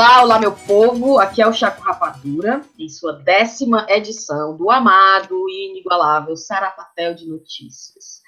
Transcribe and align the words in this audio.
Olá, 0.00 0.22
olá, 0.22 0.38
meu 0.38 0.52
povo. 0.52 1.18
Aqui 1.18 1.42
é 1.42 1.46
o 1.46 1.52
Chaco 1.52 1.82
Rapadura, 1.82 2.62
em 2.78 2.88
sua 2.88 3.12
décima 3.12 3.84
edição 3.86 4.56
do 4.56 4.70
amado 4.70 5.46
e 5.46 5.72
inigualável 5.72 6.34
Sarapatel 6.38 7.14
de 7.14 7.28
Notícias. 7.28 8.22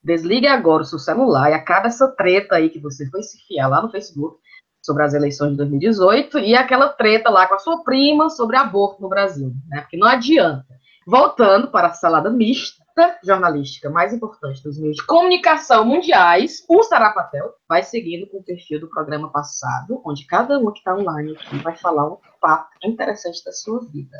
Desligue 0.00 0.46
agora 0.46 0.84
o 0.84 0.86
seu 0.86 1.00
celular 1.00 1.50
e 1.50 1.54
acabe 1.54 1.88
essa 1.88 2.06
treta 2.06 2.54
aí 2.54 2.70
que 2.70 2.78
você 2.78 3.10
foi 3.10 3.24
se 3.24 3.38
fiar 3.38 3.68
lá 3.68 3.82
no 3.82 3.90
Facebook 3.90 4.38
sobre 4.80 5.02
as 5.02 5.14
eleições 5.14 5.50
de 5.50 5.56
2018 5.56 6.38
e 6.38 6.54
aquela 6.54 6.90
treta 6.90 7.28
lá 7.28 7.48
com 7.48 7.56
a 7.56 7.58
sua 7.58 7.82
prima 7.82 8.30
sobre 8.30 8.56
aborto 8.56 9.02
no 9.02 9.08
Brasil, 9.08 9.52
né? 9.66 9.80
Porque 9.80 9.96
não 9.96 10.06
adianta. 10.06 10.64
Voltando 11.04 11.72
para 11.72 11.88
a 11.88 11.92
salada 11.92 12.30
mista, 12.30 12.84
jornalística 13.22 13.90
mais 13.90 14.12
importante 14.12 14.62
dos 14.62 14.78
meios 14.78 14.96
de 14.96 15.06
comunicação 15.06 15.84
mundiais, 15.84 16.64
o 16.68 16.82
Sarapatel 16.82 17.52
vai 17.68 17.82
seguindo 17.82 18.26
com 18.28 18.38
o 18.38 18.44
perfil 18.44 18.80
do 18.80 18.88
programa 18.88 19.30
passado, 19.30 20.00
onde 20.04 20.26
cada 20.26 20.58
um 20.58 20.72
que 20.72 20.78
está 20.78 20.94
online 20.94 21.32
aqui 21.32 21.58
vai 21.58 21.76
falar 21.76 22.10
um 22.10 22.18
fato 22.40 22.70
interessante 22.84 23.44
da 23.44 23.52
sua 23.52 23.80
vida. 23.86 24.16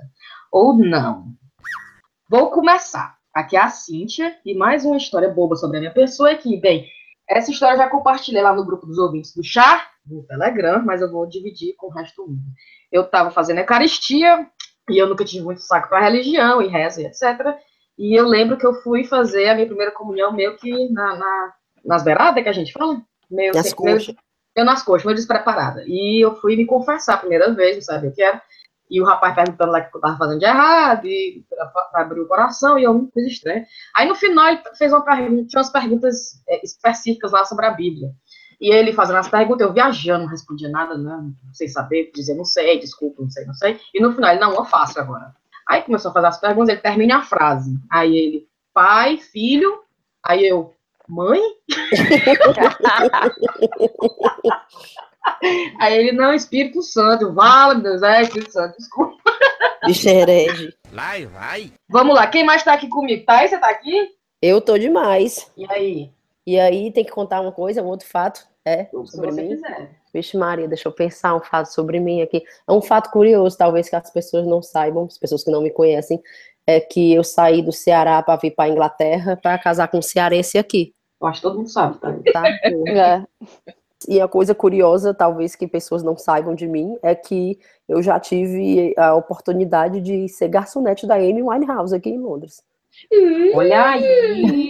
Ou 0.52 0.76
não. 0.76 1.26
Vou 2.28 2.50
começar. 2.50 3.16
Aqui 3.32 3.56
é 3.56 3.60
a 3.60 3.68
Cíntia, 3.68 4.36
e 4.44 4.54
mais 4.54 4.84
uma 4.84 4.96
história 4.96 5.28
boba 5.28 5.56
sobre 5.56 5.76
a 5.76 5.80
minha 5.80 5.92
pessoa 5.92 6.30
aqui. 6.30 6.58
Bem, 6.58 6.86
essa 7.28 7.50
história 7.50 7.74
eu 7.74 7.78
já 7.78 7.88
compartilhei 7.88 8.42
lá 8.42 8.54
no 8.54 8.64
grupo 8.64 8.86
dos 8.86 8.98
ouvintes 8.98 9.34
do 9.34 9.44
chá, 9.44 9.86
no 10.06 10.22
Telegram, 10.24 10.82
mas 10.84 11.02
eu 11.02 11.10
vou 11.10 11.26
dividir 11.26 11.74
com 11.76 11.88
o 11.88 11.90
resto 11.90 12.22
do 12.22 12.28
mundo. 12.28 12.42
Eu 12.90 13.02
estava 13.02 13.30
fazendo 13.30 13.58
Eucaristia, 13.58 14.48
e 14.88 14.98
eu 14.98 15.08
nunca 15.08 15.24
tive 15.24 15.44
muito 15.44 15.60
saco 15.60 15.88
para 15.88 16.00
religião 16.00 16.62
e 16.62 16.68
reza 16.68 17.02
e 17.02 17.06
etc. 17.06 17.56
E 17.98 18.18
eu 18.18 18.26
lembro 18.26 18.58
que 18.58 18.66
eu 18.66 18.74
fui 18.74 19.04
fazer 19.04 19.48
a 19.48 19.54
minha 19.54 19.66
primeira 19.66 19.92
comunhão 19.92 20.32
meio 20.32 20.56
que 20.56 20.90
na, 20.90 21.16
na 21.16 21.52
nas 21.86 22.02
beiradas 22.02 22.42
que 22.42 22.48
a 22.48 22.52
gente 22.52 22.72
fala. 22.72 23.00
Meio, 23.30 23.54
nas 23.54 23.66
assim, 23.66 23.76
coxas. 23.76 24.06
Meio, 24.08 24.18
eu 24.56 24.64
nas 24.64 24.82
coxas, 24.82 25.04
meio 25.04 25.16
despreparada. 25.16 25.84
E 25.86 26.24
eu 26.24 26.34
fui 26.36 26.56
me 26.56 26.66
confessar 26.66 27.14
a 27.14 27.18
primeira 27.18 27.54
vez, 27.54 27.76
não 27.76 27.82
sabia 27.82 28.10
o 28.10 28.12
que 28.12 28.22
era. 28.22 28.42
E 28.88 29.00
o 29.00 29.04
rapaz 29.04 29.34
perguntando 29.34 29.72
lá 29.72 29.80
o 29.80 29.90
que 29.90 29.96
eu 29.96 30.00
tava 30.00 30.16
fazendo 30.16 30.38
de 30.38 30.44
errado, 30.44 31.06
e 31.06 31.44
para 31.50 32.02
abrir 32.02 32.20
o 32.20 32.28
coração, 32.28 32.78
e 32.78 32.84
eu 32.84 32.94
não 32.94 33.10
fiz 33.12 33.26
estranho. 33.26 33.64
Aí 33.94 34.08
no 34.08 34.14
final 34.14 34.48
ele 34.48 34.60
fez 34.78 34.92
uma 34.92 35.04
pergunta, 35.04 35.48
tinha 35.48 35.60
umas 35.60 35.70
perguntas 35.70 36.42
é, 36.48 36.64
específicas 36.64 37.32
lá 37.32 37.44
sobre 37.44 37.66
a 37.66 37.72
Bíblia. 37.72 38.10
E 38.60 38.72
ele 38.72 38.92
fazendo 38.92 39.18
as 39.18 39.28
perguntas, 39.28 39.66
eu 39.66 39.72
viajando, 39.72 40.24
não 40.24 40.30
respondia 40.30 40.68
nada, 40.68 40.96
né? 40.96 41.16
Não 41.44 41.52
sei 41.52 41.68
saber, 41.68 42.10
dizia 42.14 42.34
não 42.34 42.44
sei, 42.44 42.78
desculpa, 42.78 43.22
não 43.22 43.28
sei, 43.28 43.44
não 43.44 43.54
sei. 43.54 43.80
E 43.92 44.00
no 44.00 44.14
final 44.14 44.30
ele, 44.30 44.40
não, 44.40 44.54
eu 44.54 44.64
faço 44.64 44.98
agora. 45.00 45.34
Aí 45.68 45.82
começou 45.82 46.10
a 46.10 46.14
fazer 46.14 46.26
as 46.28 46.40
perguntas, 46.40 46.70
ele 46.70 46.80
termina 46.80 47.18
a 47.18 47.22
frase. 47.22 47.78
Aí 47.90 48.16
ele, 48.16 48.48
pai, 48.72 49.18
filho. 49.18 49.82
Aí 50.24 50.46
eu, 50.46 50.72
mãe? 51.08 51.40
Aí 55.80 55.98
ele, 55.98 56.12
não, 56.12 56.32
Espírito 56.32 56.82
Santo, 56.82 57.32
vale, 57.32 57.82
Deus, 57.82 58.02
é 58.02 58.22
Espírito 58.22 58.52
Santo, 58.52 58.76
desculpa. 58.76 59.16
Bicho 59.84 60.08
herege. 60.08 60.74
Vai, 60.92 61.26
vai. 61.26 61.72
Vamos 61.88 62.14
lá, 62.14 62.26
quem 62.26 62.44
mais 62.44 62.62
tá 62.62 62.72
aqui 62.72 62.88
comigo? 62.88 63.24
Tá 63.24 63.38
aí, 63.38 63.48
você 63.48 63.58
tá 63.58 63.68
aqui? 63.68 64.10
Eu 64.40 64.60
tô 64.60 64.78
demais. 64.78 65.50
E 65.56 65.66
aí? 65.70 66.10
E 66.46 66.60
aí, 66.60 66.92
tem 66.92 67.04
que 67.04 67.10
contar 67.10 67.40
uma 67.40 67.50
coisa, 67.50 67.82
um 67.82 67.86
outro 67.86 68.06
fato, 68.06 68.46
é, 68.64 68.88
sobre 69.06 69.32
mim? 69.32 69.48
Quiser. 69.48 69.90
Vixe 70.16 70.34
Maria, 70.34 70.66
deixa 70.66 70.88
eu 70.88 70.92
pensar 70.92 71.34
um 71.34 71.40
fato 71.40 71.66
sobre 71.66 72.00
mim 72.00 72.22
aqui. 72.22 72.42
É 72.66 72.72
um 72.72 72.80
fato 72.80 73.10
curioso, 73.10 73.58
talvez 73.58 73.86
que 73.86 73.94
as 73.94 74.10
pessoas 74.10 74.46
não 74.46 74.62
saibam, 74.62 75.04
as 75.04 75.18
pessoas 75.18 75.44
que 75.44 75.50
não 75.50 75.60
me 75.60 75.70
conhecem, 75.70 76.22
é 76.66 76.80
que 76.80 77.12
eu 77.12 77.22
saí 77.22 77.60
do 77.60 77.70
Ceará 77.70 78.22
para 78.22 78.40
vir 78.40 78.52
para 78.52 78.70
Inglaterra 78.70 79.36
para 79.36 79.58
casar 79.58 79.88
com 79.88 79.98
um 79.98 80.02
cearense 80.02 80.56
aqui. 80.56 80.94
Eu 81.20 81.28
acho 81.28 81.40
que 81.40 81.46
todo 81.46 81.58
mundo 81.58 81.68
sabe, 81.68 81.98
tá? 81.98 82.14
tá? 82.32 82.48
É. 82.48 83.22
E 84.08 84.20
a 84.20 84.28
coisa 84.28 84.54
curiosa, 84.54 85.12
talvez 85.12 85.54
que 85.54 85.68
pessoas 85.68 86.02
não 86.02 86.16
saibam 86.16 86.54
de 86.54 86.66
mim, 86.66 86.96
é 87.02 87.14
que 87.14 87.58
eu 87.86 88.02
já 88.02 88.18
tive 88.18 88.94
a 88.96 89.14
oportunidade 89.14 90.00
de 90.00 90.28
ser 90.28 90.48
garçonete 90.48 91.06
da 91.06 91.16
Amy 91.16 91.42
Winehouse 91.42 91.94
aqui 91.94 92.08
em 92.08 92.18
Londres. 92.18 92.62
Olha 93.54 93.90
aí! 93.90 94.68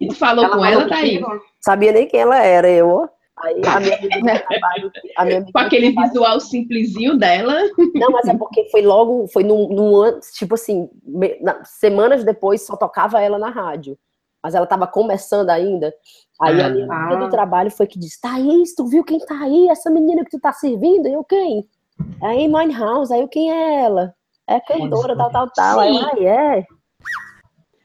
E 0.00 0.14
falou 0.14 0.44
ela 0.44 0.56
com 0.56 0.64
ela, 0.64 0.88
tá 0.88 0.96
aí. 0.96 1.22
Sabia 1.58 1.92
nem 1.92 2.06
quem 2.06 2.20
ela 2.20 2.42
era, 2.42 2.68
eu. 2.68 3.08
Aí 3.42 3.60
a 3.66 3.80
minha 3.80 3.96
amiga 3.96 4.38
trabalho, 4.48 4.92
a 5.16 5.24
minha 5.24 5.36
amiga 5.38 5.52
Com 5.52 5.58
aquele 5.58 5.92
trabalho, 5.92 6.12
visual 6.12 6.40
simplesinho 6.40 7.18
dela. 7.18 7.54
Não, 7.94 8.10
mas 8.10 8.28
é 8.28 8.36
porque 8.36 8.68
foi 8.70 8.82
logo, 8.82 9.26
foi 9.28 9.44
num, 9.44 9.68
num 9.68 9.96
ano, 9.96 10.20
tipo 10.34 10.54
assim, 10.54 10.88
na, 11.40 11.62
semanas 11.64 12.24
depois 12.24 12.64
só 12.66 12.76
tocava 12.76 13.20
ela 13.20 13.38
na 13.38 13.50
rádio. 13.50 13.98
Mas 14.42 14.54
ela 14.54 14.64
estava 14.64 14.86
começando 14.86 15.50
ainda. 15.50 15.92
Aí 16.40 16.60
ah, 16.60 16.66
a 16.66 16.70
minha 16.70 16.84
amiga 16.84 17.16
ah. 17.16 17.24
do 17.24 17.30
trabalho 17.30 17.70
foi 17.70 17.86
que 17.86 17.98
disse: 17.98 18.20
Thaís, 18.20 18.74
tu 18.74 18.86
viu 18.86 19.04
quem 19.04 19.18
tá 19.18 19.38
aí? 19.38 19.68
Essa 19.68 19.90
menina 19.90 20.24
que 20.24 20.30
tu 20.30 20.40
tá 20.40 20.52
servindo? 20.52 21.06
Eu 21.06 21.22
quem? 21.22 21.68
É 22.22 22.26
a 22.26 22.30
Amy 22.30 22.72
House. 22.72 23.10
Aí 23.10 23.20
eu, 23.20 23.28
quem 23.28 23.52
é 23.52 23.82
ela? 23.82 24.14
É 24.48 24.58
cantora, 24.60 25.14
tal, 25.14 25.30
tal, 25.30 25.50
tal. 25.50 25.80
Aí, 25.80 25.96
ah, 25.98 26.56
é. 26.56 26.66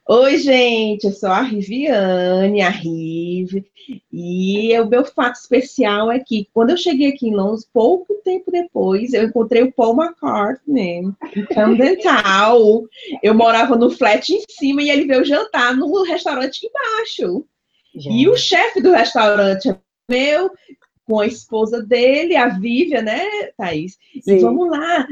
Oi, 0.07 0.38
gente, 0.38 1.05
eu 1.05 1.11
sou 1.11 1.29
a 1.29 1.41
Riviane, 1.41 2.61
a 2.61 2.69
Rive, 2.69 3.66
e 4.13 4.79
o 4.79 4.85
meu 4.85 5.03
fato 5.03 5.33
especial 5.33 6.11
é 6.11 6.19
que 6.19 6.47
quando 6.53 6.69
eu 6.69 6.77
cheguei 6.77 7.09
aqui 7.09 7.27
em 7.27 7.35
Londres, 7.35 7.67
pouco 7.73 8.13
tempo 8.23 8.51
depois, 8.51 9.13
eu 9.13 9.23
encontrei 9.23 9.63
o 9.63 9.71
Paul 9.71 9.99
McCartney 9.99 11.11
em 11.35 11.45
Camden 11.47 11.97
Town. 11.97 12.85
Eu 13.23 13.33
morava 13.33 13.75
no 13.75 13.89
flat 13.89 14.31
em 14.31 14.43
cima 14.47 14.83
e 14.83 14.91
ele 14.91 15.07
veio 15.07 15.25
jantar 15.25 15.75
no 15.75 16.03
restaurante 16.03 16.67
embaixo. 16.67 17.43
Gente. 17.95 18.16
E 18.16 18.29
o 18.29 18.37
chefe 18.37 18.81
do 18.81 18.91
restaurante 18.91 19.69
é 19.69 19.77
meu, 20.07 20.51
com 21.07 21.19
a 21.19 21.25
esposa 21.25 21.81
dele, 21.81 22.35
a 22.35 22.49
Vivian, 22.49 23.01
né, 23.01 23.23
Thaís? 23.57 23.97
Sim. 24.22 24.35
E 24.35 24.39
vamos 24.39 24.69
lá, 24.69 25.07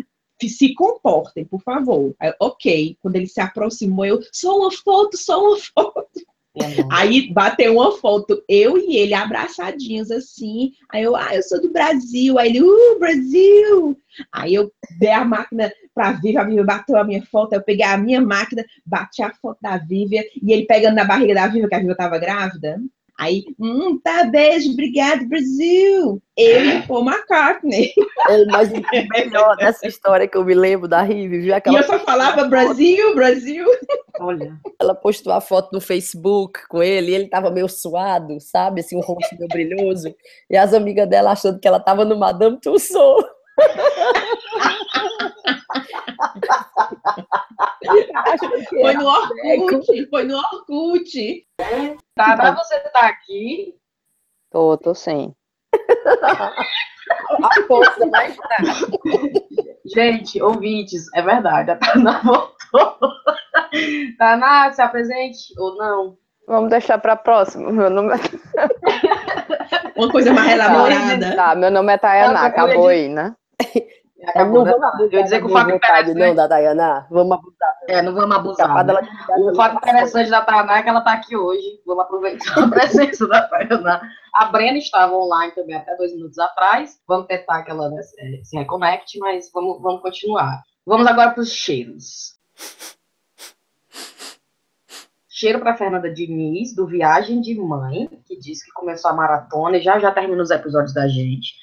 se 0.49 0.73
comportem, 0.73 1.45
por 1.45 1.61
favor. 1.61 2.15
Aí, 2.19 2.33
ok, 2.39 2.97
quando 3.01 3.15
ele 3.15 3.27
se 3.27 3.41
aproximou, 3.41 4.05
eu, 4.05 4.19
só 4.31 4.57
uma 4.57 4.71
foto, 4.71 5.17
só 5.17 5.41
uma 5.41 5.57
foto. 5.57 6.21
Uhum. 6.55 6.87
Aí 6.91 7.33
bateu 7.33 7.73
uma 7.73 7.91
foto, 7.93 8.43
eu 8.47 8.77
e 8.77 8.97
ele 8.97 9.15
abraçadinhos 9.15 10.11
assim. 10.11 10.71
Aí 10.91 11.01
eu, 11.03 11.15
ah, 11.15 11.35
eu 11.35 11.41
sou 11.41 11.59
do 11.59 11.71
Brasil. 11.71 12.37
Aí 12.37 12.49
ele, 12.49 12.61
uh, 12.61 12.99
Brasil! 12.99 13.97
Aí 14.31 14.53
eu 14.53 14.71
dei 14.99 15.11
a 15.11 15.25
máquina 15.25 15.73
pra 15.95 16.11
Vivian, 16.11 16.41
a 16.41 16.43
Vivian 16.43 16.65
bateu 16.65 16.97
a 16.97 17.03
minha 17.03 17.25
foto. 17.25 17.53
Eu 17.53 17.63
peguei 17.63 17.85
a 17.85 17.97
minha 17.97 18.21
máquina, 18.21 18.63
bati 18.85 19.23
a 19.23 19.33
foto 19.33 19.57
da 19.61 19.77
Vivian 19.77 20.21
e 20.41 20.53
ele 20.53 20.65
pegando 20.65 20.95
na 20.95 21.05
barriga 21.05 21.33
da 21.33 21.47
Vivian, 21.47 21.67
que 21.67 21.75
a 21.75 21.79
Vivian 21.79 21.95
tava 21.95 22.19
grávida. 22.19 22.79
Aí, 23.19 23.43
hum, 23.59 23.99
tá, 24.03 24.23
beijo, 24.23 24.71
obrigado, 24.71 25.27
Brasil. 25.27 26.21
Eu 26.35 26.65
e 26.65 26.81
Paul 26.87 27.05
McCartney. 27.05 27.93
É, 28.29 28.45
mas 28.45 28.71
o 28.71 28.81
melhor 29.13 29.55
dessa 29.55 29.87
história 29.87 30.27
que 30.27 30.35
eu 30.35 30.43
me 30.43 30.55
lembro 30.55 30.87
da 30.87 31.03
Rive, 31.03 31.41
viu? 31.41 31.55
Aquela 31.55 31.77
e 31.77 31.81
eu 31.81 31.85
só 31.85 31.99
falava 31.99 32.45
Brasil, 32.45 33.13
Brasil. 33.13 33.65
Olha. 34.19 34.57
Ela 34.81 34.95
postou 34.95 35.31
a 35.31 35.39
foto 35.39 35.69
no 35.71 35.79
Facebook 35.79 36.67
com 36.67 36.81
ele, 36.81 37.11
e 37.11 37.15
ele 37.15 37.27
tava 37.27 37.51
meio 37.51 37.69
suado, 37.69 38.39
sabe? 38.39 38.81
Assim, 38.81 38.97
um 38.97 39.01
rosto 39.01 39.37
meio 39.37 39.47
brilhoso. 39.47 40.13
E 40.49 40.57
as 40.57 40.73
amigas 40.73 41.07
dela 41.07 41.31
achando 41.31 41.59
que 41.59 41.67
ela 41.67 41.79
tava 41.79 42.03
no 42.03 42.17
Madame 42.17 42.59
Tussauds. 42.59 43.27
Foi 48.69 48.93
no 48.93 49.07
Orkut, 49.07 50.09
foi 50.09 50.23
no 50.23 50.37
Orkut. 50.37 51.47
Tá, 52.15 52.35
pra 52.35 52.51
você 52.51 52.75
estar 52.75 52.91
tá 52.91 53.07
aqui. 53.07 53.75
Tô, 54.51 54.77
tô 54.77 54.93
sem. 54.93 55.35
A 57.43 57.61
força 57.67 58.05
mais 58.05 58.37
Gente, 59.85 60.41
ouvintes, 60.41 61.05
é 61.13 61.21
verdade, 61.21 61.71
a 61.71 61.75
Tana 61.75 62.21
voltou. 62.23 62.97
Tana, 64.17 64.71
se 64.71 64.81
apresente 64.81 65.53
ou 65.57 65.75
não? 65.75 66.17
Vamos 66.47 66.69
deixar 66.69 66.97
para 66.97 67.15
próximo. 67.15 67.71
Meu 67.71 67.89
nome 67.89 68.13
é... 68.13 68.17
Uma 69.95 70.11
coisa 70.11 70.33
mais 70.33 70.51
elaborada. 70.51 71.35
Tá, 71.35 71.55
meu 71.55 71.71
nome 71.71 71.93
é 71.93 71.97
Tayana, 71.97 72.41
acabou 72.41 72.87
aí, 72.87 73.09
né? 73.09 73.35
Acabou, 74.27 74.65
não 74.65 74.79
vamos 74.79 75.11
eu 75.11 75.23
dizer 75.23 75.39
que 75.39 75.45
o 75.45 75.49
fato 75.49 75.71
vontade, 75.71 76.13
não, 76.13 76.35
da 76.35 76.47
Dayana. 76.47 77.05
Vamos 77.09 77.37
abusar. 77.37 77.73
É, 77.87 78.01
não 78.01 78.13
vamos 78.13 78.35
abusar. 78.35 78.85
Né? 78.85 78.93
O 79.37 79.55
fato 79.55 79.75
interessante 79.77 80.29
da 80.29 80.41
Tayana 80.41 80.77
é 80.77 80.83
que 80.83 80.89
ela 80.89 80.99
está 80.99 81.13
aqui 81.13 81.35
hoje. 81.35 81.81
Vamos 81.85 82.03
aproveitar 82.03 82.57
a 82.63 82.69
presença 82.69 83.27
da 83.27 83.41
Tayana. 83.47 84.01
A 84.33 84.45
Brena 84.45 84.77
estava 84.77 85.13
online 85.15 85.53
também 85.53 85.75
até 85.75 85.95
dois 85.95 86.13
minutos 86.15 86.39
atrás. 86.39 86.99
Vamos 87.07 87.27
tentar 87.27 87.63
que 87.63 87.71
ela 87.71 87.89
né, 87.89 88.01
se 88.43 88.57
reconecte, 88.57 89.19
mas 89.19 89.51
vamos, 89.53 89.81
vamos 89.81 90.01
continuar. 90.01 90.63
Vamos 90.85 91.07
agora 91.07 91.31
para 91.31 91.41
os 91.41 91.51
cheiros. 91.51 92.33
Cheiro 95.27 95.59
para 95.59 95.75
Fernanda 95.75 96.13
Diniz, 96.13 96.73
do 96.75 96.87
Viagem 96.87 97.41
de 97.41 97.55
Mãe, 97.55 98.07
que 98.25 98.37
diz 98.37 98.63
que 98.63 98.71
começou 98.71 99.11
a 99.11 99.13
maratona 99.13 99.77
e 99.77 99.81
já 99.81 99.99
já 99.99 100.11
termina 100.11 100.41
os 100.41 100.51
episódios 100.51 100.93
da 100.93 101.07
gente. 101.07 101.55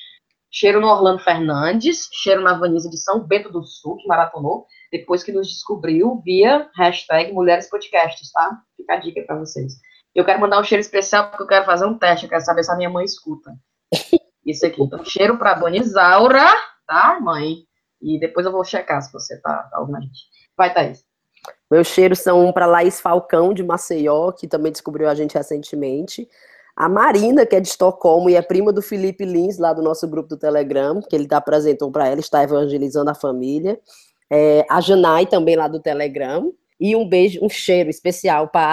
Cheiro 0.50 0.80
no 0.80 0.88
Orlando 0.88 1.22
Fernandes, 1.22 2.08
cheiro 2.12 2.42
na 2.42 2.58
Vanisa 2.58 2.90
de 2.90 2.98
São 2.98 3.20
Bento 3.20 3.52
do 3.52 3.62
Sul, 3.62 3.96
que 3.96 4.08
maratonou, 4.08 4.66
depois 4.90 5.22
que 5.22 5.30
nos 5.30 5.48
descobriu 5.48 6.20
via 6.24 6.68
hashtag 6.76 7.32
Mulheres 7.32 7.70
Podcasts, 7.70 8.32
tá? 8.32 8.58
Fica 8.76 8.94
a 8.94 8.96
dica 8.96 9.22
para 9.22 9.38
vocês. 9.38 9.74
Eu 10.12 10.24
quero 10.24 10.40
mandar 10.40 10.60
um 10.60 10.64
cheiro 10.64 10.80
especial 10.80 11.30
porque 11.30 11.44
eu 11.44 11.46
quero 11.46 11.64
fazer 11.64 11.86
um 11.86 11.96
teste, 11.96 12.24
eu 12.24 12.30
quero 12.30 12.44
saber 12.44 12.64
se 12.64 12.72
a 12.72 12.76
minha 12.76 12.90
mãe 12.90 13.04
escuta. 13.04 13.52
Isso 14.44 14.66
aqui. 14.66 14.82
Então, 14.82 15.04
cheiro 15.04 15.38
para 15.38 15.54
Dona 15.54 15.76
Isaura, 15.76 16.46
tá, 16.86 17.20
mãe? 17.20 17.58
E 18.02 18.18
depois 18.18 18.44
eu 18.44 18.52
vou 18.52 18.64
checar 18.64 19.00
se 19.02 19.12
você 19.12 19.40
tá, 19.40 19.68
tá 19.70 20.00
gente. 20.00 20.20
Vai, 20.56 20.74
Thaís. 20.74 21.04
Meus 21.70 21.86
cheiros 21.86 22.18
são 22.18 22.52
para 22.52 22.66
Laís 22.66 23.00
Falcão, 23.00 23.54
de 23.54 23.62
Maceió, 23.62 24.32
que 24.32 24.48
também 24.48 24.72
descobriu 24.72 25.08
a 25.08 25.14
gente 25.14 25.36
recentemente. 25.36 26.28
A 26.80 26.88
Marina, 26.88 27.44
que 27.44 27.54
é 27.54 27.60
de 27.60 27.68
Estocolmo 27.68 28.30
e 28.30 28.36
é 28.36 28.40
prima 28.40 28.72
do 28.72 28.80
Felipe 28.80 29.22
Lins, 29.22 29.58
lá 29.58 29.70
do 29.74 29.82
nosso 29.82 30.08
grupo 30.08 30.30
do 30.30 30.38
Telegram, 30.38 30.98
que 31.02 31.14
ele 31.14 31.28
tá, 31.28 31.36
apresentou 31.36 31.92
para 31.92 32.08
ela, 32.08 32.20
está 32.20 32.42
evangelizando 32.42 33.10
a 33.10 33.14
família. 33.14 33.78
É, 34.32 34.64
a 34.66 34.80
Janai, 34.80 35.26
também 35.26 35.56
lá 35.56 35.68
do 35.68 35.78
Telegram. 35.78 36.50
E 36.80 36.96
um 36.96 37.06
beijo, 37.06 37.38
um 37.44 37.50
cheiro 37.50 37.90
especial 37.90 38.48
para 38.48 38.68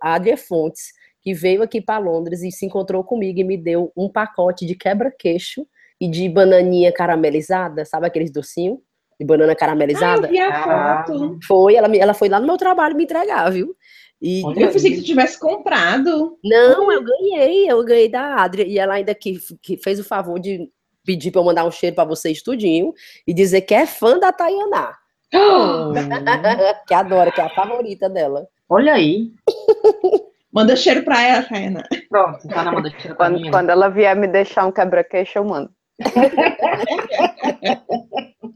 a 0.00 0.14
Adria 0.14 0.38
Fontes, 0.38 0.94
que 1.20 1.34
veio 1.34 1.62
aqui 1.62 1.82
para 1.82 1.98
Londres 1.98 2.42
e 2.42 2.50
se 2.50 2.64
encontrou 2.64 3.04
comigo 3.04 3.38
e 3.38 3.44
me 3.44 3.58
deu 3.58 3.92
um 3.94 4.08
pacote 4.08 4.64
de 4.64 4.74
quebra-queixo 4.74 5.66
e 6.00 6.08
de 6.08 6.26
bananinha 6.30 6.90
caramelizada, 6.90 7.84
sabe 7.84 8.06
aqueles 8.06 8.32
docinhos? 8.32 8.78
De 9.20 9.26
banana 9.26 9.54
caramelizada. 9.54 10.26
Ah, 10.26 10.30
eu 10.30 10.32
vi 10.32 10.40
a 10.40 11.04
foto. 11.04 11.38
Foi, 11.46 11.74
ela, 11.74 11.94
ela 11.94 12.14
foi 12.14 12.30
lá 12.30 12.40
no 12.40 12.46
meu 12.46 12.56
trabalho 12.56 12.96
me 12.96 13.04
entregar, 13.04 13.50
viu? 13.50 13.76
E, 14.20 14.42
eu 14.42 14.70
pensei 14.70 14.92
que 14.92 14.98
tu 14.98 15.04
tivesse 15.04 15.38
comprado. 15.38 16.38
Não, 16.42 16.90
eu 16.90 17.02
ganhei, 17.02 17.70
eu 17.70 17.84
ganhei 17.84 18.08
da 18.08 18.36
Adria. 18.36 18.66
E 18.66 18.78
ela 18.78 18.94
ainda 18.94 19.14
que, 19.14 19.38
que 19.60 19.76
fez 19.76 20.00
o 20.00 20.04
favor 20.04 20.38
de 20.40 20.70
pedir 21.04 21.30
para 21.30 21.40
eu 21.40 21.44
mandar 21.44 21.64
um 21.64 21.70
cheiro 21.70 21.94
para 21.94 22.08
vocês 22.08 22.42
tudinho 22.42 22.94
e 23.26 23.34
dizer 23.34 23.60
que 23.62 23.74
é 23.74 23.86
fã 23.86 24.18
da 24.18 24.32
Tayaná. 24.32 24.96
Oh. 25.34 25.92
que 26.86 26.94
adora, 26.94 27.30
que 27.30 27.40
é 27.40 27.44
a 27.44 27.50
favorita 27.50 28.08
dela. 28.08 28.46
Olha 28.68 28.94
aí. 28.94 29.32
Manda 30.50 30.76
cheiro 30.76 31.02
pra 31.02 31.20
ela, 31.20 31.42
Tayaná. 31.42 31.82
Pronto, 32.08 32.46
tá 32.46 32.62
na 32.62 32.70
manda 32.70 32.88
cheiro 32.90 33.16
pra 33.16 33.26
quando, 33.26 33.40
mim. 33.40 33.50
Quando 33.50 33.70
ela 33.70 33.88
vier 33.88 34.14
me 34.14 34.28
deixar 34.28 34.64
um 34.64 34.70
quebra-queixo, 34.70 35.38
eu 35.38 35.44
mando. 35.44 35.68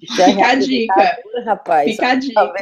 Fica 0.00 0.46
a 0.46 0.55
dica. 0.55 1.19
Rapaz, 1.44 1.90
Fica 1.90 2.08
a 2.10 2.14
dica. 2.14 2.52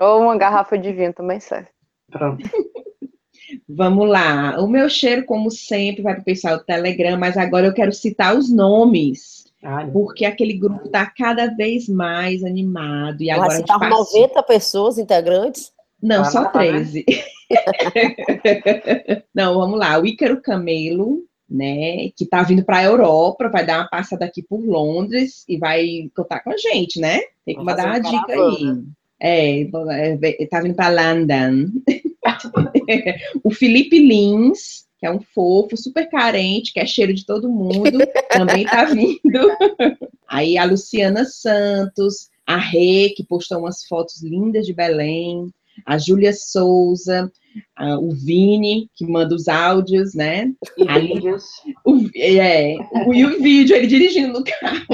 Ou 0.00 0.20
uma 0.20 0.36
garrafa 0.36 0.76
de 0.76 0.92
vinho 0.92 1.14
também 1.14 1.40
serve. 1.40 1.70
Pronto. 2.10 2.42
Vamos 3.68 4.08
lá. 4.08 4.60
O 4.60 4.66
meu 4.68 4.88
cheiro, 4.88 5.24
como 5.24 5.50
sempre, 5.50 6.02
vai 6.02 6.14
para 6.14 6.22
o 6.22 6.24
pessoal 6.24 6.58
do 6.58 6.64
Telegram, 6.64 7.18
mas 7.18 7.36
agora 7.36 7.66
eu 7.66 7.72
quero 7.74 7.92
citar 7.92 8.36
os 8.36 8.50
nomes. 8.50 9.46
Ai, 9.62 9.90
Porque 9.90 10.24
aquele 10.24 10.52
grupo 10.54 10.86
está 10.86 11.06
cada 11.06 11.46
vez 11.54 11.88
mais 11.88 12.44
animado. 12.44 13.22
E 13.22 13.30
agora 13.30 13.48
Mas 13.48 13.54
a 13.54 13.58
gente 13.58 13.70
estavam 13.70 13.88
passou- 13.88 14.20
90 14.22 14.42
pessoas 14.42 14.98
integrantes. 14.98 15.72
Não, 16.00 16.20
Ah, 16.22 16.24
só 16.24 16.42
né? 16.44 16.50
13. 16.52 17.04
Não, 19.34 19.54
vamos 19.54 19.78
lá. 19.78 19.98
O 19.98 20.06
Ícaro 20.06 20.40
Camelo, 20.40 21.24
né? 21.48 22.10
Que 22.16 22.24
tá 22.26 22.42
vindo 22.42 22.64
para 22.64 22.78
a 22.78 22.84
Europa, 22.84 23.48
vai 23.48 23.66
dar 23.66 23.80
uma 23.80 23.88
passada 23.88 24.24
aqui 24.24 24.42
por 24.42 24.60
Londres 24.60 25.44
e 25.48 25.58
vai 25.58 26.08
contar 26.14 26.40
com 26.40 26.50
a 26.52 26.56
gente, 26.56 27.00
né? 27.00 27.20
Tem 27.44 27.56
que 27.56 27.64
Vai 27.64 27.74
mandar 27.76 27.86
uma 27.86 27.98
um 27.98 28.10
dica 28.10 28.32
aí. 28.32 28.82
É, 29.20 29.62
é, 29.62 30.46
tá 30.46 30.60
vindo 30.60 30.74
para 30.74 31.14
London. 31.14 31.70
o 33.42 33.50
Felipe 33.50 33.98
Lins, 33.98 34.86
que 34.98 35.06
é 35.06 35.10
um 35.10 35.20
fofo, 35.20 35.76
super 35.76 36.08
carente, 36.08 36.72
que 36.72 36.80
é 36.80 36.86
cheiro 36.86 37.12
de 37.12 37.24
todo 37.26 37.48
mundo, 37.48 37.98
também 38.30 38.64
tá 38.64 38.84
vindo. 38.84 39.18
Aí 40.28 40.58
a 40.58 40.64
Luciana 40.64 41.24
Santos, 41.24 42.28
a 42.46 42.56
Rê, 42.56 43.12
que 43.16 43.24
postou 43.24 43.58
umas 43.58 43.84
fotos 43.86 44.22
lindas 44.22 44.66
de 44.66 44.72
Belém, 44.72 45.52
a 45.86 45.98
Júlia 45.98 46.32
Souza, 46.32 47.30
a- 47.76 47.98
o 47.98 48.10
Vini, 48.10 48.88
que 48.94 49.04
manda 49.06 49.34
os 49.34 49.48
áudios, 49.48 50.14
né? 50.14 50.52
E 50.76 50.88
Aí- 50.88 51.14
vídeos. 51.14 51.44
O, 51.84 51.96
é, 52.16 52.76
o, 53.06 53.14
e 53.14 53.24
o 53.24 53.40
vídeo, 53.42 53.74
ele 53.76 53.86
dirigindo 53.86 54.32
no 54.38 54.44
carro. 54.44 54.84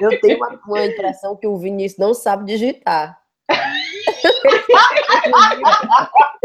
Eu 0.00 0.20
tenho 0.20 0.36
uma, 0.38 0.60
uma 0.66 0.86
impressão 0.86 1.36
que 1.36 1.46
o 1.46 1.56
Vinícius 1.58 1.98
não 1.98 2.14
sabe 2.14 2.44
digitar. 2.46 3.18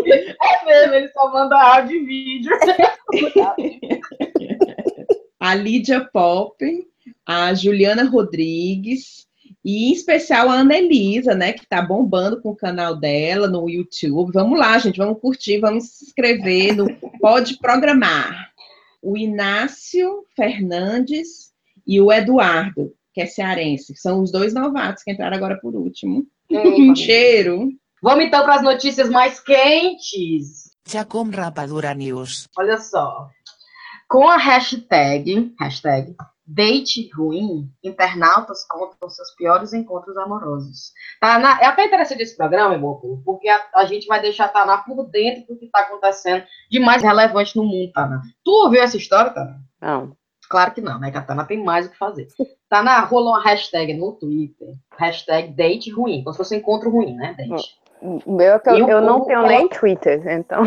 É 0.02 0.66
mesmo, 0.66 0.94
ele 0.96 1.10
só 1.10 1.32
manda 1.32 1.58
áudio 1.58 1.96
e 1.98 2.06
vídeo. 2.06 2.52
a 5.40 5.56
Lídia 5.56 6.08
Pop, 6.12 6.58
a 7.26 7.54
Juliana 7.54 8.04
Rodrigues 8.04 9.28
e 9.64 9.90
em 9.90 9.94
especial 9.94 10.50
a 10.50 10.56
Ana 10.56 10.78
Elisa, 10.78 11.36
né, 11.36 11.54
que 11.54 11.68
tá 11.68 11.82
bombando 11.82 12.42
com 12.42 12.50
o 12.50 12.56
canal 12.56 12.96
dela 12.96 13.48
no 13.48 13.70
YouTube. 13.70 14.32
Vamos 14.32 14.58
lá, 14.58 14.78
gente, 14.78 14.98
vamos 14.98 15.20
curtir, 15.20 15.60
vamos 15.60 15.86
se 15.86 16.06
inscrever 16.06 16.76
no 16.76 16.88
Pode 17.20 17.58
Programar. 17.60 18.52
O 19.02 19.18
Inácio 19.18 20.26
Fernandes 20.36 21.52
e 21.86 22.00
o 22.00 22.12
Eduardo, 22.12 22.94
que 23.14 23.22
é 23.22 23.26
cearense, 23.26 23.96
são 23.96 24.22
os 24.22 24.32
dois 24.32 24.54
novatos 24.54 25.04
que 25.04 25.12
entraram 25.12 25.36
agora 25.36 25.60
por 25.60 25.76
último. 25.76 26.26
Um 26.52 26.96
cheiro. 26.96 27.70
Vamos 28.02 28.26
então 28.26 28.44
para 28.44 28.56
as 28.56 28.64
notícias 28.64 29.08
mais 29.08 29.40
quentes. 29.40 30.72
Chacom 30.88 31.30
Rapadura 31.30 31.94
News. 31.94 32.48
Olha 32.58 32.80
só. 32.80 33.30
Com 34.08 34.28
a 34.28 34.38
hashtag, 34.38 35.54
hashtag 35.60 36.16
Date 36.52 37.10
Ruim, 37.16 37.70
internautas 37.84 38.66
contam 38.68 39.08
seus 39.08 39.30
piores 39.36 39.72
encontros 39.72 40.18
amorosos. 40.18 40.92
Tá 41.22 41.38
na- 41.38 41.60
é 41.62 41.66
até 41.66 41.86
interessante 41.86 42.24
esse 42.24 42.36
programa, 42.36 42.78
meu 42.78 42.96
povo, 42.96 43.22
porque 43.24 43.48
a, 43.48 43.62
a 43.76 43.86
gente 43.86 44.08
vai 44.08 44.20
deixar 44.20 44.46
a 44.46 44.50
Taná 44.50 44.80
por 44.80 45.06
dentro 45.10 45.46
do 45.54 45.60
que 45.60 45.66
está 45.66 45.82
acontecendo 45.82 46.44
de 46.72 46.80
mais 46.80 47.04
relevante 47.04 47.56
no 47.56 47.64
mundo, 47.64 47.92
Taná. 47.94 48.22
Tu 48.44 48.52
ouviu 48.52 48.82
essa 48.82 48.98
história, 48.98 49.32
Taná? 49.32 49.58
Não. 49.80 50.18
Claro 50.50 50.72
que 50.74 50.82
não, 50.82 51.00
né? 51.00 51.12
Que 51.12 51.18
a 51.18 51.22
Tana 51.22 51.46
tem 51.46 51.64
mais 51.64 51.86
o 51.86 51.92
que 51.92 51.98
fazer. 51.98 52.28
Taná, 52.68 53.00
rolou 53.02 53.34
uma 53.34 53.44
hashtag 53.44 53.94
no 53.94 54.14
Twitter, 54.14 54.70
hashtag 54.98 55.54
date 55.54 55.92
ruim, 55.92 56.24
como 56.24 56.34
se 56.34 56.38
fosse 56.38 56.56
encontro 56.56 56.90
ruim, 56.90 57.14
né, 57.16 57.36
date? 57.38 57.78
O 58.02 58.32
meu 58.34 58.54
é 58.54 58.62
eu, 58.66 58.78
E 58.78 58.82
o 58.84 58.90
eu 58.90 59.02
não 59.02 59.26
tenho 59.26 59.40
coloca- 59.42 59.56
nem 59.58 59.68
Twitter, 59.68 60.28
então. 60.30 60.64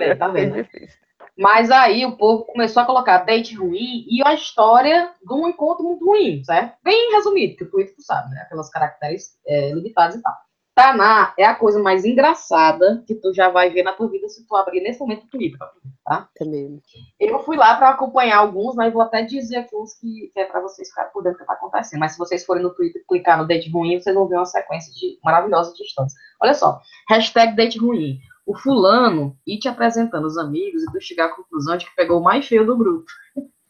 Olha 0.00 0.16
tá 0.16 0.28
vendo? 0.28 0.56
É 0.56 0.62
difícil. 0.62 0.98
Mas 1.42 1.72
aí 1.72 2.06
o 2.06 2.16
povo 2.16 2.44
começou 2.44 2.80
a 2.84 2.86
colocar 2.86 3.18
date 3.18 3.56
ruim 3.56 4.06
e 4.08 4.22
a 4.24 4.32
história 4.32 5.10
de 5.20 5.34
um 5.34 5.48
encontro 5.48 5.82
muito 5.82 6.06
ruim, 6.06 6.44
certo? 6.44 6.76
Bem 6.84 7.12
resumido, 7.12 7.56
que 7.56 7.64
o 7.64 7.70
Twitter 7.70 7.96
tu 7.96 8.02
sabe, 8.02 8.32
né? 8.32 8.42
Aquelas 8.42 8.70
caracteres 8.70 9.36
é, 9.44 9.72
limitados 9.72 10.14
e 10.14 10.22
tal. 10.22 10.32
Taná 10.72 11.34
é 11.36 11.44
a 11.44 11.54
coisa 11.54 11.82
mais 11.82 12.04
engraçada 12.04 13.02
que 13.08 13.16
tu 13.16 13.34
já 13.34 13.50
vai 13.50 13.70
ver 13.70 13.82
na 13.82 13.92
tua 13.92 14.08
vida 14.08 14.28
se 14.28 14.46
tu 14.46 14.54
abrir 14.54 14.80
nesse 14.82 15.00
momento 15.00 15.24
o 15.24 15.28
Twitter, 15.28 15.58
tá? 16.04 16.28
Mesmo. 16.40 16.80
Eu 17.18 17.40
fui 17.40 17.56
lá 17.56 17.76
para 17.76 17.90
acompanhar 17.90 18.38
alguns, 18.38 18.76
mas 18.76 18.92
vou 18.92 19.02
até 19.02 19.22
dizer 19.22 19.56
aqui 19.56 19.76
uns 19.76 19.94
que, 19.94 20.30
que 20.32 20.40
é 20.40 20.44
para 20.44 20.60
vocês 20.60 20.88
ficarem 20.88 21.10
por 21.12 21.24
dentro 21.24 21.38
do 21.38 21.42
que 21.42 21.46
tá 21.46 21.54
acontecendo. 21.54 21.98
Mas 21.98 22.12
se 22.12 22.18
vocês 22.18 22.44
forem 22.44 22.62
no 22.62 22.72
Twitter 22.72 23.02
e 23.02 23.04
clicar 23.04 23.36
no 23.36 23.48
date 23.48 23.68
ruim, 23.68 24.00
vocês 24.00 24.14
vão 24.14 24.28
ver 24.28 24.36
uma 24.36 24.46
sequência 24.46 24.92
de 24.94 25.18
maravilhosa 25.24 25.74
de 25.74 25.82
histórias. 25.82 26.14
Olha 26.40 26.54
só, 26.54 26.80
hashtag 27.10 27.54
date 27.56 27.78
ruim. 27.78 28.20
O 28.44 28.56
fulano 28.56 29.36
ir 29.46 29.58
te 29.58 29.68
apresentando 29.68 30.26
os 30.26 30.36
amigos 30.36 30.82
e 30.82 30.92
tu 30.92 31.00
chegar 31.00 31.26
à 31.26 31.34
conclusão 31.34 31.76
de 31.76 31.86
que 31.86 31.94
pegou 31.94 32.20
o 32.20 32.24
mais 32.24 32.46
feio 32.46 32.66
do 32.66 32.76
grupo. 32.76 33.06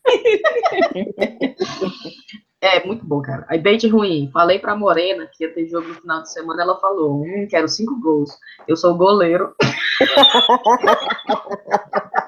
é, 2.61 2.85
muito 2.87 3.05
bom, 3.05 3.21
cara. 3.21 3.45
Aí, 3.49 3.59
date 3.59 3.89
ruim. 3.89 4.31
Falei 4.33 4.59
pra 4.59 4.77
Morena 4.77 5.29
que 5.31 5.45
ia 5.45 5.53
ter 5.53 5.67
jogo 5.67 5.89
no 5.89 5.95
final 5.95 6.23
de 6.23 6.33
semana, 6.33 6.63
ela 6.63 6.81
falou, 6.81 7.23
hum, 7.23 7.47
quero 7.49 7.69
cinco 7.69 8.01
gols. 8.01 8.31
Eu 8.67 8.77
sou 8.77 8.97
goleiro. 8.97 9.55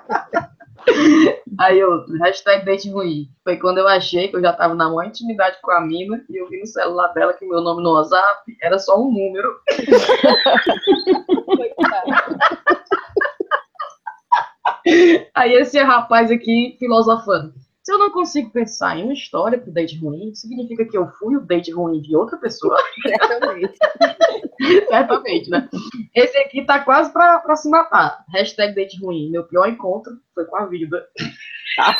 Aí 1.58 1.82
outro, 1.84 2.16
hashtag 2.18 2.64
date 2.64 2.90
ruim. 2.90 3.28
Foi 3.42 3.56
quando 3.56 3.78
eu 3.78 3.88
achei 3.88 4.28
que 4.28 4.36
eu 4.36 4.40
já 4.40 4.52
tava 4.52 4.74
na 4.74 4.88
maior 4.88 5.06
intimidade 5.06 5.56
com 5.62 5.70
a 5.70 5.80
mina 5.80 6.22
e 6.28 6.36
eu 6.36 6.48
vi 6.48 6.60
no 6.60 6.66
celular 6.66 7.08
dela 7.08 7.32
que 7.32 7.44
o 7.44 7.48
meu 7.48 7.60
nome 7.60 7.82
no 7.82 7.94
WhatsApp 7.94 8.56
era 8.62 8.78
só 8.78 9.00
um 9.00 9.12
número. 9.12 9.48
Aí 15.34 15.54
esse 15.54 15.80
rapaz 15.80 16.30
aqui 16.30 16.76
filosofando. 16.78 17.52
Se 17.84 17.92
eu 17.92 17.98
não 17.98 18.10
consigo 18.10 18.50
pensar 18.50 18.96
em 18.96 19.04
uma 19.04 19.12
história 19.12 19.58
pro 19.58 19.70
date 19.70 19.98
ruim, 19.98 20.34
significa 20.34 20.86
que 20.86 20.96
eu 20.96 21.06
fui 21.18 21.36
o 21.36 21.40
date 21.40 21.70
ruim 21.70 22.00
de 22.00 22.16
outra 22.16 22.38
pessoa? 22.38 22.78
Certamente. 23.06 23.76
Certamente, 24.88 25.50
né? 25.50 25.68
Esse 26.14 26.38
aqui 26.38 26.64
tá 26.64 26.82
quase 26.82 27.12
pra, 27.12 27.40
pra 27.40 27.54
se 27.56 27.68
matar. 27.68 28.24
Hashtag 28.32 28.74
date 28.74 28.98
ruim. 29.04 29.30
Meu 29.30 29.44
pior 29.44 29.68
encontro 29.68 30.18
foi 30.34 30.46
com 30.46 30.56
a 30.56 30.64
vida. 30.64 31.06
Maria. 31.78 31.94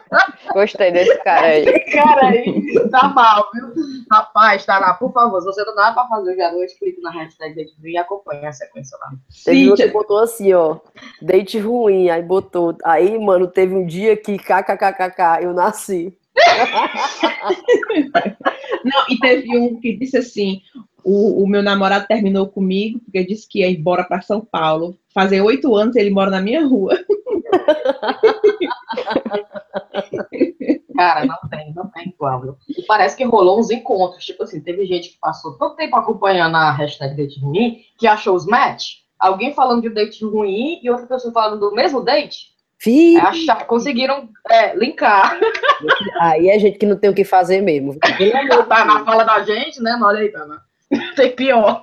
Gostei 0.52 0.92
desse 0.92 1.16
cara 1.22 1.46
aí. 1.46 1.80
Cara 1.92 2.26
aí, 2.26 2.88
tá 2.90 3.08
mal, 3.08 3.48
viu? 3.54 3.72
Rapaz, 4.10 4.64
tá 4.64 4.78
lá, 4.78 4.94
por 4.94 5.12
favor, 5.12 5.40
se 5.40 5.46
você 5.46 5.64
não 5.64 5.74
dá 5.74 5.92
pra 5.92 6.06
fazer 6.06 6.32
hoje 6.32 6.42
à 6.42 6.52
noite, 6.52 6.78
clique 6.78 7.00
na 7.00 7.10
hashtag 7.10 7.54
date 7.54 7.74
ruim 7.80 7.92
e 7.92 7.98
acompanhe 7.98 8.46
a 8.46 8.52
sequência 8.52 8.96
lá. 8.98 9.10
Teve 9.44 9.72
um 9.72 9.74
que 9.74 9.86
botou 9.88 10.18
assim, 10.18 10.52
ó, 10.52 10.76
date 11.22 11.58
ruim, 11.58 12.10
aí 12.10 12.22
botou, 12.22 12.76
aí, 12.84 13.18
mano, 13.18 13.46
teve 13.46 13.74
um 13.74 13.86
dia 13.86 14.16
que 14.16 14.36
kkkk, 14.36 15.42
eu 15.42 15.52
nasci. 15.52 16.16
Não, 18.84 19.04
e 19.10 19.18
teve 19.18 19.58
um 19.58 19.80
que 19.80 19.96
disse 19.96 20.16
assim: 20.16 20.62
o, 21.04 21.42
o 21.42 21.48
meu 21.48 21.62
namorado 21.62 22.06
terminou 22.06 22.48
comigo 22.48 22.98
porque 23.00 23.24
disse 23.24 23.48
que 23.48 23.60
ia 23.60 23.70
embora 23.70 24.04
para 24.04 24.20
São 24.22 24.40
Paulo. 24.40 24.96
Fazer 25.12 25.40
oito 25.40 25.74
anos 25.74 25.96
ele 25.96 26.10
mora 26.10 26.30
na 26.30 26.40
minha 26.40 26.64
rua. 26.66 26.98
Cara, 30.96 31.24
não 31.24 31.36
tem, 31.48 31.72
não 31.74 31.88
tem 31.88 32.08
igual. 32.08 32.40
viu? 32.42 32.56
E 32.68 32.82
parece 32.82 33.16
que 33.16 33.24
rolou 33.24 33.58
uns 33.58 33.70
encontros. 33.70 34.24
Tipo 34.24 34.42
assim, 34.42 34.60
teve 34.60 34.84
gente 34.84 35.10
que 35.10 35.18
passou 35.18 35.56
todo 35.56 35.74
tempo 35.76 35.96
acompanhando 35.96 36.56
a 36.56 36.70
hashtag 36.72 37.16
date 37.16 37.40
ruim, 37.40 37.78
que 37.98 38.06
achou 38.06 38.34
os 38.34 38.46
match. 38.46 38.96
Alguém 39.18 39.52
falando 39.54 39.82
de 39.82 39.88
um 39.88 39.94
date 39.94 40.24
ruim 40.24 40.80
e 40.82 40.90
outra 40.90 41.06
pessoa 41.06 41.32
falando 41.32 41.60
do 41.60 41.74
mesmo 41.74 42.02
date. 42.02 42.50
Fih, 42.78 43.16
É, 43.16 43.20
achar, 43.20 43.66
conseguiram 43.66 44.30
é, 44.50 44.74
linkar. 44.74 45.38
aí 46.20 46.48
é 46.48 46.58
gente 46.58 46.78
que 46.78 46.86
não 46.86 46.96
tem 46.96 47.10
o 47.10 47.14
que 47.14 47.24
fazer 47.24 47.60
mesmo. 47.60 47.98
Tá 48.68 48.84
na 48.84 49.04
fala 49.04 49.24
da 49.24 49.42
gente, 49.42 49.82
né? 49.82 49.98
Olha 50.02 50.20
aí, 50.20 50.30
Tana. 50.30 50.62
Tem 51.16 51.34
pior. 51.34 51.82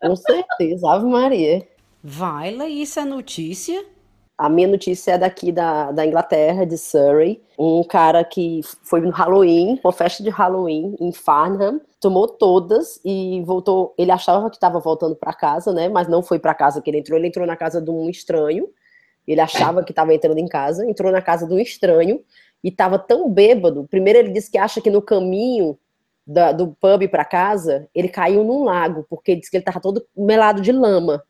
Com 0.00 0.16
certeza, 0.16 0.90
Ave 0.90 1.06
Maria. 1.06 1.66
Vaila, 2.02 2.68
isso 2.68 3.00
é 3.00 3.04
notícia? 3.04 3.84
A 4.36 4.48
minha 4.48 4.66
notícia 4.66 5.12
é 5.12 5.18
daqui 5.18 5.52
da, 5.52 5.92
da 5.92 6.04
Inglaterra, 6.04 6.66
de 6.66 6.76
Surrey. 6.76 7.40
Um 7.56 7.84
cara 7.84 8.24
que 8.24 8.60
foi 8.82 9.00
no 9.00 9.10
Halloween, 9.10 9.80
uma 9.82 9.92
festa 9.92 10.22
de 10.24 10.28
Halloween 10.28 10.96
em 11.00 11.12
Farnham, 11.12 11.80
tomou 12.00 12.26
todas 12.26 13.00
e 13.04 13.42
voltou. 13.46 13.94
Ele 13.96 14.10
achava 14.10 14.50
que 14.50 14.56
estava 14.56 14.80
voltando 14.80 15.14
para 15.14 15.32
casa, 15.32 15.72
né? 15.72 15.88
Mas 15.88 16.08
não 16.08 16.20
foi 16.20 16.40
para 16.40 16.52
casa 16.52 16.82
que 16.82 16.90
ele 16.90 16.98
entrou. 16.98 17.16
Ele 17.16 17.28
entrou 17.28 17.46
na 17.46 17.56
casa 17.56 17.80
de 17.80 17.90
um 17.90 18.10
estranho. 18.10 18.68
Ele 19.26 19.40
achava 19.40 19.84
que 19.84 19.92
estava 19.92 20.12
entrando 20.12 20.38
em 20.38 20.48
casa, 20.48 20.84
entrou 20.84 21.10
na 21.10 21.22
casa 21.22 21.46
de 21.46 21.54
um 21.54 21.58
estranho 21.58 22.20
e 22.62 22.68
estava 22.68 22.98
tão 22.98 23.30
bêbado. 23.30 23.86
Primeiro 23.88 24.18
ele 24.18 24.30
disse 24.30 24.50
que 24.50 24.58
acha 24.58 24.80
que 24.80 24.90
no 24.90 25.00
caminho 25.00 25.78
da- 26.26 26.52
do 26.52 26.68
pub 26.80 27.08
para 27.08 27.24
casa 27.24 27.88
ele 27.94 28.08
caiu 28.08 28.44
num 28.44 28.64
lago, 28.64 29.04
porque 29.08 29.36
disse 29.36 29.50
que 29.50 29.56
ele 29.56 29.62
estava 29.62 29.80
todo 29.80 30.06
melado 30.16 30.60
de 30.60 30.72
lama. 30.72 31.22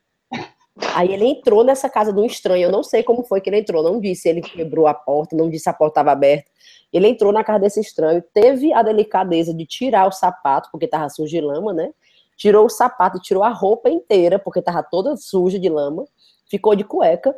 Aí 0.94 1.12
ele 1.12 1.24
entrou 1.24 1.62
nessa 1.62 1.88
casa 1.88 2.12
de 2.12 2.18
um 2.18 2.24
estranho. 2.24 2.64
Eu 2.64 2.72
não 2.72 2.82
sei 2.82 3.02
como 3.02 3.22
foi 3.24 3.40
que 3.40 3.48
ele 3.48 3.58
entrou, 3.58 3.82
não 3.82 4.00
disse. 4.00 4.28
Ele 4.28 4.40
quebrou 4.40 4.86
a 4.86 4.94
porta, 4.94 5.36
não 5.36 5.48
disse 5.48 5.64
se 5.64 5.70
a 5.70 5.72
porta 5.72 5.92
estava 6.00 6.10
aberta. 6.12 6.50
Ele 6.92 7.08
entrou 7.08 7.32
na 7.32 7.44
casa 7.44 7.60
desse 7.60 7.80
estranho, 7.80 8.22
teve 8.32 8.72
a 8.72 8.82
delicadeza 8.82 9.54
de 9.54 9.66
tirar 9.66 10.06
o 10.06 10.12
sapato, 10.12 10.68
porque 10.72 10.86
estava 10.86 11.08
sujo 11.08 11.30
de 11.30 11.40
lama, 11.40 11.72
né? 11.72 11.92
Tirou 12.36 12.66
o 12.66 12.70
sapato, 12.70 13.20
tirou 13.20 13.44
a 13.44 13.50
roupa 13.50 13.88
inteira, 13.88 14.38
porque 14.38 14.58
estava 14.58 14.82
toda 14.82 15.16
suja 15.16 15.58
de 15.58 15.68
lama. 15.68 16.04
Ficou 16.48 16.74
de 16.74 16.84
cueca, 16.84 17.34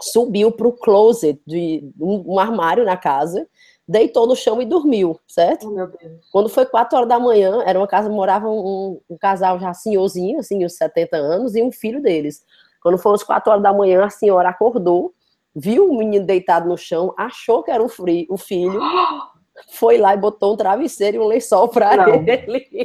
subiu 0.00 0.52
para 0.52 0.68
o 0.68 0.72
closet, 0.72 1.40
de 1.46 1.90
um, 1.98 2.34
um 2.34 2.38
armário 2.38 2.84
na 2.84 2.96
casa, 2.96 3.46
deitou 3.88 4.26
no 4.26 4.34
chão 4.34 4.60
e 4.60 4.64
dormiu, 4.64 5.18
certo? 5.26 5.68
Oh. 5.68 6.08
Quando 6.32 6.48
foi 6.48 6.66
4 6.66 6.96
horas 6.96 7.08
da 7.08 7.18
manhã, 7.20 7.62
era 7.64 7.78
uma 7.78 7.86
casa, 7.86 8.08
morava 8.08 8.48
um, 8.48 9.00
um 9.08 9.16
casal 9.16 9.58
já 9.60 9.72
senhorzinho, 9.72 10.40
assim, 10.40 10.64
uns 10.64 10.76
70 10.76 11.16
anos, 11.16 11.54
e 11.54 11.62
um 11.62 11.70
filho 11.70 12.02
deles. 12.02 12.44
Quando 12.82 12.98
foram 12.98 13.14
as 13.14 13.22
4 13.22 13.50
horas 13.50 13.62
da 13.62 13.72
manhã, 13.72 14.04
a 14.04 14.10
senhora 14.10 14.48
acordou, 14.48 15.12
viu 15.54 15.88
o 15.88 15.96
menino 15.98 16.26
deitado 16.26 16.68
no 16.68 16.76
chão, 16.76 17.14
achou 17.16 17.62
que 17.62 17.70
era 17.70 17.82
o, 17.82 17.88
fri- 17.88 18.26
o 18.28 18.36
filho, 18.36 18.80
foi 19.70 19.98
lá 19.98 20.14
e 20.14 20.18
botou 20.18 20.52
um 20.52 20.56
travesseiro 20.56 21.16
e 21.16 21.20
um 21.20 21.26
lençol 21.26 21.68
para 21.68 21.94
ele. 22.10 22.24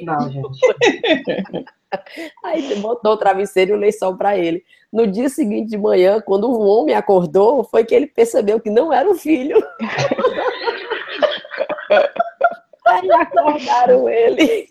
Não, 0.05 0.29
gente. 0.29 0.59
Aí 2.43 2.75
botou 2.79 3.13
o 3.13 3.17
travesseiro 3.17 3.71
e 3.71 3.73
o 3.73 3.77
lençol 3.77 4.15
para 4.15 4.37
ele. 4.37 4.63
No 4.93 5.05
dia 5.05 5.27
seguinte 5.27 5.69
de 5.69 5.77
manhã, 5.77 6.21
quando 6.21 6.49
o 6.49 6.65
homem 6.65 6.95
acordou, 6.95 7.63
foi 7.65 7.83
que 7.83 7.93
ele 7.93 8.07
percebeu 8.07 8.59
que 8.61 8.69
não 8.69 8.93
era 8.93 9.09
o 9.09 9.15
filho. 9.15 9.61
Aí 12.87 13.11
acordaram 13.11 14.09
ele. 14.09 14.67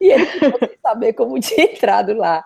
E 0.00 0.10
ele 0.12 0.24
ficou 0.26 0.58
sem 0.58 0.78
saber 0.82 1.12
como 1.12 1.38
tinha 1.40 1.66
entrado 1.66 2.14
lá. 2.14 2.42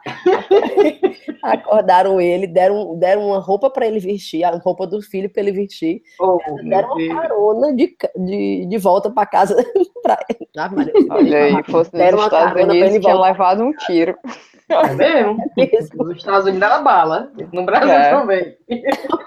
Acordaram 1.43 2.21
ele, 2.21 2.47
deram, 2.47 2.99
deram 2.99 3.27
uma 3.29 3.39
roupa 3.39 3.71
para 3.71 3.87
ele 3.87 4.01
vestir, 4.01 4.43
a 4.43 4.51
roupa 4.57 4.87
do 4.87 5.01
filho 5.01 5.31
para 5.31 5.43
ele 5.43 5.53
vestir, 5.53 6.03
Oh, 6.21 6.39
deram 6.65 6.89
uma 6.89 6.97
Deus. 6.97 7.15
carona 7.15 7.75
de, 7.75 7.97
de, 8.17 8.67
de 8.67 8.79
volta 8.79 9.11
para 9.11 9.27
casa. 9.27 9.55
Pra... 10.03 10.19
Olha 11.11 11.39
aí, 11.45 11.63
fosse 11.65 11.91
nos 11.95 12.25
Estados 12.25 12.63
Unidos, 12.63 12.91
ele 12.91 13.01
tinha 13.01 13.21
levado 13.21 13.63
um 13.63 13.73
tiro. 13.73 14.17
É 14.69 14.95
mesmo? 14.95 15.37
Nos 15.97 16.17
Estados 16.17 16.47
Unidos 16.47 16.63
era 16.63 16.79
bala. 16.81 17.31
No 17.53 17.65
Brasil 17.67 17.91
É. 17.91 18.11
também. 18.11 18.57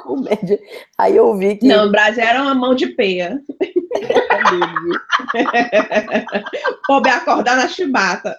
comédia. 0.03 0.59
Aí 0.97 1.15
eu 1.15 1.35
vi 1.35 1.57
que. 1.57 1.67
Não, 1.67 1.87
o 1.87 1.91
Brasil 1.91 2.23
era 2.23 2.41
uma 2.41 2.55
mão 2.55 2.73
de 2.73 2.87
peia. 2.87 3.39
Pobre 6.87 7.11
acordar 7.11 7.57
na 7.57 7.67
chibata. 7.67 8.35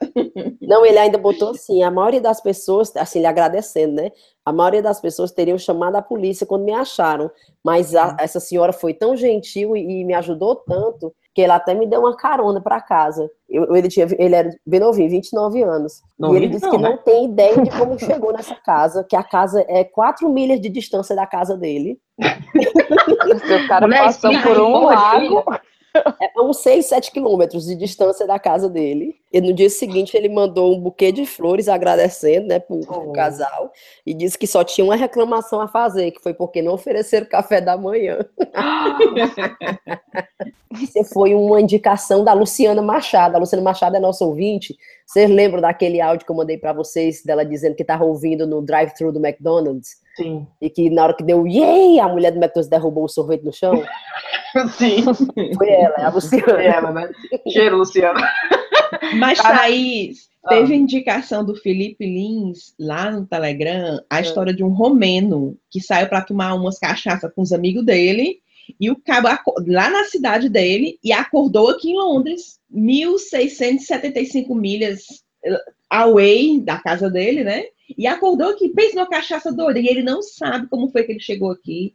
Não, 0.60 0.84
ele 0.84 0.98
ainda 0.98 1.18
botou 1.18 1.50
assim, 1.50 1.82
a 1.82 1.90
maioria 1.90 2.20
das 2.20 2.40
pessoas, 2.40 2.94
assim, 2.96 3.20
lhe 3.20 3.26
agradecendo, 3.26 3.94
né? 3.94 4.10
A 4.44 4.52
maioria 4.52 4.82
das 4.82 5.00
pessoas 5.00 5.30
teriam 5.30 5.58
chamado 5.58 5.96
a 5.96 6.02
polícia 6.02 6.46
quando 6.46 6.64
me 6.64 6.72
acharam, 6.72 7.30
mas 7.64 7.94
a- 7.94 8.16
essa 8.18 8.40
senhora 8.40 8.72
foi 8.72 8.94
tão 8.94 9.16
gentil 9.16 9.76
e, 9.76 10.00
e 10.00 10.04
me 10.04 10.14
ajudou 10.14 10.56
tanto 10.56 11.14
que 11.38 11.42
ela 11.42 11.54
até 11.54 11.72
me 11.72 11.86
deu 11.86 12.00
uma 12.00 12.16
carona 12.16 12.60
para 12.60 12.80
casa. 12.80 13.30
Eu, 13.48 13.72
ele, 13.76 13.86
tinha, 13.86 14.08
ele 14.18 14.34
era 14.34 14.50
bem 14.66 14.80
novinho, 14.80 15.08
29 15.08 15.62
anos. 15.62 16.02
e 16.20 16.34
ele 16.34 16.48
disse 16.48 16.64
não, 16.64 16.70
que 16.72 16.78
né? 16.78 16.88
não 16.88 16.96
tem 16.96 17.26
ideia 17.26 17.62
de 17.62 17.70
como 17.78 17.96
chegou 17.96 18.32
nessa 18.32 18.56
casa, 18.56 19.06
que 19.08 19.14
a 19.14 19.22
casa 19.22 19.64
é 19.68 19.84
quatro 19.84 20.28
milhas 20.28 20.60
de 20.60 20.68
distância 20.68 21.14
da 21.14 21.28
casa 21.28 21.56
dele. 21.56 21.96
O 23.28 23.68
cara 23.68 23.86
Mulher, 23.86 24.04
passou 24.04 24.32
por 24.42 24.58
um 24.58 24.84
lago. 24.86 25.44
É 26.20 26.40
uns 26.40 26.58
6, 26.58 26.86
7 26.86 27.12
quilômetros 27.12 27.66
de 27.66 27.74
distância 27.74 28.26
da 28.26 28.38
casa 28.38 28.68
dele. 28.68 29.16
E 29.32 29.40
no 29.40 29.52
dia 29.52 29.68
seguinte 29.68 30.16
ele 30.16 30.28
mandou 30.28 30.74
um 30.74 30.80
buquê 30.80 31.12
de 31.12 31.26
flores 31.26 31.68
agradecendo, 31.68 32.48
né, 32.48 32.58
pro, 32.58 32.80
pro 32.80 33.12
casal. 33.12 33.70
E 34.06 34.14
disse 34.14 34.38
que 34.38 34.46
só 34.46 34.64
tinha 34.64 34.84
uma 34.84 34.96
reclamação 34.96 35.60
a 35.60 35.68
fazer, 35.68 36.12
que 36.12 36.22
foi 36.22 36.32
porque 36.32 36.62
não 36.62 36.74
ofereceram 36.74 37.26
café 37.26 37.60
da 37.60 37.76
manhã. 37.76 38.18
Isso 40.80 41.04
foi 41.12 41.34
uma 41.34 41.60
indicação 41.60 42.24
da 42.24 42.32
Luciana 42.32 42.80
Machado. 42.80 43.36
A 43.36 43.38
Luciana 43.38 43.62
Machado 43.62 43.96
é 43.96 44.00
nossa 44.00 44.24
ouvinte. 44.24 44.76
Vocês 45.06 45.30
lembram 45.30 45.60
daquele 45.60 46.00
áudio 46.00 46.26
que 46.26 46.32
eu 46.32 46.36
mandei 46.36 46.58
para 46.58 46.72
vocês, 46.72 47.22
dela 47.24 47.44
dizendo 47.44 47.74
que 47.74 47.82
estava 47.82 48.04
ouvindo 48.04 48.46
no 48.46 48.62
drive-thru 48.62 49.12
do 49.12 49.24
McDonald's? 49.24 49.96
Sim. 50.18 50.46
E 50.60 50.68
que 50.68 50.90
na 50.90 51.04
hora 51.04 51.14
que 51.16 51.22
deu 51.22 51.46
yay, 51.46 52.00
a 52.00 52.08
mulher 52.08 52.32
do 52.32 52.38
McDonald's 52.38 52.68
derrubou 52.68 53.04
o 53.04 53.08
sorvete 53.08 53.44
no 53.44 53.52
chão? 53.52 53.72
Sim. 54.76 55.04
Foi 55.54 55.68
ela, 55.70 55.94
é 55.96 56.04
a 56.04 56.10
Luciana. 56.10 56.60
É 56.60 56.66
ela, 56.66 56.90
né? 56.90 57.10
Cheiro, 57.48 57.78
Luciano. 57.78 58.18
Mas, 59.18 59.38
Thaís, 59.38 60.28
Ah. 60.44 60.48
teve 60.50 60.74
indicação 60.74 61.44
do 61.44 61.54
Felipe 61.54 62.04
Lins 62.04 62.74
lá 62.78 63.10
no 63.10 63.26
Telegram 63.26 64.00
a 64.08 64.20
história 64.20 64.52
de 64.54 64.64
um 64.64 64.68
romeno 64.68 65.56
que 65.70 65.80
saiu 65.80 66.08
para 66.08 66.22
tomar 66.22 66.54
umas 66.54 66.78
cachaças 66.78 67.30
com 67.34 67.42
os 67.42 67.52
amigos 67.52 67.84
dele 67.84 68.40
e 68.80 68.90
o 68.90 68.96
cabo 68.96 69.28
lá 69.66 69.90
na 69.90 70.04
cidade 70.04 70.48
dele 70.48 70.98
e 71.02 71.12
acordou 71.12 71.70
aqui 71.70 71.90
em 71.90 71.96
Londres, 71.96 72.58
1.675 72.74 74.54
milhas 74.54 75.00
eh, 75.44 75.60
away 75.90 76.60
da 76.60 76.78
casa 76.78 77.10
dele, 77.10 77.44
né? 77.44 77.64
E 77.96 78.06
acordou 78.06 78.50
aqui, 78.50 78.72
fez 78.74 78.92
uma 78.94 79.08
cachaça 79.08 79.52
doida 79.52 79.78
e 79.78 79.86
ele 79.86 80.02
não 80.02 80.20
sabe 80.22 80.66
como 80.68 80.88
foi 80.90 81.04
que 81.04 81.12
ele 81.12 81.20
chegou 81.20 81.50
aqui, 81.50 81.94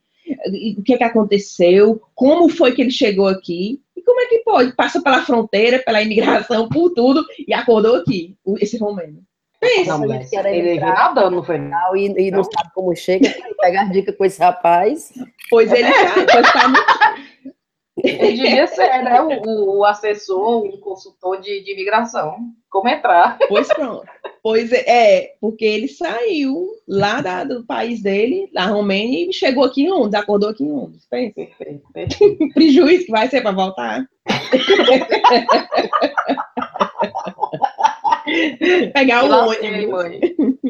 o 0.78 0.82
que, 0.84 0.98
que 0.98 1.04
aconteceu, 1.04 2.02
como 2.16 2.50
foi 2.50 2.72
que 2.74 2.82
ele 2.82 2.92
chegou 2.92 3.28
aqui. 3.28 3.82
E 3.96 4.02
como 4.02 4.20
é 4.22 4.26
que 4.26 4.40
pode? 4.40 4.76
Passa 4.76 5.02
pela 5.02 5.22
fronteira, 5.24 5.80
pela 5.80 6.02
imigração, 6.02 6.68
por 6.70 6.92
tudo, 6.92 7.24
e 7.48 7.54
acordou 7.54 7.98
aqui, 7.98 8.36
esse 8.60 8.78
romeno. 8.78 9.22
Pensa. 9.60 9.98
Não, 9.98 10.20
que 10.30 10.36
era 10.36 10.54
Ele 10.54 10.78
nadando, 10.78 11.38
não 11.38 11.44
foi? 11.44 11.58
e, 11.96 12.28
e 12.28 12.32
não 12.32 12.44
sabe 12.44 12.70
como 12.74 12.94
chega, 12.96 13.34
pega 13.62 13.84
as 13.84 13.92
dicas 13.92 14.16
com 14.18 14.26
esse 14.26 14.40
rapaz. 14.40 15.14
Pois 15.50 15.72
ele 15.72 15.90
tá, 15.90 16.14
pois 16.32 16.52
tá 16.52 16.68
no- 16.68 17.24
Ele 18.04 18.34
devia 18.34 18.68
ser, 18.68 19.02
né? 19.02 19.22
O, 19.22 19.78
o 19.80 19.86
assessor, 19.86 20.66
um 20.66 20.78
consultor 20.78 21.40
de, 21.40 21.64
de 21.64 21.72
imigração. 21.72 22.38
Como 22.70 22.90
entrar? 22.90 23.38
Pois 23.48 23.68
pronto. 23.68 24.06
Pois 24.42 24.72
é, 24.74 24.84
é, 24.88 25.36
porque 25.40 25.64
ele 25.64 25.88
saiu 25.88 26.68
lá 26.88 27.22
da- 27.22 27.44
do 27.46 27.64
país 27.66 28.02
dele, 28.02 28.50
da 28.54 28.66
Romênia, 28.66 29.30
e 29.30 29.34
chegou 29.34 29.64
aqui 29.64 29.84
em 29.84 29.90
Londres, 29.90 30.22
acordou 30.22 30.50
aqui 30.50 30.64
em 30.66 30.72
Londres. 30.72 31.06
Pensa. 31.10 31.34
Perfeito, 31.36 31.84
perfeito. 31.94 32.54
Prejuízo 32.54 33.06
que 33.06 33.12
vai 33.12 33.30
ser 33.30 33.42
para 33.42 33.52
voltar. 33.52 34.06
Pegar 38.94 39.24
o 39.26 39.50
ônibus. 39.50 39.90
mãe. 39.92 40.20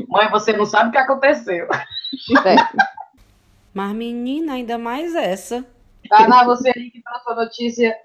Mãe, 0.07 0.29
você 0.29 0.53
não 0.53 0.65
sabe 0.65 0.89
o 0.89 0.91
que 0.91 0.97
aconteceu. 0.97 1.67
Mas, 3.73 3.95
menina, 3.95 4.53
ainda 4.53 4.77
mais 4.77 5.15
essa. 5.15 5.65
Tana, 6.09 6.43
você 6.43 6.69
aí 6.75 6.91
que 6.91 7.01
trouxe 7.01 7.31
a 7.31 7.35
notícia, 7.35 7.97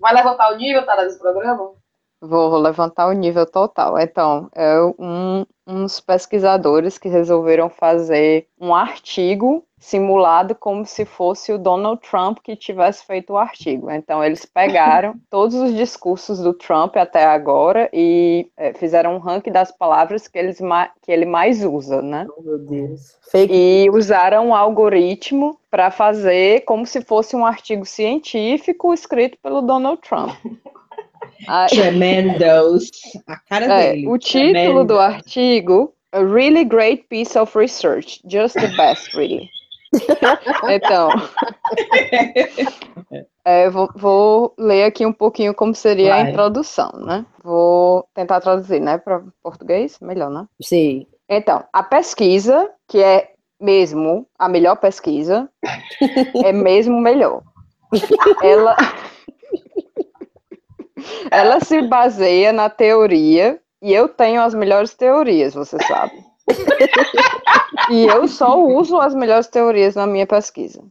vai 0.00 0.14
levantar 0.14 0.52
o 0.52 0.56
nível, 0.56 0.84
Tana, 0.84 1.04
desse 1.04 1.18
programa? 1.18 1.72
Vou 2.20 2.56
levantar 2.56 3.08
o 3.08 3.12
nível 3.12 3.44
total. 3.44 3.98
Então, 3.98 4.48
é 4.54 4.80
um, 4.98 5.44
uns 5.66 6.00
pesquisadores 6.00 6.96
que 6.96 7.08
resolveram 7.08 7.68
fazer 7.68 8.48
um 8.58 8.74
artigo 8.74 9.66
simulado 9.84 10.54
como 10.54 10.86
se 10.86 11.04
fosse 11.04 11.52
o 11.52 11.58
Donald 11.58 12.00
Trump 12.00 12.38
que 12.42 12.56
tivesse 12.56 13.04
feito 13.04 13.34
o 13.34 13.36
artigo. 13.36 13.90
Então, 13.90 14.24
eles 14.24 14.46
pegaram 14.46 15.14
todos 15.28 15.54
os 15.54 15.74
discursos 15.74 16.38
do 16.38 16.54
Trump 16.54 16.96
até 16.96 17.26
agora 17.26 17.90
e 17.92 18.48
é, 18.56 18.72
fizeram 18.72 19.14
um 19.14 19.18
ranking 19.18 19.52
das 19.52 19.70
palavras 19.70 20.26
que, 20.26 20.38
eles 20.38 20.58
que 21.02 21.12
ele 21.12 21.26
mais 21.26 21.62
usa, 21.62 22.00
né? 22.00 22.26
Oh, 22.34 22.40
meu 22.40 22.58
Deus. 22.58 23.18
Fake. 23.30 23.52
E 23.52 23.90
usaram 23.90 24.48
um 24.48 24.54
algoritmo 24.54 25.60
para 25.70 25.90
fazer 25.90 26.64
como 26.64 26.86
se 26.86 27.02
fosse 27.02 27.36
um 27.36 27.44
artigo 27.44 27.84
científico 27.84 28.94
escrito 28.94 29.36
pelo 29.42 29.60
Donald 29.60 30.00
Trump. 30.00 30.34
Tremendos. 31.68 32.90
A 33.26 33.36
cara 33.36 33.66
é, 33.66 33.92
dele. 33.92 34.08
O 34.08 34.16
título 34.16 34.52
Tremendo. 34.52 34.84
do 34.84 34.98
artigo 34.98 35.92
A 36.10 36.22
really 36.22 36.64
great 36.64 37.04
piece 37.10 37.36
of 37.36 37.54
research. 37.54 38.22
Just 38.26 38.54
the 38.54 38.68
best, 38.76 39.12
really. 39.14 39.50
Então, 40.68 41.08
é, 43.44 43.68
vou, 43.70 43.90
vou, 43.94 44.54
ler 44.58 44.84
aqui 44.84 45.04
um 45.04 45.12
pouquinho 45.12 45.54
como 45.54 45.74
seria 45.74 46.10
Vai. 46.10 46.22
a 46.22 46.30
introdução, 46.30 46.90
né? 46.94 47.24
Vou 47.42 48.06
tentar 48.14 48.40
traduzir, 48.40 48.80
né, 48.80 48.98
para 48.98 49.22
português, 49.42 49.98
melhor, 50.00 50.30
né? 50.30 50.46
Sim. 50.62 51.06
Então, 51.28 51.64
a 51.72 51.82
pesquisa, 51.82 52.70
que 52.88 53.02
é 53.02 53.32
mesmo 53.60 54.26
a 54.38 54.48
melhor 54.48 54.76
pesquisa, 54.76 55.48
é 56.44 56.52
mesmo 56.52 57.00
melhor. 57.00 57.42
Ela, 58.42 58.76
ela 61.30 61.60
se 61.60 61.82
baseia 61.82 62.52
na 62.52 62.68
teoria, 62.68 63.60
e 63.80 63.92
eu 63.92 64.08
tenho 64.08 64.40
as 64.42 64.54
melhores 64.54 64.94
teorias, 64.94 65.54
você 65.54 65.76
sabe. 65.86 66.12
e 67.90 68.06
eu 68.06 68.26
só 68.28 68.60
uso 68.62 68.98
as 68.98 69.14
melhores 69.14 69.46
teorias 69.46 69.94
na 69.94 70.06
minha 70.06 70.26
pesquisa. 70.26 70.82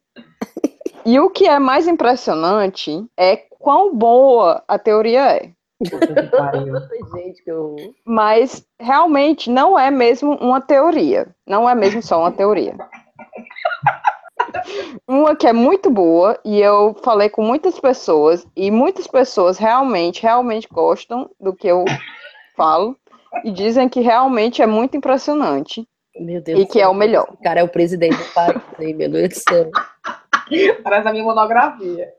E 1.05 1.19
o 1.19 1.29
que 1.29 1.47
é 1.47 1.59
mais 1.59 1.87
impressionante 1.87 3.05
é 3.17 3.35
quão 3.35 3.93
boa 3.93 4.63
a 4.67 4.79
teoria 4.79 5.35
é. 5.35 5.51
Mas 8.05 8.65
realmente 8.79 9.49
não 9.49 9.77
é 9.77 9.91
mesmo 9.91 10.35
uma 10.35 10.61
teoria. 10.61 11.27
Não 11.45 11.69
é 11.69 11.75
mesmo 11.75 12.01
só 12.01 12.19
uma 12.19 12.31
teoria. 12.31 12.75
Uma 15.07 15.35
que 15.35 15.47
é 15.47 15.53
muito 15.53 15.89
boa, 15.89 16.39
e 16.45 16.61
eu 16.61 16.95
falei 17.03 17.29
com 17.29 17.43
muitas 17.43 17.79
pessoas, 17.79 18.47
e 18.55 18.71
muitas 18.71 19.07
pessoas 19.07 19.57
realmente, 19.57 20.23
realmente 20.23 20.67
gostam 20.71 21.29
do 21.39 21.53
que 21.53 21.67
eu 21.67 21.83
falo 22.55 22.95
e 23.43 23.51
dizem 23.51 23.89
que 23.89 23.99
realmente 23.99 24.61
é 24.61 24.67
muito 24.67 24.95
impressionante. 24.95 25.87
Meu 26.19 26.41
Deus 26.41 26.61
e 26.61 26.65
que 26.65 26.79
é 26.79 26.87
o 26.87 26.93
melhor. 26.93 27.27
O 27.29 27.37
cara 27.37 27.61
é 27.61 27.63
o 27.63 27.69
presidente 27.69 28.15
do 28.15 28.33
país, 28.33 28.95
meu 28.95 29.09
Deus 29.09 29.29
do 29.29 29.35
céu. 29.35 29.71
Parece 30.83 31.07
a 31.07 31.11
minha 31.11 31.23
monografia. 31.23 32.13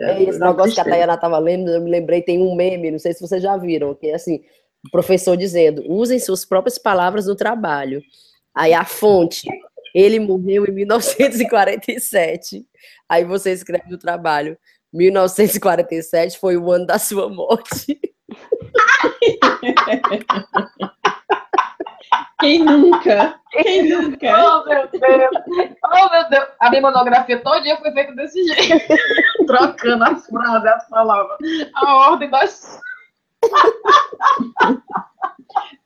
é 0.00 0.22
esse 0.22 0.38
negócio 0.38 0.74
que 0.74 0.80
a 0.80 0.84
Tayana 0.84 1.14
estava 1.14 1.38
lendo, 1.38 1.70
eu 1.70 1.80
me 1.80 1.90
lembrei, 1.90 2.22
tem 2.22 2.40
um 2.40 2.54
meme, 2.54 2.90
não 2.90 2.98
sei 2.98 3.12
se 3.12 3.20
vocês 3.20 3.42
já 3.42 3.56
viram, 3.56 3.94
que 3.94 4.08
é 4.08 4.14
assim, 4.14 4.42
o 4.84 4.90
professor 4.90 5.36
dizendo, 5.36 5.84
usem 5.86 6.18
suas 6.18 6.44
próprias 6.44 6.78
palavras 6.78 7.26
no 7.26 7.36
trabalho. 7.36 8.02
Aí 8.54 8.72
a 8.72 8.84
fonte, 8.84 9.46
ele 9.94 10.18
morreu 10.18 10.66
em 10.66 10.72
1947. 10.72 12.64
Aí 13.08 13.24
você 13.24 13.52
escreve 13.52 13.90
no 13.90 13.98
trabalho, 13.98 14.56
1947 14.92 16.38
foi 16.38 16.56
o 16.56 16.70
ano 16.70 16.86
da 16.86 16.98
sua 16.98 17.28
morte. 17.28 18.00
Quem 22.40 22.64
nunca? 22.64 23.38
Quem 23.50 23.86
nunca? 23.88 24.26
Oh, 24.26 24.64
meu 24.68 24.88
Deus! 24.88 25.30
Oh, 25.84 26.10
meu 26.10 26.28
Deus! 26.28 26.48
A 26.60 26.70
minha 26.70 26.82
monografia 26.82 27.40
todo 27.40 27.62
dia 27.62 27.76
foi 27.78 27.92
feita 27.92 28.12
desse 28.14 28.42
jeito. 28.44 28.94
Trocando 29.46 30.02
as 30.04 30.26
frases, 30.26 30.66
as 30.66 30.88
palavras. 30.88 31.38
A 31.74 32.10
ordem 32.10 32.28
das... 32.30 32.80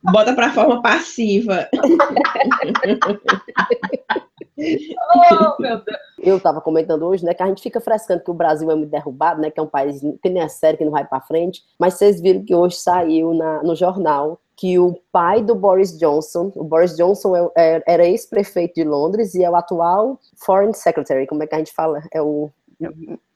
Bota 0.02 0.34
para 0.34 0.52
forma 0.52 0.80
passiva. 0.80 1.68
oh, 4.58 5.62
meu 5.62 5.76
Deus. 5.84 5.98
Eu 6.18 6.36
estava 6.36 6.60
comentando 6.60 7.04
hoje, 7.04 7.24
né, 7.24 7.32
que 7.32 7.42
a 7.42 7.46
gente 7.46 7.62
fica 7.62 7.80
frescando 7.80 8.22
que 8.22 8.30
o 8.30 8.34
Brasil 8.34 8.70
é 8.70 8.74
muito 8.74 8.90
derrubado, 8.90 9.40
né, 9.40 9.50
que 9.50 9.60
é 9.60 9.62
um 9.62 9.68
país 9.68 10.00
que 10.22 10.28
nem 10.28 10.42
é 10.42 10.48
sério, 10.48 10.78
que 10.78 10.84
não 10.84 10.92
vai 10.92 11.04
para 11.04 11.20
frente, 11.20 11.62
mas 11.78 11.94
vocês 11.94 12.20
viram 12.20 12.44
que 12.44 12.54
hoje 12.54 12.76
saiu 12.76 13.34
na, 13.34 13.62
no 13.62 13.74
jornal 13.74 14.40
que 14.56 14.76
o 14.76 14.98
pai 15.12 15.40
do 15.40 15.54
Boris 15.54 15.96
Johnson, 15.96 16.50
o 16.56 16.64
Boris 16.64 16.96
Johnson 16.96 17.36
é, 17.36 17.50
é, 17.56 17.82
era 17.86 18.04
ex-prefeito 18.04 18.74
de 18.74 18.84
Londres 18.84 19.34
e 19.34 19.44
é 19.44 19.48
o 19.48 19.54
atual 19.54 20.18
Foreign 20.36 20.74
Secretary, 20.74 21.28
como 21.28 21.44
é 21.44 21.46
que 21.46 21.54
a 21.54 21.58
gente 21.58 21.72
fala? 21.72 22.02
É 22.12 22.20
o 22.20 22.50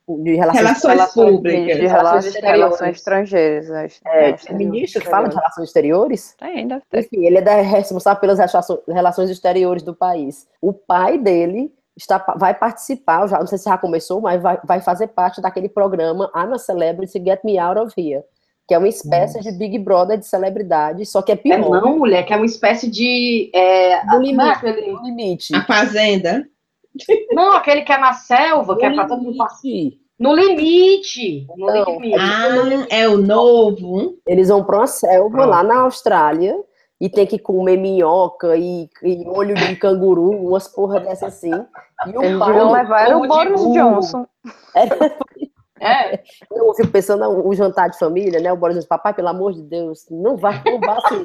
de 0.09 0.35
relações, 0.35 0.83
relações, 0.83 1.31
públicas, 1.31 1.77
de 1.77 1.87
relações, 1.87 2.35
relações 2.35 2.97
estrangeiras. 2.97 3.71
Acho, 3.71 4.01
é, 4.07 4.31
é 4.31 4.53
ministro 4.53 5.01
que 5.01 5.09
fala 5.09 5.29
de 5.29 5.35
relações 5.35 5.69
exteriores? 5.69 6.35
Tem, 6.39 6.59
ainda. 6.59 6.83
Enfim, 6.93 7.25
ele 7.25 7.39
é 7.39 7.61
responsável 7.63 8.21
pelas 8.21 8.39
relações 8.89 9.31
exteriores 9.31 9.83
do 9.83 9.95
país. 9.95 10.49
O 10.61 10.73
pai 10.73 11.19
dele 11.19 11.73
está, 11.97 12.19
vai 12.37 12.55
participar, 12.55 13.27
já, 13.29 13.39
não 13.39 13.47
sei 13.47 13.59
se 13.59 13.65
já 13.65 13.79
começou, 13.79 14.21
mas 14.21 14.43
vai, 14.43 14.59
vai 14.65 14.81
fazer 14.81 15.09
parte 15.09 15.41
daquele 15.41 15.69
programa 15.69 16.31
I'm 16.35 16.53
a 16.53 16.59
Celebrity, 16.59 17.23
Get 17.25 17.45
Me 17.45 17.59
Out 17.59 17.79
of 17.79 17.95
Here 17.97 18.25
que 18.67 18.75
é 18.75 18.79
uma 18.79 18.89
espécie 18.89 19.41
de 19.41 19.53
Big 19.53 19.79
Brother 19.79 20.17
de 20.17 20.27
celebridade, 20.27 21.05
só 21.05 21.21
que 21.21 21.33
é 21.33 21.37
pior. 21.37 21.57
É 21.57 21.59
não, 21.59 21.99
mulher, 21.99 22.25
que 22.25 22.33
é 22.33 22.37
uma 22.37 22.47
espécie 22.47 22.89
de... 22.89 23.51
É, 23.55 24.05
no 24.07 24.19
limite, 24.19 24.49
aquele... 24.49 24.97
limite. 25.03 25.55
A 25.55 25.63
Fazenda. 25.65 26.47
Não, 27.33 27.53
aquele 27.53 27.83
que 27.83 27.93
é 27.93 27.99
na 27.99 28.13
selva, 28.13 28.75
no 28.75 28.79
que 28.79 28.85
é 28.85 28.93
pra 28.93 29.07
todo 29.07 29.23
mundo 29.23 29.37
passar. 29.37 29.63
No 30.19 30.35
limite. 30.35 31.47
No 31.57 31.71
então, 31.71 31.95
limite. 31.95 32.19
Ah, 32.21 32.87
é 32.91 33.09
o 33.09 33.17
novo. 33.17 34.17
Eles 34.27 34.49
vão 34.49 34.63
para 34.63 34.79
uma 34.79 34.87
selva 34.87 35.43
ah. 35.43 35.47
lá 35.47 35.63
na 35.63 35.81
Austrália 35.81 36.57
e 37.01 37.09
tem 37.09 37.27
que 37.27 37.39
comer 37.39 37.77
minhoca 37.77 38.57
e, 38.57 38.89
e 39.03 39.25
olho 39.27 39.57
de 39.57 39.75
canguru, 39.75 40.31
umas 40.31 40.69
porra 40.69 41.01
dessas 41.01 41.35
assim. 41.35 41.51
E 42.07 42.17
o 42.17 42.23
Eles 42.23 42.39
pai, 42.39 42.73
levar 42.73 43.17
o 43.17 43.27
Boris 43.27 43.61
Johnson. 43.73 44.27
É. 45.85 46.15
é. 46.15 46.23
Eu 46.51 46.73
fico 46.75 46.89
pensando 46.89 47.29
o 47.29 47.53
jantar 47.55 47.91
de 47.91 47.99
família, 47.99 48.41
né? 48.41 48.53
O 48.53 48.57
Boris 48.57 48.77
diz, 48.77 48.87
papai, 48.87 49.13
pelo 49.13 49.29
amor 49.29 49.53
de 49.53 49.63
Deus, 49.63 50.07
não 50.09 50.37
vá, 50.37 50.63
não 50.65 50.79
vá, 50.79 50.97
assim, 51.05 51.23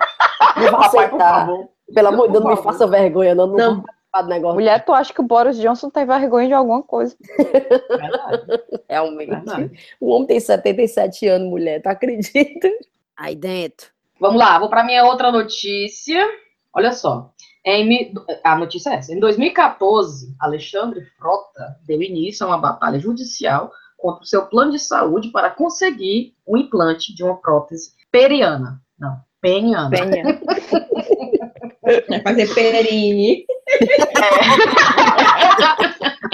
não 0.58 0.72
vá 0.72 0.80
papai, 0.80 1.06
aceitar. 1.06 1.48
Pelo 1.94 2.08
amor 2.08 2.26
de 2.26 2.34
Deus, 2.34 2.44
não 2.44 2.52
me 2.52 2.64
faça 2.64 2.88
vergonha, 2.88 3.36
não, 3.36 3.46
não, 3.46 3.76
não 3.76 3.84
negócio. 4.28 4.56
Mulher, 4.56 4.84
tu 4.84 4.94
acha 4.94 5.14
que 5.14 5.22
o 5.22 5.24
Boris 5.24 5.58
Johnson 5.58 5.90
tem 5.90 6.06
vergonha 6.06 6.48
de 6.48 6.54
alguma 6.54 6.82
coisa? 6.84 7.16
Realmente. 8.90 9.30
Verdade. 9.30 9.72
O 10.00 10.10
homem 10.10 10.28
tem 10.28 10.40
77 10.40 11.28
anos, 11.28 11.50
mulher, 11.50 11.82
tu 11.82 11.88
acredita? 11.88 12.70
Aí 13.16 13.36
dentro. 13.36 13.88
Vamos 14.20 14.40
lá, 14.40 14.58
vou 14.58 14.70
para 14.70 14.84
minha 14.84 15.06
outra 15.06 15.32
notícia. 15.32 16.26
Olha 16.74 16.92
só. 16.92 17.32
Em, 17.66 18.14
a 18.44 18.58
notícia 18.58 18.92
é 18.92 18.96
essa. 18.96 19.14
Em 19.14 19.20
2014, 19.20 20.36
Alexandre 20.40 21.06
Frota 21.18 21.78
deu 21.86 22.02
início 22.02 22.46
a 22.46 22.50
uma 22.50 22.58
batalha 22.58 22.98
judicial 23.00 23.72
contra 23.98 24.24
o 24.24 24.28
seu 24.28 24.46
plano 24.46 24.72
de 24.72 24.80
saúde 24.80 25.30
para 25.30 25.50
conseguir 25.50 26.34
o 26.46 26.56
implante 26.58 27.14
de 27.14 27.24
uma 27.24 27.36
prótese 27.36 27.92
periana. 28.12 28.82
Não, 28.98 29.18
peniana. 29.42 29.90
Peniana. 29.90 30.40
Vai 32.08 32.22
fazer 32.22 32.54
perine. 32.54 33.46
É. 33.68 33.80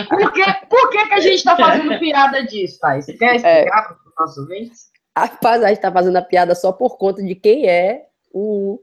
por, 0.06 0.32
que, 0.32 0.44
por 0.70 0.90
que, 0.92 1.08
que 1.08 1.14
a 1.14 1.20
gente 1.20 1.36
está 1.36 1.56
fazendo 1.56 2.00
piada 2.00 2.44
disso, 2.46 2.80
Thais? 2.80 3.06
Você 3.06 3.14
quer 3.14 3.36
explicar 3.36 3.60
é. 3.60 3.66
para 3.70 3.94
os 3.94 4.14
nossos 4.20 4.38
ouvintes? 4.38 4.92
Rapaz, 5.18 5.64
a 5.64 5.68
gente 5.68 5.78
está 5.78 5.92
fazendo 5.92 6.18
a 6.18 6.22
piada 6.22 6.56
só 6.56 6.72
por 6.72 6.98
conta 6.98 7.24
de 7.24 7.36
quem 7.36 7.68
é 7.68 8.06
o, 8.32 8.80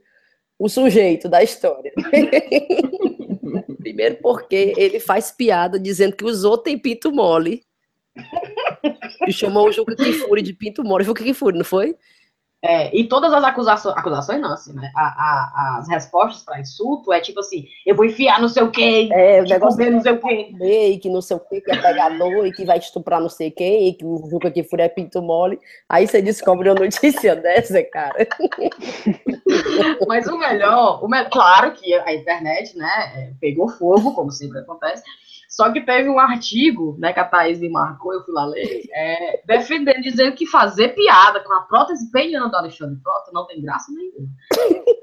o 0.57 0.69
sujeito 0.69 1.27
da 1.27 1.43
história. 1.43 1.91
Primeiro 3.79 4.17
porque 4.21 4.73
ele 4.77 4.99
faz 4.99 5.31
piada 5.31 5.79
dizendo 5.79 6.15
que 6.15 6.23
os 6.23 6.43
outros 6.43 6.65
têm 6.65 6.77
pinto 6.77 7.11
mole. 7.11 7.63
E 9.27 9.33
chamou 9.33 9.67
o 9.67 9.71
Juca 9.71 9.95
Kifuri 9.95 10.41
de 10.41 10.53
pinto 10.53 10.83
mole. 10.83 11.03
Foi 11.03 11.11
o 11.11 11.15
Kifuri, 11.15 11.57
não 11.57 11.65
foi? 11.65 11.95
É, 12.63 12.95
e 12.95 13.05
todas 13.05 13.33
as 13.33 13.43
acusações, 13.43 13.97
acusações 13.97 14.39
não, 14.39 14.53
assim, 14.53 14.71
né? 14.73 14.91
A, 14.95 15.01
a, 15.01 15.77
as 15.79 15.89
respostas 15.89 16.43
para 16.43 16.59
insulto 16.59 17.11
é 17.11 17.19
tipo 17.19 17.39
assim, 17.39 17.65
eu 17.83 17.95
vou 17.95 18.05
enfiar 18.05 18.39
não 18.39 18.47
sei 18.47 18.61
o 18.61 18.69
quê, 18.69 19.09
é, 19.11 19.41
o 19.41 19.45
negócio 19.45 19.83
de 19.83 19.89
não 19.89 19.99
sei 19.99 20.11
o 20.11 20.19
quê. 20.19 20.53
E 20.61 20.99
que 20.99 21.09
não 21.09 21.21
sei 21.21 21.37
o 21.37 21.39
quê, 21.39 21.59
que 21.59 21.71
é 21.71 21.81
pegador, 21.81 22.45
e 22.45 22.51
que 22.51 22.63
vai 22.63 22.77
estuprar 22.77 23.19
não 23.19 23.29
sei 23.29 23.49
quem, 23.49 23.89
e 23.89 23.93
que 23.93 24.05
o 24.05 24.29
Juca 24.29 24.51
que 24.51 24.63
fura 24.63 24.83
é 24.83 24.89
pinto 24.89 25.23
mole. 25.23 25.59
Aí 25.89 26.05
você 26.05 26.21
descobre 26.21 26.69
uma 26.69 26.79
notícia 26.79 27.35
dessa, 27.41 27.81
cara. 27.83 28.27
Mas 30.07 30.27
o 30.27 30.37
melhor, 30.37 31.03
o 31.03 31.09
claro 31.31 31.71
que 31.71 31.91
a 31.95 32.13
internet, 32.13 32.77
né, 32.77 33.11
é, 33.15 33.31
pegou 33.41 33.69
fogo, 33.69 34.13
como 34.13 34.31
sempre 34.31 34.59
acontece, 34.59 35.01
só 35.51 35.69
que 35.69 35.81
teve 35.81 36.07
um 36.07 36.17
artigo, 36.17 36.95
né, 36.97 37.11
que 37.11 37.19
a 37.19 37.25
Thaís 37.25 37.59
me 37.59 37.67
marcou, 37.67 38.13
eu 38.13 38.23
fui 38.23 38.33
lá 38.33 38.45
ler, 38.45 38.83
é, 38.93 39.41
defendendo, 39.45 40.01
dizendo 40.01 40.33
que 40.33 40.45
fazer 40.45 40.95
piada 40.95 41.41
com 41.41 41.51
a 41.51 41.63
prótese 41.63 42.09
peniana 42.09 42.47
do 42.47 42.55
Alexandre 42.55 42.97
Frota 43.03 43.31
não 43.33 43.45
tem 43.45 43.61
graça 43.61 43.91
nenhuma. 43.91 44.29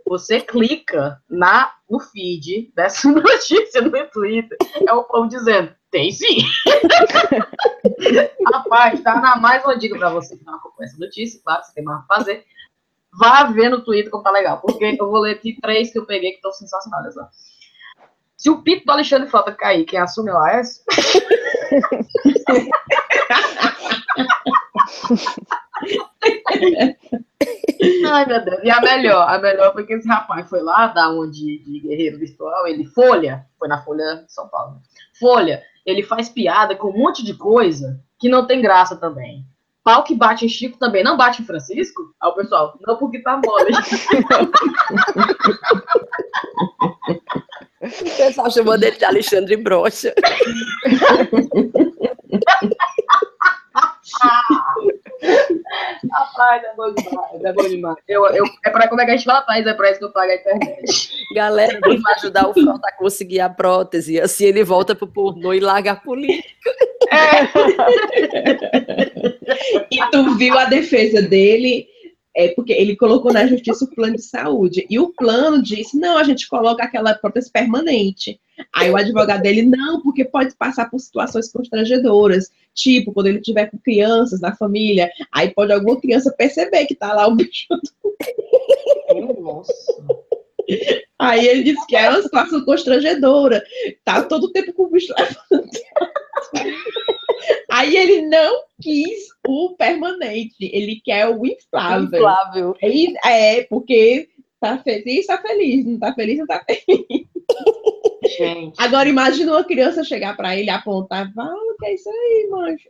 você 0.08 0.40
clica 0.40 1.22
na, 1.28 1.70
no 1.88 2.00
feed 2.00 2.72
dessa 2.74 3.06
notícia 3.12 3.82
no 3.82 3.90
Twitter, 4.10 4.56
é 4.86 4.92
o 4.94 5.04
povo 5.04 5.28
dizendo, 5.28 5.70
tem 5.90 6.10
sim. 6.10 6.38
Rapaz, 8.50 9.02
tá 9.02 9.20
na 9.20 9.36
mais 9.36 9.62
uma 9.62 9.76
dica 9.76 9.98
pra 9.98 10.08
você 10.08 10.34
que 10.34 10.46
não 10.46 10.54
acompanha 10.54 10.88
essa 10.88 10.98
notícia, 10.98 11.42
claro, 11.44 11.62
você 11.62 11.74
tem 11.74 11.84
mais 11.84 12.06
pra 12.06 12.16
fazer. 12.16 12.46
Vá 13.18 13.44
ver 13.44 13.68
no 13.68 13.84
Twitter 13.84 14.10
como 14.10 14.22
tá 14.22 14.30
legal, 14.30 14.62
porque 14.62 14.96
eu 14.98 15.10
vou 15.10 15.20
ler 15.20 15.32
aqui 15.32 15.58
três 15.60 15.92
que 15.92 15.98
eu 15.98 16.06
peguei 16.06 16.30
que 16.30 16.36
estão 16.36 16.52
sensacionais. 16.52 17.16
Ó. 17.18 17.26
Se 18.38 18.48
o 18.48 18.62
pito 18.62 18.86
do 18.86 18.92
Alexandre 18.92 19.28
Frota 19.28 19.52
cair, 19.52 19.84
quem 19.84 19.98
assume 19.98 20.30
é 20.30 20.34
o 20.34 20.38
Aécio? 20.38 20.82
Ai, 28.06 28.26
meu 28.26 28.44
Deus. 28.44 28.60
E 28.62 28.70
a 28.70 28.80
melhor, 28.80 29.28
a 29.28 29.40
melhor 29.40 29.72
foi 29.72 29.84
que 29.84 29.94
esse 29.94 30.06
rapaz 30.06 30.48
foi 30.48 30.62
lá 30.62 30.86
dar 30.86 31.10
uma 31.10 31.28
de, 31.28 31.58
de 31.64 31.80
guerreiro 31.80 32.16
virtual, 32.18 32.68
ele, 32.68 32.86
Folha, 32.86 33.44
foi 33.58 33.66
na 33.66 33.82
Folha 33.82 34.22
de 34.24 34.32
São 34.32 34.46
Paulo. 34.48 34.76
Folha, 35.18 35.60
ele 35.84 36.04
faz 36.04 36.28
piada 36.28 36.76
com 36.76 36.90
um 36.90 36.96
monte 36.96 37.24
de 37.24 37.34
coisa 37.34 38.00
que 38.20 38.28
não 38.28 38.46
tem 38.46 38.62
graça 38.62 38.94
também. 38.94 39.44
Pau 39.82 40.04
que 40.04 40.14
bate 40.14 40.46
em 40.46 40.48
Chico 40.48 40.78
também 40.78 41.02
não 41.02 41.16
bate 41.16 41.42
em 41.42 41.44
Francisco? 41.44 42.14
Aí 42.20 42.30
o 42.30 42.34
pessoal, 42.34 42.78
não 42.86 42.96
porque 42.98 43.20
tá 43.20 43.36
mole. 43.36 43.72
O 47.80 48.16
pessoal 48.16 48.50
chamando 48.50 48.82
ele 48.82 48.96
de 48.96 49.04
Alexandre 49.04 49.56
Brocha. 49.56 50.12
Rapaz, 56.12 56.62
é 56.64 56.74
bom 56.76 56.94
demais, 56.94 57.44
é 57.44 57.52
bom 57.52 57.68
demais. 57.68 57.96
Eu, 58.08 58.26
eu, 58.26 58.44
é 58.64 58.70
pra 58.70 58.88
como 58.88 59.00
é 59.00 59.04
que 59.04 59.10
a 59.12 59.16
gente 59.16 59.24
fala, 59.24 59.44
é 59.48 59.74
pra 59.74 59.90
isso 59.90 59.98
que 59.98 60.04
eu 60.04 60.12
pago 60.12 60.30
a 60.30 60.34
internet. 60.34 61.10
Galera, 61.34 61.78
vamos 61.80 62.06
ajudar 62.16 62.48
o 62.48 62.54
Frota 62.54 62.88
a 62.88 62.96
conseguir 62.96 63.40
a 63.40 63.48
prótese. 63.48 64.20
Assim 64.20 64.46
ele 64.46 64.64
volta 64.64 64.94
pro 64.94 65.06
pornô 65.06 65.52
e 65.52 65.60
larga 65.60 65.92
a 65.92 65.96
política. 65.96 66.70
E 69.90 70.10
tu 70.10 70.36
viu 70.36 70.58
a 70.58 70.64
defesa 70.66 71.22
dele? 71.22 71.88
É 72.38 72.46
porque 72.54 72.72
ele 72.72 72.94
colocou 72.94 73.32
na 73.32 73.48
justiça 73.48 73.84
o 73.84 73.90
plano 73.90 74.14
de 74.14 74.22
saúde. 74.22 74.86
E 74.88 74.96
o 74.96 75.08
plano 75.08 75.60
disse: 75.60 75.98
não, 75.98 76.16
a 76.16 76.22
gente 76.22 76.46
coloca 76.46 76.84
aquela 76.84 77.12
prótese 77.12 77.50
permanente. 77.50 78.40
Aí 78.72 78.88
o 78.88 78.96
advogado 78.96 79.42
dele, 79.42 79.62
não, 79.62 80.00
porque 80.00 80.24
pode 80.24 80.54
passar 80.54 80.88
por 80.88 81.00
situações 81.00 81.50
constrangedoras. 81.50 82.48
Tipo, 82.72 83.12
quando 83.12 83.26
ele 83.26 83.40
tiver 83.40 83.66
com 83.66 83.76
crianças 83.76 84.40
na 84.40 84.54
família, 84.54 85.10
aí 85.32 85.50
pode 85.50 85.72
alguma 85.72 86.00
criança 86.00 86.32
perceber 86.32 86.86
que 86.86 86.94
tá 86.94 87.12
lá 87.12 87.26
o 87.26 87.34
bicho. 87.34 87.66
Nossa. 89.40 89.72
Aí 91.18 91.44
ele 91.44 91.64
disse 91.64 91.84
que 91.88 91.96
é 91.96 92.08
uma 92.08 92.22
situação 92.22 92.64
constrangedora. 92.64 93.64
Tá 94.04 94.22
todo 94.22 94.44
o 94.44 94.52
tempo 94.52 94.72
com 94.72 94.84
o 94.84 94.90
bicho 94.90 95.12
levantando. 95.18 95.70
Aí 97.78 97.96
ele 97.96 98.22
não 98.22 98.62
quis 98.82 99.28
o 99.46 99.76
permanente, 99.76 100.56
ele 100.60 101.00
quer 101.04 101.28
o 101.28 101.46
inflável. 101.46 102.20
Flávio. 102.20 102.74
Aí, 102.82 103.14
É, 103.24 103.62
porque 103.64 104.28
tá 104.60 104.78
feliz, 104.78 105.26
tá 105.26 105.38
feliz. 105.38 105.86
Não 105.86 105.98
tá 105.98 106.12
feliz, 106.12 106.38
não 106.38 106.46
tá 106.46 106.64
feliz. 106.66 107.28
Gente. 108.36 108.74
Agora 108.78 109.08
imagina 109.08 109.52
uma 109.52 109.62
criança 109.64 110.02
chegar 110.02 110.36
pra 110.36 110.56
ele 110.56 110.66
e 110.66 110.70
apontar, 110.70 111.32
fala, 111.32 111.54
o 111.54 111.76
que 111.78 111.86
é 111.86 111.94
isso 111.94 112.10
aí, 112.10 112.48
mancho? 112.50 112.88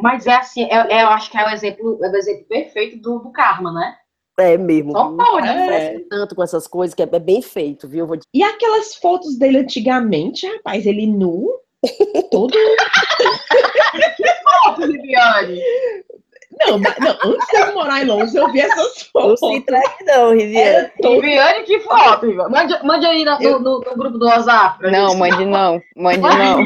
Mas 0.00 0.26
é 0.28 0.34
assim, 0.36 0.62
é- 0.70 0.86
é- 0.98 1.02
eu 1.02 1.08
acho 1.08 1.30
que 1.30 1.36
é 1.36 1.44
o 1.44 1.50
exemplo, 1.50 1.98
é 2.02 2.08
o 2.08 2.16
exemplo 2.16 2.44
perfeito 2.44 2.98
do, 3.00 3.18
do 3.18 3.30
karma, 3.32 3.72
né? 3.72 3.96
É 4.38 4.56
mesmo. 4.56 4.92
Só 4.92 5.08
pode, 5.16 5.46
Cara, 5.48 5.54
né? 5.58 5.66
parece 5.66 5.98
tanto 6.08 6.36
com 6.36 6.42
essas 6.44 6.68
coisas 6.68 6.94
que 6.94 7.02
é 7.02 7.08
é 7.10 7.18
bem 7.18 7.42
feito, 7.42 7.88
viu? 7.88 8.06
Eu. 8.06 8.20
E 8.32 8.42
aquelas 8.44 8.94
fotos 8.94 9.36
dele 9.36 9.58
antigamente, 9.58 10.46
rapaz, 10.46 10.86
ele 10.86 11.06
nu, 11.08 11.50
todo. 12.30 12.52
Viviane. 14.78 15.60
Não, 16.60 16.78
mas- 16.78 16.96
não, 16.98 17.10
antes 17.32 17.46
de 17.48 17.56
eu 17.56 17.74
morar 17.74 18.02
em 18.02 18.06
Londres, 18.06 18.34
eu 18.34 18.50
vi 18.50 18.60
essas 18.60 19.10
Não 19.14 19.22
fotos. 19.36 19.38
se 19.40 19.46
entregue, 19.56 20.04
não, 20.06 20.32
Riviane. 20.34 20.90
Todo 21.00 21.20
Viviane, 21.20 21.64
que 21.64 21.78
foto, 21.80 22.26
Viviane. 22.26 22.50
Mande, 22.50 22.84
mande 22.84 23.06
aí 23.06 23.24
na- 23.24 23.38
no, 23.38 23.58
no- 23.60 23.80
no 23.80 23.96
grupo 23.96 24.18
do 24.18 24.26
WhatsApp. 24.26 24.82
Não, 24.90 25.10
gente. 25.10 25.18
mande 25.18 25.44
não, 25.44 25.80
mande 25.96 26.18
não. 26.20 26.64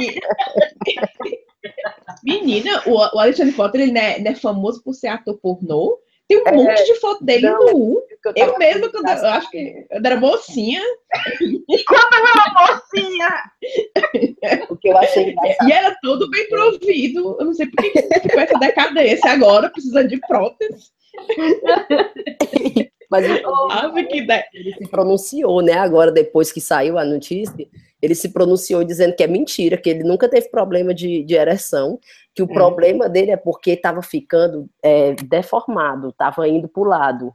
Menina, 2.24 2.82
o, 2.86 2.92
o 2.96 3.18
Alexandre 3.20 3.52
Potter, 3.52 3.80
ele 3.82 3.92
não 3.92 4.00
é, 4.00 4.18
não 4.20 4.30
é 4.30 4.34
famoso 4.34 4.82
por 4.82 4.94
ser 4.94 5.08
ator 5.08 5.36
pornô. 5.38 5.98
Tem 6.28 6.38
um 6.40 6.46
É, 6.46 6.52
monte 6.52 6.84
de 6.84 6.94
foto 7.00 7.22
dele 7.24 7.50
não, 7.50 7.58
nu. 7.72 8.02
Eu 8.24 8.32
Eu 8.36 8.46
tava- 8.46 8.58
mesma, 8.58 8.88
quando 8.88 9.08
eu, 9.08 9.14
eu 9.16 9.26
acho 9.28 9.50
que 9.50 9.86
eu 9.90 10.00
era 10.04 10.16
mocinha, 10.16 10.80
Mocinha. 11.68 13.28
O 14.68 14.76
que 14.76 14.88
eu 14.88 14.96
achei 14.98 15.36
e 15.66 15.72
era 15.72 15.96
todo 16.02 16.28
bem 16.28 16.48
provido. 16.48 17.36
Eu 17.38 17.46
não 17.46 17.54
sei 17.54 17.66
por 17.66 17.76
que 17.76 18.02
ficou 18.20 18.40
essa 18.40 18.58
decadência 18.58 19.30
agora, 19.30 19.70
precisando 19.70 20.08
de 20.08 20.18
prótese. 20.26 20.90
Mas 23.12 23.26
Ave 23.70 24.04
que 24.04 24.22
de... 24.22 24.44
ele 24.54 24.72
se 24.72 24.88
pronunciou, 24.88 25.60
né? 25.60 25.74
Agora, 25.74 26.10
depois 26.10 26.50
que 26.50 26.62
saiu 26.62 26.96
a 26.98 27.04
notícia, 27.04 27.68
ele 28.00 28.14
se 28.14 28.30
pronunciou 28.30 28.82
dizendo 28.82 29.14
que 29.14 29.22
é 29.22 29.26
mentira, 29.26 29.76
que 29.76 29.90
ele 29.90 30.02
nunca 30.02 30.28
teve 30.30 30.48
problema 30.48 30.94
de, 30.94 31.22
de 31.22 31.34
ereção, 31.34 32.00
que 32.34 32.42
o 32.42 32.50
É. 32.50 32.54
problema 32.54 33.10
dele 33.10 33.32
é 33.32 33.36
porque 33.36 33.72
estava 33.72 34.00
ficando 34.02 34.66
é, 34.82 35.12
deformado, 35.12 36.08
estava 36.08 36.48
indo 36.48 36.66
para 36.66 36.82
o 36.82 36.86
lado. 36.86 37.34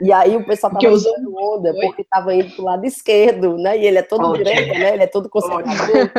E 0.00 0.12
aí 0.12 0.36
o 0.36 0.44
pessoal 0.44 0.72
tava 0.72 0.92
usando 0.92 1.34
onda, 1.36 1.72
porque 1.74 2.04
tava 2.04 2.34
indo 2.34 2.54
pro 2.54 2.64
lado 2.64 2.84
esquerdo, 2.84 3.56
né? 3.56 3.78
E 3.78 3.86
ele 3.86 3.98
é 3.98 4.02
todo 4.02 4.28
Ótimo. 4.28 4.44
direito, 4.44 4.78
né? 4.78 4.94
Ele 4.94 5.02
é 5.02 5.06
todo 5.06 5.28
conservador. 5.28 6.10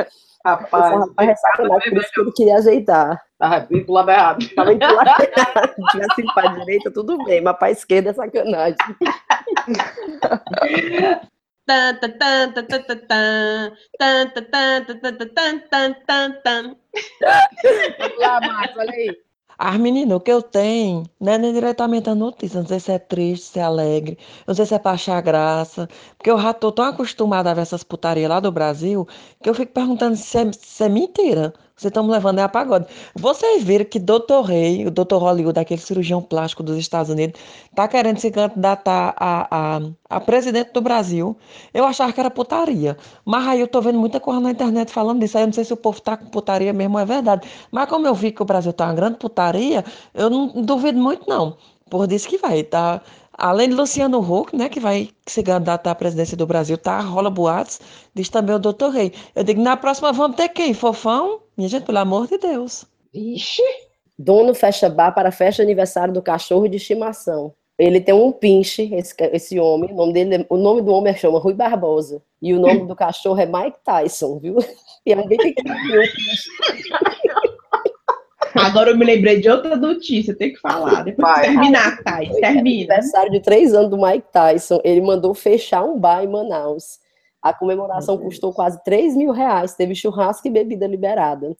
Rapaz, 0.45 0.93
Esse 0.93 0.99
rapaz 1.07 1.29
é 1.29 1.35
sacanagem, 1.35 1.89
por 1.91 2.01
isso 2.01 2.11
que 2.11 2.21
ele 2.21 2.31
queria 2.33 2.57
ajeitar. 2.57 3.23
Tava 3.39 3.67
indo 3.71 3.85
pro 3.85 3.93
lado 3.93 4.11
errado. 4.11 4.49
Tava 4.55 4.73
indo 4.73 4.85
pro 4.85 4.95
lado 4.95 5.09
errado. 5.09 5.75
Tivesse 5.91 6.21
ido 6.21 6.33
pra 6.33 6.47
direita, 6.47 6.91
tudo 6.91 7.23
bem, 7.23 7.41
mas 7.41 7.57
pra 7.57 7.71
esquerda 7.71 8.09
é 8.09 8.13
sacanagem. 8.13 8.75
Vamos 17.99 18.19
lá, 18.19 18.41
Márcio, 18.41 18.79
olha 18.79 18.91
aí. 18.91 19.22
As 19.57 19.77
meninas, 19.77 20.15
o 20.17 20.19
que 20.19 20.31
eu 20.31 20.41
tenho 20.41 21.03
não 21.19 21.33
é 21.33 21.37
nem 21.37 21.53
diretamente 21.53 22.09
a 22.09 22.15
notícia, 22.15 22.59
não 22.59 22.67
sei 22.67 22.79
se 22.79 22.91
é 22.91 22.99
triste, 22.99 23.45
se 23.45 23.59
é 23.59 23.63
alegre, 23.63 24.17
não 24.47 24.53
sei 24.53 24.65
se 24.65 24.73
é 24.75 24.79
pra 24.79 24.91
achar 24.91 25.21
graça, 25.21 25.87
porque 26.17 26.29
eu 26.29 26.37
já 26.39 26.53
tô 26.53 26.71
tão 26.71 26.85
acostumada 26.85 27.49
a 27.51 27.53
ver 27.53 27.61
essas 27.61 27.83
putarias 27.83 28.29
lá 28.29 28.39
do 28.39 28.51
Brasil, 28.51 29.07
que 29.41 29.49
eu 29.49 29.53
fico 29.55 29.71
perguntando 29.73 30.15
se 30.15 30.37
é, 30.37 30.51
se 30.53 30.83
é 30.83 30.89
mentira. 30.89 31.53
Vocês 31.75 31.89
estão 31.89 32.03
me 32.03 32.11
levando 32.11 32.39
é 32.39 32.43
a 32.43 32.49
pagode. 32.49 32.85
Vocês 33.15 33.63
viram 33.63 33.85
que 33.85 33.99
Dr. 33.99 34.41
Rei, 34.45 34.85
o 34.85 34.91
Dr. 34.91 35.15
Hollywood, 35.15 35.59
aquele 35.59 35.81
cirurgião 35.81 36.21
plástico 36.21 36.61
dos 36.61 36.77
Estados 36.77 37.09
Unidos, 37.09 37.39
tá 37.73 37.87
querendo 37.87 38.19
se 38.19 38.29
candidatar 38.29 39.15
a, 39.17 39.77
a, 39.77 39.81
a 40.09 40.19
presidente 40.19 40.71
do 40.71 40.81
Brasil. 40.81 41.35
Eu 41.73 41.83
achava 41.85 42.13
que 42.13 42.19
era 42.19 42.29
putaria. 42.29 42.95
Mas 43.25 43.47
aí 43.47 43.59
eu 43.59 43.67
tô 43.67 43.81
vendo 43.81 43.97
muita 43.97 44.19
coisa 44.19 44.39
na 44.39 44.51
internet 44.51 44.91
falando 44.91 45.19
disso. 45.19 45.37
Aí 45.37 45.43
eu 45.43 45.47
não 45.47 45.53
sei 45.53 45.63
se 45.63 45.73
o 45.73 45.77
povo 45.77 45.99
tá 45.99 46.15
com 46.15 46.25
putaria 46.27 46.71
mesmo, 46.73 46.99
é 46.99 47.05
verdade. 47.05 47.47
Mas 47.71 47.89
como 47.89 48.05
eu 48.05 48.13
vi 48.13 48.31
que 48.31 48.41
o 48.41 48.45
Brasil 48.45 48.71
tá 48.71 48.85
uma 48.85 48.93
grande 48.93 49.17
putaria, 49.17 49.83
eu 50.13 50.29
não 50.29 50.61
duvido 50.61 50.99
muito, 50.99 51.27
não. 51.27 51.57
Por 51.89 52.11
isso 52.11 52.27
que 52.27 52.37
vai, 52.37 52.63
tá? 52.63 53.01
Além 53.35 53.69
de 53.69 53.75
Luciano 53.75 54.19
Huck, 54.19 54.55
né, 54.55 54.69
que 54.69 54.79
vai 54.79 55.09
se 55.25 55.41
candidatar 55.41 55.91
à 55.91 55.95
presidência 55.95 56.37
do 56.37 56.45
Brasil, 56.45 56.77
tá? 56.77 56.99
Rola 56.99 57.29
boatos, 57.29 57.79
diz 58.13 58.29
também 58.29 58.55
o 58.55 58.59
doutor 58.59 58.91
Rei. 58.91 59.11
Eu 59.35 59.43
digo, 59.43 59.61
na 59.61 59.75
próxima 59.75 60.11
vamos 60.13 60.37
ter 60.37 60.49
quem? 60.49 60.73
Fofão? 60.73 61.41
Minha 61.57 61.69
gente, 61.69 61.85
pelo 61.85 61.97
amor 61.97 62.27
de 62.27 62.37
Deus. 62.37 62.85
Ixi, 63.13 63.63
Dono 64.17 64.53
fecha 64.53 64.89
bar 64.89 65.11
para 65.11 65.31
festa 65.31 65.63
aniversário 65.63 66.13
do 66.13 66.21
cachorro 66.21 66.67
de 66.67 66.77
estimação. 66.77 67.53
Ele 67.77 67.99
tem 67.99 68.13
um 68.13 68.31
pinche, 68.31 68.93
esse, 68.93 69.15
esse 69.33 69.59
homem. 69.59 69.91
O 69.91 69.95
nome, 69.95 70.13
dele, 70.13 70.45
o 70.47 70.57
nome 70.57 70.81
do 70.81 70.91
homem 70.91 71.15
chama 71.15 71.39
Rui 71.39 71.55
Barbosa. 71.55 72.21
E 72.39 72.53
o 72.53 72.59
nome 72.59 72.85
do 72.85 72.95
cachorro 72.95 73.39
é 73.39 73.45
Mike 73.45 73.79
Tyson, 73.83 74.39
viu? 74.39 74.57
E 75.05 75.11
é 75.11 75.15
bem 75.27 75.37
pequenininho. 75.37 76.01
Agora 78.55 78.91
eu 78.91 78.97
me 78.97 79.05
lembrei 79.05 79.39
de 79.39 79.49
outra 79.49 79.75
notícia, 79.75 80.35
tem 80.35 80.53
que 80.53 80.59
falar. 80.59 81.03
Depois 81.03 81.35
Vai. 81.35 81.43
terminar, 81.43 82.03
Thais, 82.03 82.35
termina. 82.35 82.93
Aniversário 82.93 83.31
de 83.31 83.39
três 83.39 83.73
anos 83.73 83.89
do 83.89 83.97
Mike 83.97 84.31
Tyson. 84.31 84.79
Ele 84.83 85.01
mandou 85.01 85.33
fechar 85.33 85.83
um 85.83 85.99
bar 85.99 86.23
em 86.23 86.27
Manaus. 86.27 86.99
A 87.41 87.53
comemoração 87.53 88.17
custou 88.17 88.53
quase 88.53 88.81
3 88.85 89.17
mil 89.17 89.31
reais. 89.31 89.75
Teve 89.75 89.93
churrasco 89.93 90.47
e 90.47 90.51
bebida 90.51 90.87
liberada. 90.87 91.55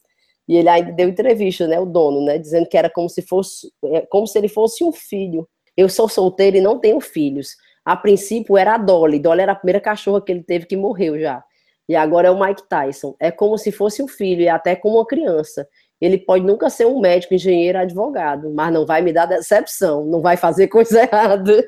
E 0.48 0.56
ele 0.56 0.68
ainda 0.68 0.92
deu 0.92 1.08
entrevista, 1.08 1.66
né? 1.66 1.78
O 1.78 1.84
dono, 1.84 2.24
né? 2.24 2.38
Dizendo 2.38 2.66
que 2.66 2.76
era 2.76 2.88
como 2.88 3.08
se 3.08 3.20
fosse, 3.20 3.70
é, 3.84 4.00
como 4.02 4.26
se 4.26 4.38
ele 4.38 4.48
fosse 4.48 4.82
um 4.82 4.92
filho. 4.92 5.46
Eu 5.76 5.88
sou 5.88 6.08
solteiro 6.08 6.56
e 6.56 6.60
não 6.60 6.78
tenho 6.78 7.00
filhos. 7.00 7.56
A 7.84 7.96
princípio 7.96 8.56
era 8.56 8.74
a 8.74 8.78
Dolly. 8.78 9.18
Dolly 9.18 9.42
era 9.42 9.52
a 9.52 9.56
primeira 9.56 9.80
cachorra 9.80 10.22
que 10.22 10.32
ele 10.32 10.42
teve 10.42 10.64
que 10.64 10.76
morreu 10.76 11.18
já. 11.18 11.44
E 11.86 11.94
agora 11.94 12.28
é 12.28 12.30
o 12.30 12.40
Mike 12.40 12.66
Tyson. 12.66 13.14
É 13.20 13.30
como 13.30 13.58
se 13.58 13.70
fosse 13.70 14.02
um 14.02 14.08
filho 14.08 14.40
e 14.40 14.48
até 14.48 14.74
como 14.74 14.96
uma 14.96 15.06
criança. 15.06 15.68
Ele 16.04 16.18
pode 16.18 16.44
nunca 16.44 16.68
ser 16.68 16.86
um 16.86 17.00
médico, 17.00 17.32
engenheiro, 17.32 17.78
advogado, 17.78 18.50
mas 18.50 18.70
não 18.72 18.84
vai 18.84 19.00
me 19.00 19.10
dar 19.10 19.24
decepção, 19.24 20.04
não 20.04 20.20
vai 20.20 20.36
fazer 20.36 20.68
coisa 20.68 21.00
errada. 21.02 21.66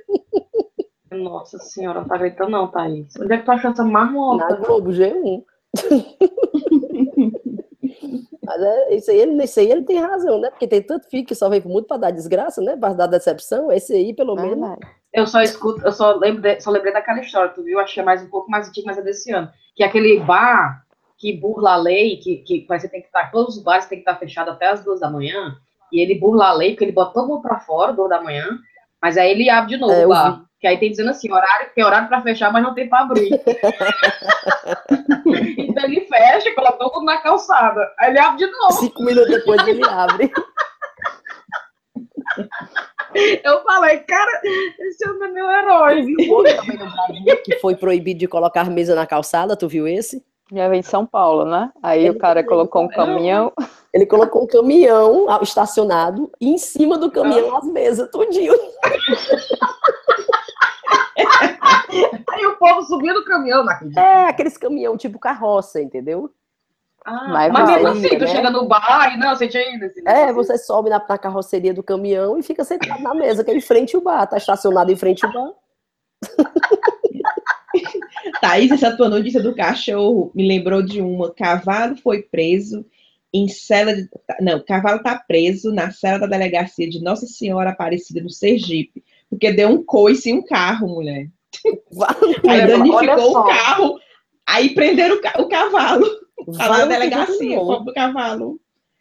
Nossa 1.10 1.58
senhora, 1.58 2.00
não 2.00 2.08
tá 2.08 2.18
gritando 2.18 2.50
não, 2.50 2.70
Thaís. 2.70 3.14
Onde 3.18 3.32
é 3.32 3.38
que 3.38 3.44
tu 3.44 3.50
achou 3.50 3.70
essa 3.70 3.82
marmota? 3.82 4.46
Na 4.48 4.56
Globo 4.56 4.90
G1. 4.90 5.42
Mas 8.44 8.62
é, 8.62 8.94
isso, 8.94 9.10
aí, 9.10 9.18
ele, 9.18 9.42
isso 9.42 9.58
aí 9.58 9.70
ele 9.70 9.82
tem 9.82 9.98
razão, 9.98 10.38
né? 10.38 10.50
Porque 10.50 10.68
tem 10.68 10.80
tanto 10.82 11.08
filho 11.08 11.26
que 11.26 11.34
só 11.34 11.48
vem 11.48 11.60
pro 11.60 11.70
mundo 11.70 11.86
pra 11.86 11.96
dar 11.96 12.10
desgraça, 12.12 12.60
né? 12.60 12.76
Pra 12.76 12.92
dar 12.92 13.06
decepção. 13.06 13.72
Esse 13.72 13.94
aí, 13.94 14.14
pelo 14.14 14.36
menos. 14.36 14.50
Verdade. 14.50 14.86
Eu 15.12 15.26
só 15.26 15.42
escuto, 15.42 15.84
eu 15.84 15.92
só 15.92 16.14
lembrei, 16.14 16.60
só 16.60 16.70
lembrei 16.70 16.92
daquela 16.92 17.20
história, 17.20 17.52
tu 17.52 17.64
viu? 17.64 17.80
Achei 17.80 18.04
mais 18.04 18.22
um 18.22 18.28
pouco 18.28 18.50
mais 18.50 18.68
antigo, 18.68 18.86
mas 18.86 18.98
é 18.98 19.02
desse 19.02 19.32
ano. 19.32 19.50
Que 19.74 19.82
é 19.82 19.86
aquele 19.86 20.20
bar 20.20 20.85
que 21.18 21.32
burla 21.32 21.72
a 21.72 21.76
lei, 21.76 22.16
que, 22.18 22.38
que 22.38 22.66
você 22.68 22.88
tem 22.88 23.00
que 23.00 23.06
estar, 23.06 23.30
todos 23.30 23.56
os 23.56 23.62
bares 23.62 23.86
têm 23.86 23.98
que 23.98 24.08
estar 24.08 24.18
fechados 24.18 24.54
até 24.54 24.66
as 24.68 24.84
duas 24.84 25.00
da 25.00 25.10
manhã, 25.10 25.56
e 25.92 26.00
ele 26.00 26.14
burla 26.18 26.48
a 26.48 26.52
lei, 26.52 26.70
porque 26.70 26.84
ele 26.84 26.92
bota 26.92 27.14
todo 27.14 27.28
mundo 27.28 27.42
pra 27.42 27.60
fora, 27.60 27.92
duas 27.92 28.10
da 28.10 28.22
manhã, 28.22 28.58
mas 29.00 29.16
aí 29.16 29.30
ele 29.30 29.48
abre 29.48 29.74
de 29.74 29.80
novo 29.80 29.92
É, 29.92 30.06
o. 30.06 30.46
Que 30.58 30.66
aí 30.66 30.78
tem 30.78 30.90
dizendo 30.90 31.10
assim, 31.10 31.30
horário, 31.30 31.70
tem 31.74 31.84
horário 31.84 32.08
pra 32.08 32.22
fechar, 32.22 32.50
mas 32.50 32.62
não 32.62 32.74
tem 32.74 32.88
pra 32.88 33.00
abrir. 33.00 33.28
então 35.58 35.84
ele 35.84 36.00
fecha, 36.06 36.54
coloca 36.54 36.78
todo 36.78 36.94
mundo 36.94 37.04
na 37.04 37.18
calçada. 37.18 37.92
Aí 37.98 38.10
ele 38.10 38.18
abre 38.18 38.38
de 38.38 38.50
novo. 38.50 38.72
Cinco 38.72 39.02
minutos 39.04 39.30
depois 39.30 39.68
ele 39.68 39.84
abre. 39.84 40.32
Eu 43.44 43.62
falei, 43.62 43.98
cara, 44.00 44.40
esse 44.80 45.08
homem 45.08 45.28
é 45.28 45.32
meu 45.32 45.50
herói. 45.50 46.02
viu 46.02 46.32
outro 46.32 46.56
também 46.56 46.78
no 46.78 46.90
Brasil 46.90 47.42
que 47.44 47.58
foi 47.58 47.76
proibido 47.76 48.20
de 48.20 48.28
colocar 48.28 48.70
mesa 48.70 48.94
na 48.94 49.06
calçada? 49.06 49.56
Tu 49.56 49.68
viu 49.68 49.86
esse? 49.86 50.24
Já 50.52 50.68
vem 50.68 50.80
de 50.80 50.86
São 50.86 51.04
Paulo, 51.04 51.44
né? 51.44 51.72
Aí 51.82 52.02
Ele 52.06 52.10
o 52.10 52.18
cara 52.18 52.44
colocou 52.44 52.82
um 52.82 52.88
caminhão. 52.88 53.52
Ele 53.92 54.06
colocou 54.06 54.44
um 54.44 54.46
caminhão 54.46 55.26
estacionado 55.42 56.30
e 56.40 56.50
em 56.50 56.58
cima 56.58 56.96
do 56.98 57.10
caminhão 57.10 57.56
as 57.56 57.64
mesas, 57.66 58.08
tudinho. 58.10 58.52
Aí 62.28 62.46
o 62.46 62.56
povo 62.56 62.82
subiu 62.82 63.14
do 63.14 63.24
caminhão, 63.24 63.64
não 63.64 63.72
acredito. 63.72 63.98
É, 63.98 64.28
aqueles 64.28 64.56
caminhão 64.58 64.96
tipo 64.96 65.18
carroça, 65.18 65.80
entendeu? 65.80 66.30
Ah, 67.04 67.28
Mas 67.28 67.52
mas 67.52 67.70
mesmo 67.70 67.88
assim, 67.88 68.18
tu 68.18 68.24
né? 68.24 68.26
chega 68.26 68.50
no 68.50 68.66
bar 68.66 69.14
e 69.14 69.16
não, 69.16 69.34
você 69.34 69.46
tinha 69.46 69.74
ido. 69.74 69.84
Assim, 69.86 70.02
É, 70.04 70.32
você 70.32 70.58
sobe 70.58 70.90
na, 70.90 71.00
na 71.08 71.16
carroceria 71.18 71.72
do 71.72 71.82
caminhão 71.82 72.36
e 72.36 72.42
fica 72.42 72.64
sentado 72.64 73.00
na 73.00 73.14
mesa, 73.14 73.44
que 73.44 73.50
é 73.50 73.54
em 73.56 73.60
frente 73.60 73.94
ao 73.94 74.02
bar, 74.02 74.26
tá 74.26 74.36
estacionado 74.36 74.90
em 74.90 74.96
frente 74.96 75.24
ao 75.24 75.32
bar. 75.32 75.52
Thaís, 78.40 78.70
essa 78.70 78.96
tua 78.96 79.08
notícia 79.08 79.42
do 79.42 79.54
cachorro 79.54 80.30
me 80.34 80.46
lembrou 80.46 80.82
de 80.82 81.00
uma. 81.00 81.32
Cavalo 81.32 81.96
foi 81.96 82.22
preso 82.22 82.84
em 83.32 83.48
cela 83.48 83.94
de. 83.94 84.08
Não, 84.40 84.60
cavalo 84.64 85.02
tá 85.02 85.18
preso 85.26 85.72
na 85.72 85.90
cela 85.90 86.18
da 86.18 86.26
delegacia 86.26 86.88
de 86.88 87.02
Nossa 87.02 87.26
Senhora 87.26 87.70
Aparecida 87.70 88.22
no 88.22 88.30
Sergipe, 88.30 89.02
porque 89.28 89.52
deu 89.52 89.68
um 89.68 89.82
coice 89.84 90.30
em 90.30 90.34
um 90.34 90.42
carro, 90.44 90.88
mulher. 90.88 91.28
Aí 92.48 92.66
danificou 92.66 93.30
o 93.40 93.44
carro, 93.46 93.98
aí 94.46 94.74
prenderam 94.74 95.16
o, 95.16 95.20
ca- 95.20 95.34
o 95.40 95.48
cavalo. 95.48 96.06
Tá 96.56 96.68
lá 96.68 96.78
na 96.78 96.86
delegacia, 96.86 97.58
o 97.60 97.80
do 97.80 97.92
cavalo. 97.94 98.60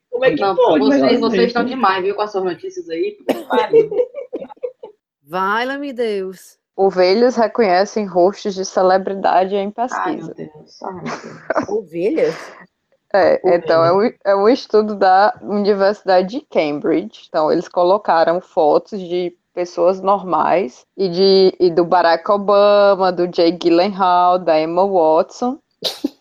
Como 0.09 0.23
é 0.25 0.31
que 0.31 0.39
Não, 0.41 0.55
pode? 0.55 0.79
vocês, 0.79 1.19
vocês 1.19 1.47
estão 1.47 1.65
demais, 1.65 2.01
viu, 2.03 2.15
com 2.15 2.21
as 2.21 2.31
suas 2.31 2.45
notícias 2.45 2.89
aí. 2.89 3.17
Vai, 5.23 5.77
meu 5.77 5.93
Deus. 5.93 6.57
Ovelhas 6.75 7.35
reconhecem 7.35 8.05
rostos 8.05 8.53
de 8.53 8.65
celebridade 8.65 9.55
em 9.55 9.59
Ai, 9.59 9.65
meu 9.65 9.73
pesquisa. 9.73 10.33
Deus. 10.33 10.83
Ai, 10.83 10.93
meu 10.93 11.03
Deus. 11.03 11.69
Ovelhas? 11.69 12.35
É, 13.13 13.55
então 13.55 13.85
é 13.85 13.93
um, 13.93 14.13
é 14.25 14.35
um 14.35 14.49
estudo 14.49 14.95
da 14.95 15.33
Universidade 15.41 16.39
de 16.39 16.41
Cambridge. 16.41 17.27
Então, 17.29 17.49
eles 17.49 17.69
colocaram 17.69 18.41
fotos 18.41 18.99
de 18.99 19.33
pessoas 19.53 20.01
normais 20.01 20.85
e, 20.97 21.07
de, 21.07 21.55
e 21.57 21.71
do 21.71 21.85
Barack 21.85 22.29
Obama, 22.29 23.13
do 23.13 23.33
Jay 23.33 23.53
Gyllenhaal, 23.53 24.37
da 24.37 24.59
Emma 24.59 24.85
Watson. 24.85 25.57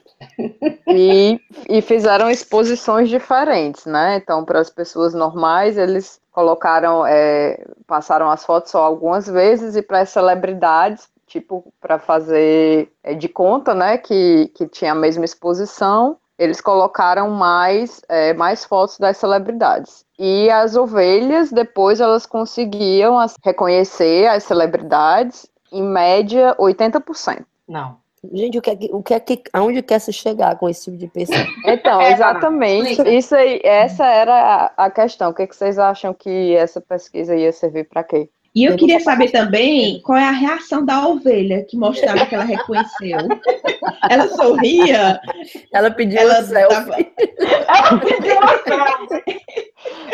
E, 0.88 1.38
e 1.68 1.82
fizeram 1.82 2.30
exposições 2.30 3.08
diferentes, 3.08 3.84
né? 3.84 4.16
Então, 4.16 4.44
para 4.44 4.58
as 4.58 4.70
pessoas 4.70 5.12
normais, 5.12 5.76
eles 5.76 6.20
colocaram, 6.34 7.06
é, 7.06 7.64
passaram 7.86 8.28
as 8.28 8.44
fotos 8.44 8.72
só 8.72 8.82
algumas 8.82 9.26
vezes, 9.26 9.76
e 9.76 9.82
para 9.82 10.04
celebridades, 10.04 11.08
tipo, 11.26 11.72
para 11.80 11.98
fazer 11.98 12.92
é, 13.02 13.14
de 13.14 13.28
conta, 13.28 13.72
né, 13.74 13.96
que, 13.96 14.50
que 14.54 14.66
tinha 14.66 14.92
a 14.92 14.96
mesma 14.96 15.24
exposição, 15.24 16.18
eles 16.36 16.60
colocaram 16.60 17.30
mais, 17.30 18.02
é, 18.08 18.34
mais 18.34 18.64
fotos 18.64 18.98
das 18.98 19.16
celebridades. 19.16 20.04
E 20.18 20.50
as 20.50 20.74
ovelhas, 20.74 21.52
depois, 21.52 22.00
elas 22.00 22.26
conseguiam 22.26 23.18
as- 23.18 23.36
reconhecer 23.42 24.26
as 24.26 24.42
celebridades, 24.42 25.46
em 25.70 25.82
média, 25.82 26.54
80%. 26.58 27.46
Não. 27.68 27.96
Gente, 28.32 28.58
o 28.58 28.62
que 28.62 28.70
é 28.70 28.76
que, 28.76 28.90
o 28.92 29.02
que, 29.02 29.14
é 29.14 29.20
que 29.20 29.42
aonde 29.52 29.82
quer 29.82 29.98
se 29.98 30.12
chegar 30.12 30.56
com 30.58 30.68
esse 30.68 30.84
tipo 30.84 30.96
de 30.96 31.08
pessoa? 31.08 31.38
Então, 31.66 32.00
É, 32.00 32.12
exatamente. 32.12 33.02
Isso 33.08 33.34
aí, 33.34 33.60
essa 33.64 34.06
era 34.06 34.70
a, 34.76 34.86
a 34.86 34.90
questão. 34.90 35.30
O 35.30 35.34
que, 35.34 35.46
que 35.46 35.56
vocês 35.56 35.78
acham 35.78 36.12
que 36.14 36.54
essa 36.54 36.80
pesquisa 36.80 37.34
ia 37.34 37.52
servir 37.52 37.88
para 37.88 38.02
quê? 38.04 38.28
E 38.54 38.64
eu 38.66 38.76
queria 38.76 39.00
saber 39.00 39.32
também 39.32 40.00
qual 40.02 40.16
é 40.16 40.22
a 40.28 40.30
reação 40.30 40.84
da 40.84 41.08
ovelha 41.08 41.64
que 41.64 41.76
mostrava 41.76 42.24
que 42.24 42.36
ela 42.36 42.44
reconheceu. 42.44 43.18
Ela 44.08 44.28
sorria, 44.28 45.20
Ela 45.72 45.90
pediu 45.90 46.18
ela 46.20 46.40
um 46.40 46.44
selfie. 46.44 46.74
tava... 46.74 46.94
Ela 47.68 47.98
pediu 48.00 48.36
selfie. 48.64 49.40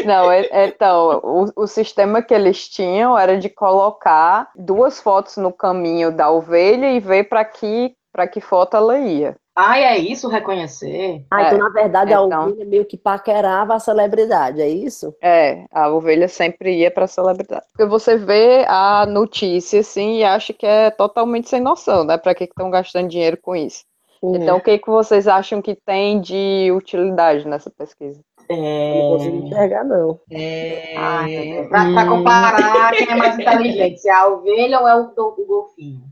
Não, 0.05 0.31
é- 0.31 0.49
é- 0.51 0.67
então, 0.69 1.21
o, 1.23 1.63
o 1.63 1.67
sistema 1.67 2.23
que 2.23 2.33
eles 2.33 2.69
tinham 2.69 3.19
era 3.19 3.37
de 3.37 3.49
colocar 3.49 4.49
duas 4.57 5.01
fotos 5.01 5.37
no 5.37 5.53
caminho 5.53 6.11
da 6.11 6.31
ovelha 6.31 6.91
e 6.93 7.01
ver 7.01 7.25
para 7.25 7.45
que, 7.45 7.95
para 8.13 8.27
que 8.27 8.41
foto 8.41 8.77
ela 8.77 8.99
ia. 8.99 9.37
Ai, 9.55 9.85
é 9.85 9.99
isso, 9.99 10.29
reconhecer. 10.29 11.25
Ah, 11.31 11.43
então, 11.43 11.59
É, 11.59 11.59
na 11.59 11.69
verdade, 11.69 12.15
a 12.15 12.23
então. 12.23 12.49
ovelha 12.49 12.65
meio 12.65 12.85
que 12.85 12.97
paquerava 12.97 13.75
a 13.75 13.79
celebridade, 13.79 14.61
é 14.61 14.69
isso? 14.69 15.15
É, 15.21 15.65
a 15.71 15.91
ovelha 15.91 16.29
sempre 16.29 16.79
ia 16.79 16.91
para 16.91 17.07
celebridade. 17.07 17.67
Porque 17.73 17.85
você 17.85 18.17
vê 18.17 18.65
a 18.67 19.05
notícia 19.07 19.81
assim 19.81 20.19
e 20.19 20.25
acha 20.25 20.53
que 20.53 20.65
é 20.65 20.91
totalmente 20.91 21.49
sem 21.49 21.61
noção, 21.61 22.05
né? 22.05 22.17
Para 22.17 22.35
que 22.35 22.45
estão 22.45 22.71
gastando 22.71 23.09
dinheiro 23.09 23.37
com 23.37 23.55
isso? 23.55 23.85
Então, 24.23 24.59
o 24.59 24.61
que, 24.61 24.79
que 24.79 24.89
vocês 24.89 25.27
acham 25.27 25.63
que 25.63 25.75
tem 25.75 26.21
de 26.21 26.71
utilidade 26.73 27.49
nessa 27.49 27.71
pesquisa? 27.71 28.21
não 28.51 29.17
consigo 29.17 29.37
enxergar, 29.47 29.85
não. 29.85 30.21
É... 30.31 30.95
Ai, 30.97 31.67
pra, 31.69 31.93
pra 31.93 32.07
comparar 32.07 32.93
quem 32.93 33.09
é 33.09 33.15
mais 33.15 33.39
inteligente, 33.39 33.99
se 33.99 34.09
é 34.09 34.13
a 34.13 34.29
ovelha 34.29 34.81
ou 34.81 34.89
é 34.89 34.97
o, 34.97 35.13
o 35.17 35.47
golfinho. 35.47 36.03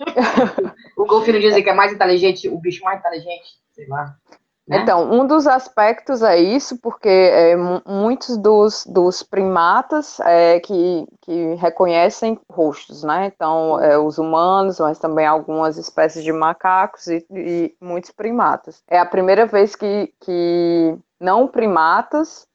o 0.96 1.06
golfinho 1.06 1.40
dizem 1.40 1.62
que 1.62 1.70
é 1.70 1.74
mais 1.74 1.92
inteligente, 1.92 2.48
o 2.48 2.58
bicho 2.58 2.82
mais 2.84 2.98
inteligente, 3.00 3.48
sei 3.72 3.86
lá. 3.86 4.16
né? 4.66 4.78
Então, 4.82 5.10
um 5.12 5.26
dos 5.26 5.46
aspectos 5.46 6.22
é 6.22 6.38
isso, 6.38 6.78
porque 6.78 7.08
é, 7.08 7.54
mu- 7.54 7.82
muitos 7.86 8.36
dos, 8.36 8.84
dos 8.86 9.22
primatas 9.22 10.18
é, 10.20 10.58
que, 10.60 11.06
que 11.20 11.54
reconhecem 11.54 12.38
rostos, 12.50 13.04
né? 13.04 13.26
Então, 13.26 13.78
é, 13.80 13.96
os 13.98 14.18
humanos, 14.18 14.80
mas 14.80 14.98
também 14.98 15.26
algumas 15.26 15.76
espécies 15.76 16.24
de 16.24 16.32
macacos 16.32 17.06
e, 17.06 17.24
e 17.30 17.76
muitos 17.80 18.10
primatas. 18.10 18.82
É 18.88 18.98
a 18.98 19.06
primeira 19.06 19.46
vez 19.46 19.76
que, 19.76 20.12
que 20.20 20.96
não 21.20 21.46
primatas 21.46 22.46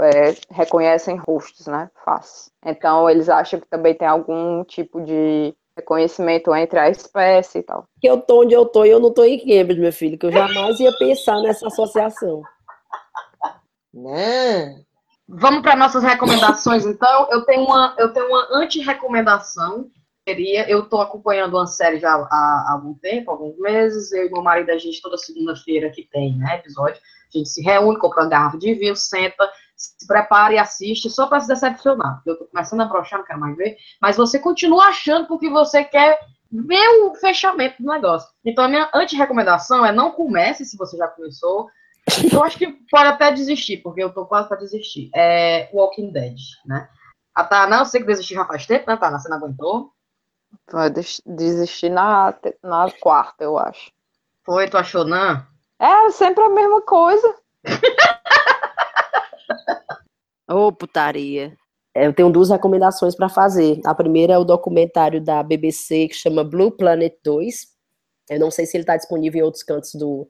é, 0.00 0.34
reconhecem 0.50 1.16
rostos, 1.16 1.66
né? 1.66 1.90
Face. 2.04 2.50
Então, 2.64 3.08
eles 3.10 3.28
acham 3.28 3.60
que 3.60 3.66
também 3.66 3.94
tem 3.94 4.06
algum 4.06 4.62
tipo 4.64 5.00
de 5.02 5.54
reconhecimento 5.76 6.54
entre 6.54 6.78
a 6.78 6.88
espécie 6.88 7.58
e 7.58 7.62
tal. 7.62 7.86
Que 8.00 8.08
eu 8.08 8.20
tô 8.20 8.42
onde 8.42 8.54
eu 8.54 8.64
tô 8.64 8.84
e 8.84 8.90
eu 8.90 8.98
não 8.98 9.12
tô 9.12 9.24
em 9.24 9.38
Cambridge, 9.38 9.80
meu 9.80 9.92
filho, 9.92 10.18
que 10.18 10.26
eu 10.26 10.32
jamais 10.32 10.80
ia 10.80 10.92
pensar 10.96 11.40
nessa 11.40 11.66
associação. 11.66 12.42
Né? 13.92 14.82
Vamos 15.28 15.62
para 15.62 15.76
nossas 15.76 16.02
recomendações, 16.02 16.86
então. 16.86 17.28
Eu 17.30 17.44
tenho 17.44 17.64
uma, 17.64 17.94
eu 17.98 18.12
tenho 18.12 18.26
uma 18.26 18.48
anti-recomendação. 18.52 19.90
Seria, 20.28 20.68
eu 20.68 20.84
estou 20.84 21.00
acompanhando 21.00 21.54
uma 21.54 21.68
série 21.68 22.00
já 22.00 22.12
há, 22.12 22.64
há 22.68 22.72
algum 22.72 22.94
tempo, 22.94 23.30
alguns 23.30 23.56
meses. 23.58 24.10
Eu 24.12 24.26
e 24.26 24.30
meu 24.30 24.42
marido, 24.42 24.70
a 24.70 24.78
gente, 24.78 25.00
toda 25.00 25.16
segunda-feira 25.16 25.90
que 25.90 26.02
tem 26.10 26.36
né, 26.36 26.56
episódio, 26.56 27.00
a 27.32 27.38
gente 27.38 27.48
se 27.48 27.62
reúne, 27.62 27.98
compra 27.98 28.22
uma 28.22 28.28
garrafa 28.28 28.58
de 28.58 28.74
vinho, 28.74 28.96
senta, 28.96 29.48
se 29.76 30.06
prepara 30.06 30.54
e 30.54 30.58
assiste 30.58 31.10
só 31.10 31.26
para 31.26 31.40
se 31.40 31.48
decepcionar. 31.48 32.22
Eu 32.24 32.32
estou 32.32 32.48
começando 32.48 32.80
a 32.80 32.86
brochar, 32.86 33.18
não 33.18 33.26
quero 33.26 33.40
mais 33.40 33.56
ver. 33.56 33.76
Mas 34.00 34.16
você 34.16 34.38
continua 34.38 34.86
achando 34.86 35.26
porque 35.26 35.50
você 35.50 35.84
quer 35.84 36.18
ver 36.50 36.88
o 37.04 37.14
fechamento 37.16 37.82
do 37.82 37.92
negócio. 37.92 38.28
Então, 38.44 38.64
a 38.64 38.68
minha 38.68 38.88
anti-recomendação 38.94 39.84
é 39.84 39.92
não 39.92 40.12
comece 40.12 40.64
se 40.64 40.76
você 40.76 40.96
já 40.96 41.08
começou. 41.08 41.68
Eu 42.32 42.42
acho 42.44 42.56
que 42.56 42.68
pode 42.90 43.08
até 43.08 43.32
desistir, 43.32 43.78
porque 43.78 44.02
eu 44.02 44.12
tô 44.12 44.24
quase 44.26 44.48
para 44.48 44.58
desistir. 44.58 45.10
É 45.14 45.68
Walking 45.72 46.12
Dead, 46.12 46.36
né? 46.64 46.88
A 47.34 47.44
Tana, 47.44 47.78
eu 47.80 47.84
sei 47.84 48.00
que 48.00 48.06
desistiu 48.06 48.36
já 48.36 48.44
faz 48.46 48.64
tempo, 48.66 48.88
né, 48.88 48.96
Tana? 48.96 49.18
Você 49.18 49.28
não 49.28 49.36
aguentou? 49.36 49.92
Vai 50.72 50.88
des- 50.88 51.20
desistir 51.26 51.90
na, 51.90 52.32
na 52.62 52.90
quarta, 53.00 53.44
eu 53.44 53.58
acho. 53.58 53.90
Foi, 54.44 54.68
tu 54.70 54.78
achou, 54.78 55.04
não? 55.04 55.44
É 55.78 56.10
sempre 56.12 56.44
a 56.44 56.48
mesma 56.48 56.80
coisa. 56.80 57.34
Ô, 60.48 60.72
putaria. 60.72 61.56
eu 61.94 62.12
tenho 62.14 62.30
duas 62.30 62.50
recomendações 62.50 63.16
para 63.16 63.28
fazer. 63.28 63.80
A 63.84 63.94
primeira 63.94 64.34
é 64.34 64.38
o 64.38 64.44
documentário 64.44 65.20
da 65.20 65.42
BBC 65.42 66.08
que 66.08 66.14
chama 66.14 66.44
Blue 66.44 66.70
Planet 66.70 67.14
2. 67.24 67.66
Eu 68.30 68.40
não 68.40 68.50
sei 68.50 68.66
se 68.66 68.76
ele 68.76 68.82
está 68.82 68.96
disponível 68.96 69.40
em 69.40 69.44
outros 69.44 69.64
cantos 69.64 69.94
do, 69.94 70.28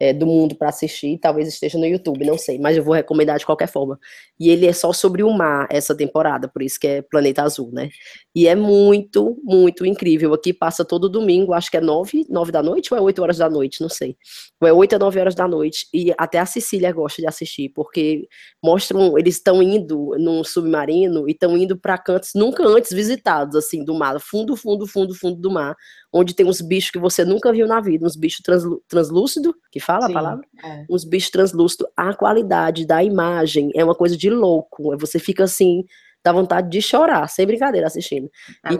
é, 0.00 0.14
do 0.14 0.26
mundo 0.26 0.54
para 0.56 0.70
assistir, 0.70 1.18
talvez 1.18 1.46
esteja 1.46 1.78
no 1.78 1.84
YouTube, 1.84 2.24
não 2.24 2.38
sei, 2.38 2.58
mas 2.58 2.74
eu 2.74 2.82
vou 2.82 2.94
recomendar 2.94 3.38
de 3.38 3.44
qualquer 3.44 3.68
forma. 3.68 3.98
E 4.38 4.48
ele 4.48 4.66
é 4.66 4.72
só 4.72 4.94
sobre 4.94 5.22
o 5.22 5.30
mar 5.30 5.68
essa 5.70 5.94
temporada, 5.94 6.48
por 6.48 6.62
isso 6.62 6.80
que 6.80 6.86
é 6.86 7.02
Planeta 7.02 7.42
Azul, 7.42 7.70
né? 7.70 7.90
E 8.34 8.48
é 8.48 8.54
muito, 8.54 9.36
muito 9.44 9.84
incrível. 9.84 10.32
Aqui 10.32 10.54
passa 10.54 10.84
todo 10.84 11.08
domingo, 11.08 11.52
acho 11.52 11.70
que 11.70 11.76
é 11.76 11.80
nove, 11.80 12.24
nove 12.30 12.50
da 12.50 12.62
noite 12.62 12.94
ou 12.94 12.98
é 12.98 13.02
oito 13.02 13.20
horas 13.22 13.36
da 13.36 13.50
noite, 13.50 13.82
não 13.82 13.90
sei. 13.90 14.16
Ou 14.60 14.66
é 14.66 14.72
oito 14.72 14.94
a 14.94 14.98
nove 14.98 15.20
horas 15.20 15.34
da 15.34 15.46
noite. 15.46 15.86
E 15.92 16.14
até 16.16 16.38
a 16.38 16.46
Cecília 16.46 16.90
gosta 16.92 17.20
de 17.20 17.28
assistir, 17.28 17.68
porque 17.70 18.26
mostram, 18.64 19.18
eles 19.18 19.34
estão 19.34 19.62
indo 19.62 20.16
num 20.18 20.42
submarino 20.42 21.28
e 21.28 21.32
estão 21.32 21.58
indo 21.58 21.76
para 21.76 21.98
cantos 21.98 22.30
nunca 22.34 22.66
antes 22.66 22.92
visitados, 22.92 23.54
assim, 23.56 23.84
do 23.84 23.94
mar, 23.94 24.18
fundo, 24.20 24.56
fundo, 24.56 24.86
fundo, 24.86 25.14
fundo 25.14 25.36
do 25.36 25.50
mar, 25.50 25.76
onde 26.12 26.34
tem 26.34 26.46
uns 26.46 26.60
bichos 26.60 26.90
que 26.90 26.98
você 26.98 27.24
nunca 27.24 27.52
viu 27.52 27.66
na 27.66 27.80
vida, 27.80 28.04
uns 28.04 28.16
bichos 28.16 28.40
translú 28.42 28.82
translúcidos, 28.88 29.54
que 29.70 29.78
fala 29.78 30.06
Sim, 30.06 30.12
a 30.12 30.14
palavra? 30.14 30.46
é. 30.64 30.84
Uns 30.90 31.04
bichos 31.04 31.30
translúcidos. 31.30 31.86
A 31.96 32.14
qualidade 32.14 32.86
da 32.86 33.02
imagem 33.02 33.70
é 33.74 33.84
uma 33.84 33.94
coisa 33.94 34.16
de 34.16 34.28
louco. 34.28 34.96
Você 34.98 35.18
fica 35.18 35.44
assim, 35.44 35.84
dá 36.24 36.32
vontade 36.32 36.68
de 36.68 36.82
chorar, 36.82 37.28
sem 37.28 37.46
brincadeira, 37.46 37.86
assistindo. 37.86 38.30
Ah, 38.62 38.70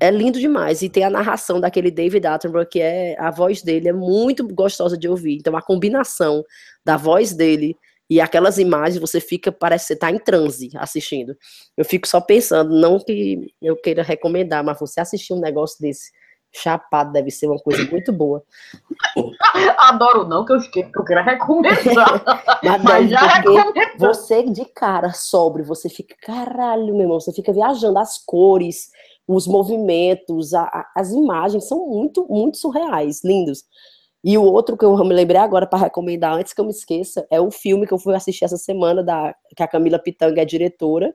é 0.00 0.10
lindo 0.10 0.40
demais. 0.40 0.82
E 0.82 0.88
tem 0.88 1.04
a 1.04 1.10
narração 1.10 1.60
daquele 1.60 1.90
David 1.90 2.26
Attenborough, 2.26 2.66
que 2.66 2.80
é 2.80 3.16
a 3.18 3.30
voz 3.30 3.62
dele 3.62 3.88
é 3.88 3.92
muito 3.92 4.46
gostosa 4.48 4.98
de 4.98 5.08
ouvir. 5.08 5.36
Então 5.36 5.56
a 5.56 5.62
combinação 5.62 6.44
da 6.84 6.96
voz 6.96 7.32
dele 7.32 7.76
e 8.10 8.20
aquelas 8.20 8.58
imagens, 8.58 9.00
você 9.00 9.20
fica, 9.20 9.52
parece 9.52 9.84
que 9.84 9.88
você 9.94 9.96
tá 9.96 10.10
em 10.10 10.18
transe 10.18 10.68
assistindo. 10.74 11.36
Eu 11.76 11.84
fico 11.84 12.08
só 12.08 12.20
pensando, 12.20 12.74
não 12.74 12.98
que 12.98 13.54
eu 13.62 13.76
queira 13.76 14.02
recomendar, 14.02 14.64
mas 14.64 14.80
você 14.80 15.00
assistir 15.00 15.32
um 15.32 15.40
negócio 15.40 15.80
desse 15.80 16.10
chapado 16.52 17.12
deve 17.12 17.30
ser 17.30 17.46
uma 17.46 17.58
coisa 17.58 17.84
muito 17.90 18.12
boa. 18.12 18.42
Adoro 19.78 20.26
não, 20.26 20.44
que 20.44 20.52
eu 20.52 20.60
fiquei, 20.60 20.84
que 20.84 20.98
eu 20.98 21.04
quero 21.04 21.22
recomendar. 21.24 22.22
Mas, 22.62 22.82
Mas 22.82 23.10
já 23.10 23.42
porque 23.42 23.56
recomendo. 23.58 23.98
você 23.98 24.42
de 24.44 24.64
cara 24.64 25.12
sobre, 25.12 25.62
você 25.62 25.88
fica, 25.88 26.14
caralho, 26.22 26.92
meu 26.92 27.02
irmão, 27.02 27.20
você 27.20 27.32
fica 27.32 27.52
viajando 27.52 27.98
as 27.98 28.18
cores, 28.18 28.90
os 29.26 29.46
movimentos, 29.46 30.54
a- 30.54 30.64
a- 30.64 30.86
as 30.96 31.10
imagens 31.12 31.66
são 31.68 31.86
muito, 31.88 32.26
muito 32.28 32.58
surreais, 32.58 33.22
lindos. 33.24 33.64
E 34.22 34.36
o 34.36 34.42
outro 34.44 34.76
que 34.76 34.84
eu 34.84 34.94
me 34.98 35.14
lembrei 35.14 35.40
agora 35.40 35.66
para 35.66 35.78
recomendar, 35.78 36.34
antes 36.34 36.52
que 36.52 36.60
eu 36.60 36.64
me 36.66 36.70
esqueça, 36.72 37.26
é 37.30 37.40
o 37.40 37.50
filme 37.50 37.86
que 37.86 37.94
eu 37.94 37.98
fui 37.98 38.14
assistir 38.14 38.44
essa 38.44 38.58
semana, 38.58 39.02
da, 39.02 39.34
que 39.56 39.62
a 39.62 39.68
Camila 39.68 39.98
Pitanga 39.98 40.42
é 40.42 40.44
diretora, 40.44 41.14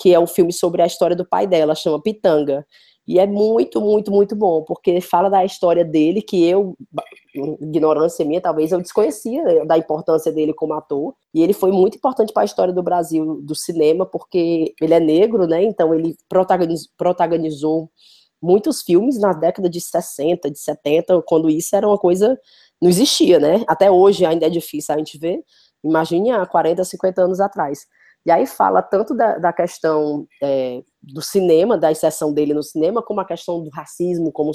que 0.00 0.14
é 0.14 0.20
um 0.20 0.26
filme 0.26 0.52
sobre 0.52 0.80
a 0.80 0.86
história 0.86 1.16
do 1.16 1.26
pai 1.28 1.48
dela, 1.48 1.74
chama 1.74 2.00
Pitanga. 2.00 2.64
E 3.08 3.18
é 3.18 3.26
muito, 3.26 3.80
muito, 3.80 4.10
muito 4.12 4.36
bom, 4.36 4.62
porque 4.64 5.00
fala 5.00 5.30
da 5.30 5.42
história 5.42 5.82
dele, 5.82 6.20
que 6.20 6.44
eu, 6.46 6.76
ignorância 7.62 8.22
minha, 8.22 8.38
talvez 8.38 8.70
eu 8.70 8.82
desconhecia 8.82 9.64
da 9.64 9.78
importância 9.78 10.30
dele 10.30 10.52
como 10.52 10.74
ator. 10.74 11.14
E 11.32 11.42
ele 11.42 11.54
foi 11.54 11.72
muito 11.72 11.96
importante 11.96 12.34
para 12.34 12.42
a 12.42 12.44
história 12.44 12.72
do 12.74 12.82
Brasil, 12.82 13.40
do 13.42 13.54
cinema, 13.54 14.04
porque 14.04 14.74
ele 14.78 14.92
é 14.92 15.00
negro, 15.00 15.46
né? 15.46 15.62
Então 15.62 15.94
ele 15.94 16.16
protagoniz- 16.28 16.86
protagonizou 16.98 17.90
muitos 18.42 18.82
filmes 18.82 19.18
na 19.18 19.32
década 19.32 19.70
de 19.70 19.80
60, 19.80 20.50
de 20.50 20.58
70, 20.58 21.22
quando 21.26 21.48
isso 21.48 21.74
era 21.74 21.88
uma 21.88 21.98
coisa. 21.98 22.38
Não 22.80 22.90
existia, 22.90 23.38
né? 23.40 23.64
Até 23.66 23.90
hoje 23.90 24.26
ainda 24.26 24.46
é 24.46 24.50
difícil 24.50 24.94
a 24.94 24.98
gente 24.98 25.18
ver. 25.18 25.40
Imagine 25.82 26.30
há 26.32 26.44
40, 26.46 26.84
50 26.84 27.22
anos 27.22 27.40
atrás. 27.40 27.86
E 28.26 28.30
aí 28.30 28.46
fala 28.46 28.82
tanto 28.82 29.14
da, 29.14 29.38
da 29.38 29.52
questão 29.52 30.26
é, 30.42 30.82
do 31.02 31.22
cinema, 31.22 31.78
da 31.78 31.90
inserção 31.90 32.32
dele 32.32 32.52
no 32.54 32.62
cinema, 32.62 33.02
como 33.02 33.20
a 33.20 33.24
questão 33.24 33.62
do 33.62 33.70
racismo 33.70 34.30
como, 34.32 34.52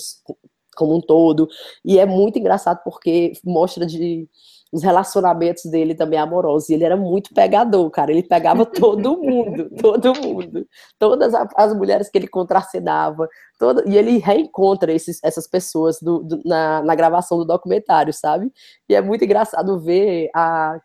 como 0.75 0.95
um 0.95 1.01
todo. 1.01 1.47
E 1.83 1.97
é 1.99 2.05
muito 2.05 2.37
engraçado 2.37 2.81
porque 2.83 3.33
mostra 3.43 3.85
de 3.85 4.27
os 4.71 4.81
relacionamentos 4.81 5.65
dele 5.69 5.93
também 5.93 6.17
amorosos. 6.17 6.67
E 6.69 6.73
ele 6.73 6.83
era 6.83 6.97
muito 6.97 7.31
pegador, 7.31 7.87
cara. 7.91 8.11
Ele 8.11 8.23
pegava 8.23 8.65
todo 8.65 9.21
mundo, 9.21 9.69
todo 9.79 10.15
mundo. 10.19 10.65
Todas 10.97 11.31
as 11.55 11.75
mulheres 11.75 12.09
que 12.09 12.17
ele 12.17 12.27
contracenava. 12.27 13.29
Toda, 13.59 13.83
e 13.87 13.95
ele 13.95 14.17
reencontra 14.17 14.91
esses, 14.91 15.19
essas 15.23 15.47
pessoas 15.47 15.99
do- 16.01 16.23
do- 16.23 16.41
na, 16.43 16.81
na 16.81 16.95
gravação 16.95 17.37
do 17.37 17.45
documentário, 17.45 18.11
sabe? 18.11 18.51
E 18.89 18.95
é 18.95 19.01
muito 19.01 19.23
engraçado 19.23 19.79
ver 19.79 20.31
a, 20.35 20.79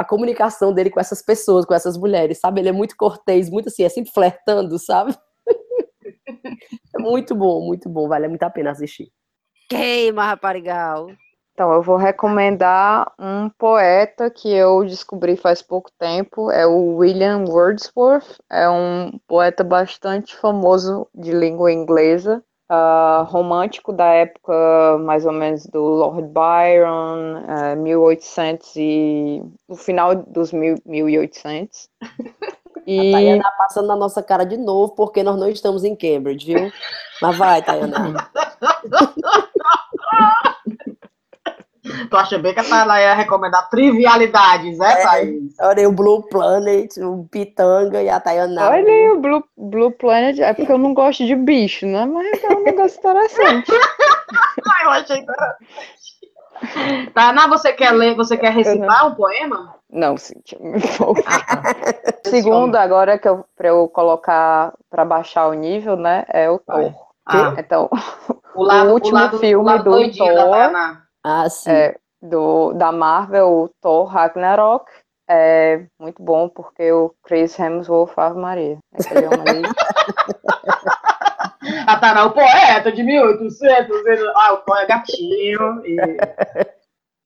a 0.00 0.04
comunicação 0.04 0.72
dele 0.72 0.88
com 0.88 0.98
essas 0.98 1.20
pessoas, 1.20 1.66
com 1.66 1.74
essas 1.74 1.94
mulheres, 1.94 2.38
sabe? 2.40 2.60
Ele 2.60 2.70
é 2.70 2.72
muito 2.72 2.96
cortês, 2.96 3.50
muito 3.50 3.68
assim, 3.68 3.84
é 3.84 3.88
sempre 3.90 4.10
flertando, 4.10 4.78
sabe? 4.78 5.14
É 6.94 6.98
muito 6.98 7.34
bom, 7.34 7.66
muito 7.66 7.88
bom. 7.88 8.08
Vale 8.08 8.28
muito 8.28 8.42
a 8.42 8.50
pena 8.50 8.70
assistir. 8.70 9.10
Queima, 9.68 10.24
raparigal. 10.24 11.08
Então, 11.52 11.72
eu 11.72 11.82
vou 11.82 11.96
recomendar 11.96 13.12
um 13.18 13.48
poeta 13.50 14.30
que 14.30 14.48
eu 14.48 14.84
descobri 14.84 15.36
faz 15.36 15.60
pouco 15.60 15.90
tempo, 15.98 16.50
é 16.50 16.66
o 16.66 16.96
William 16.96 17.44
Wordsworth, 17.46 18.38
é 18.50 18.68
um 18.68 19.18
poeta 19.26 19.62
bastante 19.62 20.34
famoso 20.36 21.06
de 21.14 21.32
língua 21.32 21.72
inglesa, 21.72 22.42
ah, 22.72 23.26
romântico 23.28 23.92
da 23.92 24.06
época 24.06 24.52
mais 25.04 25.26
ou 25.26 25.32
menos 25.32 25.66
do 25.66 25.80
Lord 25.80 26.28
Byron, 26.28 27.42
eh, 27.48 27.74
1800 27.74 28.76
e 28.76 29.42
no 29.68 29.74
final 29.74 30.14
dos 30.14 30.52
mil, 30.52 30.76
1800. 30.86 31.88
A 32.76 32.82
E 32.86 33.12
Tayana 33.12 33.42
tá 33.42 33.50
passando 33.58 33.88
na 33.88 33.96
nossa 33.96 34.22
cara 34.22 34.44
de 34.44 34.56
novo, 34.56 34.94
porque 34.94 35.22
nós 35.22 35.38
não 35.38 35.48
estamos 35.48 35.84
em 35.84 35.94
Cambridge, 35.94 36.46
viu? 36.46 36.72
Mas 37.20 37.36
vai, 37.36 37.62
Tayana. 37.62 38.30
Tu 42.10 42.16
acha 42.16 42.38
bem 42.38 42.52
que 42.54 42.60
a 42.60 42.64
Tayla 42.64 43.00
ia 43.00 43.14
recomendar 43.14 43.68
trivialidades, 43.70 44.78
é, 44.80 45.02
Thaís? 45.02 45.54
Olha 45.60 45.78
aí 45.78 45.86
o 45.86 45.92
Blue 45.92 46.22
Planet, 46.28 46.96
o 46.98 47.26
Pitanga 47.30 48.02
e 48.02 48.08
a 48.08 48.20
Tayana. 48.20 48.68
olha 48.70 48.86
aí 48.92 49.10
o 49.10 49.20
Blue, 49.20 49.44
Blue 49.56 49.90
Planet, 49.92 50.38
é 50.40 50.52
porque 50.52 50.70
eu 50.72 50.78
não 50.78 50.94
gosto 50.94 51.24
de 51.24 51.34
bicho, 51.34 51.86
né? 51.86 52.06
Mas 52.06 52.42
é 52.44 52.48
um 52.48 52.64
negócio 52.64 52.98
interessante. 52.98 53.72
Ai, 53.72 54.84
eu 54.84 54.90
achei 54.90 55.18
interessante. 55.18 55.66
Tainá, 57.14 57.46
você 57.46 57.72
quer 57.72 57.90
ler, 57.92 58.14
você 58.14 58.36
quer 58.36 58.52
recitar 58.52 59.06
um 59.06 59.14
poema? 59.14 59.74
Não, 59.90 60.16
Cíntia, 60.16 60.58
me. 60.60 60.78
Ah, 61.26 61.40
tá. 61.40 61.62
Segundo, 62.26 62.76
agora 62.76 63.18
que 63.18 63.28
eu, 63.28 63.44
pra 63.56 63.68
eu 63.68 63.88
colocar 63.88 64.72
pra 64.90 65.04
baixar 65.04 65.48
o 65.48 65.54
nível, 65.54 65.96
né? 65.96 66.24
É 66.28 66.50
o 66.50 66.58
Thor. 66.58 66.92
Ah, 67.26 67.54
Então, 67.58 67.88
o 68.54 68.62
lado, 68.62 68.90
o 68.90 68.92
último 68.92 69.14
lado, 69.18 69.38
filme 69.38 69.54
o 69.54 69.62
lado 69.62 69.84
do 69.90 70.16
Thor. 70.16 70.70
Ah, 71.24 71.48
sim. 71.50 71.70
é, 71.70 71.96
do, 72.22 72.72
da 72.74 72.90
Marvel, 72.92 73.48
o 73.48 73.68
Thor 73.80 74.04
Ragnarok, 74.06 74.90
é 75.28 75.84
muito 75.98 76.22
bom 76.22 76.48
porque 76.48 76.90
o 76.92 77.14
Chris 77.22 77.58
Hemsworth 77.58 78.18
Ave 78.18 78.38
Maria. 78.38 78.78
Aquele 78.92 79.26
homem 79.26 79.48
ali. 79.48 79.62
A 81.86 81.96
Tainá, 81.98 82.24
o 82.26 82.32
poeta 82.32 82.90
de 82.90 83.02
1800. 83.02 84.06
ele- 84.06 84.32
Ah, 84.34 84.54
o 84.54 84.58
poeta 84.64 84.86
gatinho. 84.86 85.86
E... 85.86 85.96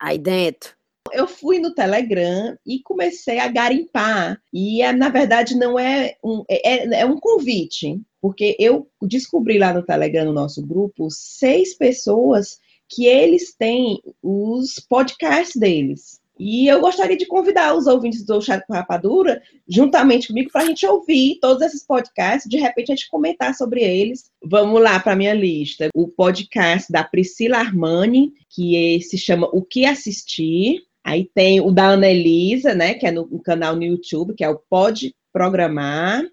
Aí 0.00 0.18
dentro. 0.18 0.74
eu 1.12 1.26
fui 1.26 1.58
no 1.60 1.72
Telegram 1.74 2.56
e 2.66 2.80
comecei 2.82 3.38
a 3.38 3.48
garimpar. 3.48 4.38
E, 4.52 4.82
é, 4.82 4.92
na 4.92 5.08
verdade, 5.08 5.56
não 5.56 5.78
é 5.78 6.14
um, 6.22 6.44
é, 6.50 7.00
é 7.00 7.06
um 7.06 7.18
convite, 7.18 8.00
porque 8.20 8.56
eu 8.58 8.86
descobri 9.02 9.58
lá 9.58 9.72
no 9.72 9.82
Telegram, 9.84 10.24
no 10.26 10.32
nosso 10.32 10.66
grupo, 10.66 11.08
seis 11.10 11.74
pessoas 11.76 12.58
que 12.94 13.06
eles 13.06 13.54
têm 13.54 14.00
os 14.22 14.74
podcasts 14.88 15.56
deles. 15.56 16.22
E 16.38 16.66
eu 16.66 16.80
gostaria 16.80 17.16
de 17.16 17.26
convidar 17.26 17.76
os 17.76 17.86
ouvintes 17.86 18.24
do 18.24 18.40
Chat 18.40 18.66
com 18.66 18.72
Rapadura, 18.72 19.40
juntamente 19.68 20.28
comigo, 20.28 20.50
para 20.50 20.62
a 20.62 20.66
gente 20.66 20.84
ouvir 20.84 21.38
todos 21.40 21.62
esses 21.62 21.86
podcasts, 21.86 22.50
de 22.50 22.56
repente 22.56 22.90
a 22.90 22.94
gente 22.96 23.08
comentar 23.08 23.54
sobre 23.54 23.82
eles. 23.82 24.30
Vamos 24.42 24.82
lá 24.82 24.98
para 24.98 25.12
a 25.12 25.16
minha 25.16 25.32
lista. 25.32 25.88
O 25.94 26.08
podcast 26.08 26.90
da 26.90 27.04
Priscila 27.04 27.58
Armani, 27.58 28.32
que 28.50 29.00
se 29.02 29.16
chama 29.16 29.48
O 29.52 29.62
Que 29.62 29.86
Assistir. 29.86 30.82
Aí 31.04 31.30
tem 31.34 31.60
o 31.60 31.70
da 31.70 31.88
Ana 31.88 32.08
Elisa, 32.08 32.74
né, 32.74 32.94
que 32.94 33.06
é 33.06 33.12
no 33.12 33.38
canal 33.40 33.76
no 33.76 33.84
YouTube, 33.84 34.34
que 34.34 34.42
é 34.42 34.48
o 34.48 34.58
Pode 34.58 35.14
Programar. 35.32 36.24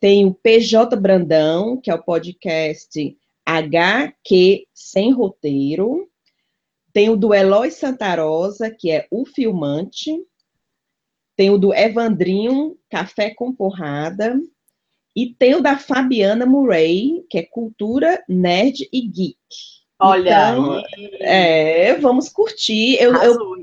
Tem 0.00 0.24
o 0.24 0.32
PJ 0.32 0.96
Brandão, 0.96 1.78
que 1.78 1.90
é 1.90 1.94
o 1.94 2.02
podcast 2.02 3.16
HQ 3.46 4.66
Sem 4.72 5.12
Roteiro. 5.12 6.08
Tem 6.92 7.10
o 7.10 7.16
do 7.16 7.34
Eloy 7.34 7.70
Santarosa, 7.70 8.70
que 8.70 8.90
é 8.90 9.06
o 9.10 9.24
Filmante. 9.24 10.16
Tem 11.36 11.50
o 11.50 11.58
do 11.58 11.74
Evandrinho, 11.74 12.76
Café 12.88 13.34
com 13.34 13.52
Porrada. 13.52 14.40
E 15.16 15.32
tem 15.34 15.54
o 15.54 15.60
da 15.60 15.76
Fabiana 15.76 16.46
Murray, 16.46 17.24
que 17.28 17.38
é 17.38 17.42
Cultura, 17.42 18.22
Nerd 18.28 18.88
e 18.92 19.00
Geek. 19.02 19.36
Olha 19.98 20.50
Então. 20.50 20.82
É, 21.20 21.94
vamos 21.94 22.28
curtir. 22.28 22.96
Eu, 23.00 23.14
eu. 23.14 23.54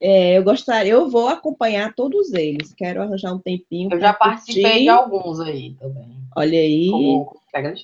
É, 0.00 0.38
eu 0.38 0.44
gostaria, 0.44 0.92
eu 0.92 1.08
vou 1.08 1.28
acompanhar 1.28 1.94
todos 1.94 2.32
eles. 2.32 2.74
Quero 2.74 3.02
arranjar 3.02 3.32
um 3.32 3.38
tempinho. 3.38 3.88
Eu 3.92 4.00
já 4.00 4.12
participei 4.12 4.62
curtir. 4.62 4.82
de 4.82 4.88
alguns 4.88 5.40
aí 5.40 5.74
também. 5.74 6.16
Olha 6.36 6.58
aí. 6.58 6.88
Como 6.90 7.36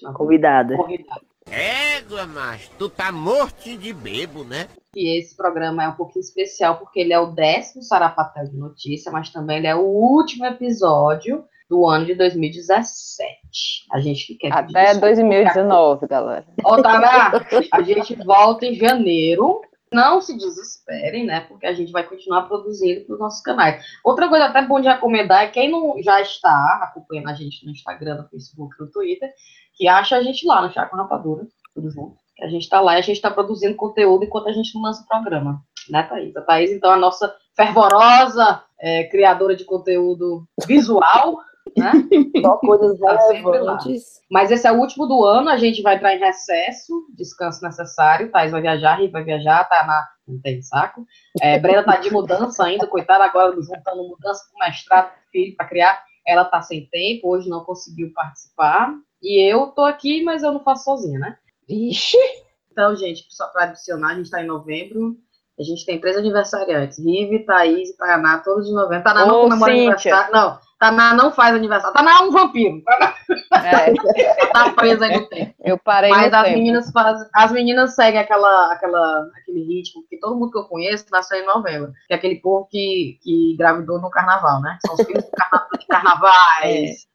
não. 0.03 0.13
Convidada. 0.13 0.77
Convidado. 0.77 1.36
Égua, 1.51 2.27
macho, 2.27 2.71
tu 2.79 2.89
tá 2.89 3.13
morto 3.13 3.77
de 3.77 3.93
bebo, 3.93 4.45
né? 4.45 4.69
E 4.95 5.19
esse 5.19 5.37
programa 5.37 5.85
é 5.85 5.89
um 5.89 5.95
pouquinho 5.95 6.23
especial 6.23 6.79
porque 6.79 7.01
ele 7.01 7.13
é 7.13 7.19
o 7.19 7.33
décimo 7.33 7.83
Sarapatel 7.83 8.49
de 8.49 8.57
Notícia, 8.57 9.13
mas 9.13 9.31
também 9.31 9.59
ele 9.59 9.67
é 9.67 9.75
o 9.75 9.85
último 9.85 10.45
episódio 10.47 11.45
do 11.69 11.87
ano 11.87 12.07
de 12.07 12.15
2017. 12.15 13.87
A 13.93 14.01
gente 14.01 14.27
que 14.27 14.35
quer 14.37 14.53
Até 14.53 14.85
desculpa, 14.85 15.07
2019, 15.07 16.07
galera. 16.07 16.47
Ô, 16.65 16.83
Tara, 16.83 17.45
a 17.73 17.83
gente 17.83 18.15
volta 18.25 18.67
em 18.67 18.75
janeiro. 18.75 19.61
Não 19.93 20.21
se 20.21 20.37
desesperem, 20.37 21.25
né? 21.25 21.43
Porque 21.43 21.65
a 21.65 21.73
gente 21.73 21.93
vai 21.93 22.03
continuar 22.03 22.43
produzindo 22.43 23.05
para 23.05 23.15
os 23.15 23.21
nossos 23.21 23.41
canais. 23.41 23.85
Outra 24.05 24.29
coisa 24.29 24.47
até 24.47 24.61
bom 24.63 24.81
de 24.81 24.89
recomendar 24.89 25.45
é 25.45 25.49
quem 25.49 25.71
não 25.71 25.95
já 26.03 26.21
está 26.21 26.81
acompanhando 26.83 27.31
a 27.31 27.35
gente 27.35 27.65
no 27.65 27.71
Instagram, 27.71 28.17
no 28.17 28.29
Facebook, 28.29 28.75
no 28.81 28.91
Twitter, 28.91 29.33
que 29.77 29.87
acha 29.89 30.17
a 30.17 30.23
gente 30.23 30.47
lá 30.47 30.63
no 30.63 30.73
Chá 30.73 30.87
com 30.87 30.97
Rapadura, 30.97 31.47
tudo 31.75 31.91
junto. 31.91 32.17
Que 32.35 32.45
A 32.45 32.49
gente 32.49 32.63
está 32.63 32.81
lá 32.81 32.95
e 32.95 32.99
a 32.99 33.03
gente 33.03 33.17
está 33.17 33.31
produzindo 33.31 33.77
conteúdo 33.77 34.25
enquanto 34.25 34.49
a 34.49 34.53
gente 34.53 34.75
não 34.75 34.83
lança 34.83 35.03
o 35.03 35.07
programa. 35.07 35.61
Né, 35.89 36.03
Thaís? 36.03 36.37
A 36.37 36.43
Thaís, 36.43 36.71
então, 36.73 36.91
é 36.91 36.95
a 36.95 36.99
nossa 36.99 37.33
fervorosa 37.57 38.63
é, 38.81 39.05
criadora 39.05 39.55
de 39.55 39.65
conteúdo 39.65 40.45
visual, 40.67 41.39
né? 41.77 41.93
Só 42.43 42.57
coisas 42.57 42.99
Tá 42.99 43.19
sempre 43.21 43.45
lá. 43.45 43.53
relevantes. 43.53 44.21
Mas 44.31 44.51
esse 44.51 44.67
é 44.67 44.73
o 44.73 44.79
último 44.79 45.07
do 45.07 45.25
ano, 45.25 45.49
a 45.49 45.57
gente 45.57 45.83
vai 45.83 45.97
entrar 45.97 46.15
em 46.15 46.19
recesso, 46.19 47.07
descanso 47.17 47.63
necessário. 47.63 48.31
Thais 48.31 48.51
vai 48.53 48.61
viajar, 48.61 48.97
Rick 48.97 49.13
vai 49.13 49.25
viajar, 49.25 49.65
tá 49.65 49.85
na. 49.87 50.07
Não 50.27 50.41
tem 50.41 50.61
saco. 50.61 51.07
É, 51.41 51.57
Brenda 51.59 51.85
tá 51.85 51.97
de 51.99 52.13
mudança 52.13 52.65
ainda, 52.65 52.87
coitada, 52.89 53.23
agora 53.25 53.55
juntando 53.63 54.09
mudança 54.09 54.43
com 54.53 54.59
mestrado, 54.59 55.11
filho 55.31 55.55
para 55.57 55.67
criar. 55.69 56.03
Ela 56.27 56.45
tá 56.45 56.61
sem 56.61 56.85
tempo, 56.87 57.29
hoje 57.29 57.49
não 57.49 57.63
conseguiu 57.65 58.13
participar. 58.13 58.93
E 59.27 59.53
eu 59.53 59.67
tô 59.69 59.83
aqui, 59.85 60.23
mas 60.23 60.43
eu 60.45 60.53
não 60.53 60.61
faço 60.63 60.85
sozinha, 60.85 61.19
né? 61.19 61.37
Vixe, 61.69 62.17
Então, 62.71 62.95
gente, 62.95 63.25
só 63.31 63.49
para 63.49 63.65
adicionar, 63.65 64.11
a 64.13 64.15
gente 64.15 64.27
está 64.27 64.41
em 64.43 64.47
novembro. 64.47 65.17
A 65.59 65.63
gente 65.63 65.85
tem 65.87 65.99
três 66.01 66.17
aniversariantes: 66.17 66.99
Rive, 66.99 67.45
Thaís 67.47 67.89
e 67.91 67.97
Tainá, 67.97 68.39
todos 68.39 68.67
de 68.67 68.73
novembro. 68.75 69.03
Tainá 69.03 69.25
não 69.27 69.41
comemora 69.43 69.73
Cíntia. 69.73 70.15
aniversário. 70.15 70.33
Não, 70.35 70.59
Tainá 70.79 71.15
não 71.15 71.33
faz 71.33 71.55
aniversário. 71.57 71.95
Tainá 71.95 72.19
é 72.19 72.23
um 72.23 72.31
vampiro. 72.31 72.83
Tainá 72.85 73.15
É, 73.65 73.95
tá 74.53 74.71
presa 74.75 75.07
aí 75.07 75.17
no 75.19 75.27
tempo. 75.29 75.55
eu 75.65 75.79
parei 75.79 76.11
Mas 76.11 76.33
as 76.33 76.45
tempo. 76.45 76.59
meninas 76.59 76.91
fazem, 76.93 77.27
as 77.35 77.51
meninas 77.53 77.95
seguem 77.95 78.21
aquela, 78.21 78.71
aquela, 78.73 79.27
aquele 79.41 79.63
ritmo 79.65 80.05
que 80.11 80.19
todo 80.21 80.37
mundo 80.37 80.51
que 80.53 80.59
eu 80.59 80.65
conheço 80.69 81.07
nasceu 81.11 81.39
em 81.41 81.47
novembro. 81.47 81.91
Que 82.07 82.13
é 82.13 82.17
aquele 82.17 82.37
povo 82.37 82.69
que, 82.71 83.19
que 83.23 83.55
engravidou 83.55 83.99
no 84.01 84.11
carnaval, 84.11 84.61
né? 84.61 84.77
São 84.87 84.95
os 84.95 85.05
filhos 85.07 85.25
do 85.25 85.31
carna- 85.31 85.67
de 85.81 85.87
carnavais. 85.87 87.07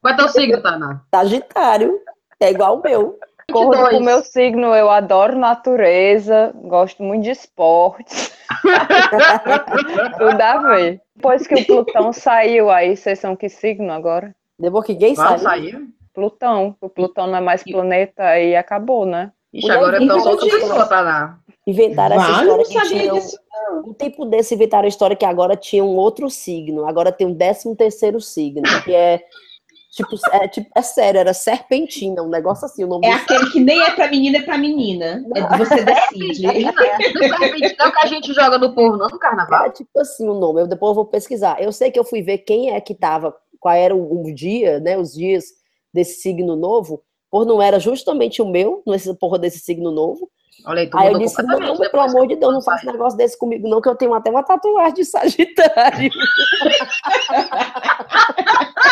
Qual 0.00 0.14
é 0.14 0.16
teu 0.16 0.28
signo, 0.28 0.62
Tainá? 0.62 1.02
Sagitário. 1.14 2.00
É 2.40 2.50
igual 2.50 2.78
o 2.78 2.82
meu. 2.82 3.18
acordo 3.48 3.70
com 3.70 3.70
22. 3.70 3.94
o 3.94 4.00
meu 4.04 4.22
signo, 4.24 4.74
eu 4.74 4.90
adoro 4.90 5.38
natureza, 5.38 6.52
gosto 6.54 7.02
muito 7.02 7.24
de 7.24 7.30
esportes. 7.30 8.36
Tudo 10.18 10.40
a 10.40 10.58
ver. 10.58 11.00
Depois 11.14 11.46
que 11.46 11.54
o 11.54 11.66
Plutão 11.66 12.12
saiu 12.12 12.70
aí, 12.70 12.96
vocês 12.96 13.18
são 13.18 13.36
que 13.36 13.48
signo 13.48 13.92
agora? 13.92 14.34
Depois 14.58 14.84
que 14.84 14.94
quem 14.94 15.14
sabe. 15.14 15.40
sair? 15.40 15.80
Plutão. 16.12 16.76
O 16.80 16.88
Plutão 16.88 17.26
não 17.26 17.36
é 17.36 17.40
mais 17.40 17.62
planeta 17.62 18.22
aí 18.22 18.56
acabou, 18.56 19.06
né? 19.06 19.32
Ixi, 19.52 19.70
agora 19.70 20.02
eu 20.02 20.08
tô 20.08 20.20
só 20.20 20.30
outra 20.30 20.50
pessoa, 20.50 20.86
Tainá. 20.86 21.38
Inventaram 21.66 22.16
essa 22.16 22.26
eu 22.26 22.32
não 22.32 22.42
história 22.42 22.64
que 22.64 22.72
sabia 22.72 23.00
tinha 23.00 23.14
um, 23.14 23.18
disso. 23.18 23.38
um 23.86 23.92
tempo 23.92 24.24
desse 24.24 24.54
inventaram 24.54 24.84
a 24.84 24.88
história 24.88 25.16
que 25.16 25.24
agora 25.24 25.56
tinha 25.56 25.82
um 25.82 25.96
outro 25.96 26.30
signo, 26.30 26.86
agora 26.86 27.10
tem 27.10 27.26
um 27.26 27.32
décimo 27.32 27.74
terceiro 27.74 28.20
signo, 28.20 28.62
que 28.84 28.94
é 28.94 29.24
tipo, 29.90 30.14
é, 30.30 30.46
tipo, 30.46 30.70
é 30.76 30.82
sério, 30.82 31.18
era 31.18 31.32
serpentina, 31.32 32.22
um 32.22 32.28
negócio 32.28 32.66
assim, 32.66 32.84
o 32.84 32.86
nome 32.86 33.06
É 33.06 33.14
aquele 33.14 33.50
que 33.50 33.58
nem 33.58 33.80
é 33.82 33.90
pra 33.90 34.08
menina, 34.08 34.38
é 34.38 34.42
pra 34.42 34.58
menina. 34.58 35.24
É, 35.34 35.58
você 35.58 35.82
decide. 35.82 36.46
Menina, 36.46 36.72
não 37.78 37.86
é 37.86 37.88
o 37.88 37.92
que 37.92 37.98
a 37.98 38.06
gente 38.06 38.32
joga 38.32 38.58
no 38.58 38.74
povo, 38.74 38.96
não, 38.96 39.08
no 39.08 39.18
carnaval. 39.18 39.64
Era 39.64 39.72
tipo 39.72 39.98
assim 39.98 40.28
o 40.28 40.34
nome. 40.34 40.60
Eu 40.60 40.66
depois 40.68 40.90
eu 40.90 40.94
vou 40.94 41.06
pesquisar. 41.06 41.60
Eu 41.60 41.72
sei 41.72 41.90
que 41.90 41.98
eu 41.98 42.04
fui 42.04 42.22
ver 42.22 42.38
quem 42.38 42.74
é 42.74 42.80
que 42.80 42.94
tava, 42.94 43.34
qual 43.58 43.74
era 43.74 43.94
o, 43.94 44.24
o 44.24 44.34
dia, 44.34 44.78
né? 44.78 44.98
Os 44.98 45.14
dias 45.14 45.46
desse 45.92 46.20
signo 46.20 46.54
novo. 46.54 47.02
Por 47.30 47.44
não 47.44 47.60
era 47.60 47.80
justamente 47.80 48.40
o 48.40 48.46
meu, 48.46 48.82
nesse 48.86 49.12
porra 49.14 49.38
desse 49.38 49.58
signo 49.58 49.90
novo. 49.90 50.30
Olha 50.64 50.80
aí, 50.80 50.90
tu 50.90 50.98
Aí 50.98 51.12
eu 51.12 51.18
disse, 51.18 51.42
não, 51.42 51.54
completamente 51.54 51.90
pelo 51.90 52.02
amor 52.02 52.26
de 52.26 52.36
Deus, 52.36 52.52
não 52.54 52.62
faça 52.62 52.84
saí. 52.84 52.92
negócio 52.92 53.16
desse 53.16 53.38
comigo, 53.38 53.68
não, 53.68 53.80
que 53.80 53.88
eu 53.88 53.94
tenho 53.94 54.14
até 54.14 54.30
uma 54.30 54.42
tatuagem 54.42 54.94
de 54.94 55.04
Sagitário. 55.04 56.10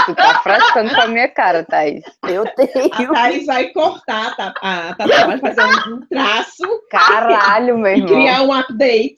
Tu 0.06 0.14
tá 0.14 0.40
frescando 0.42 0.94
com 0.94 1.00
a 1.00 1.06
minha 1.06 1.28
cara, 1.28 1.64
Thaís. 1.64 2.04
Eu 2.28 2.42
A 2.42 2.50
tenho. 2.50 2.90
Thaís 3.12 3.46
vai 3.46 3.68
cortar 3.70 4.36
tá, 4.36 4.54
a 4.60 4.94
tatuagem, 4.94 5.40
fazer 5.40 5.62
um, 5.64 5.94
um 5.94 6.00
traço 6.06 6.62
Caralho, 6.90 7.78
meu 7.78 7.92
e 7.92 8.00
irmão. 8.00 8.08
criar 8.14 8.42
um 8.42 8.52
update. 8.52 9.16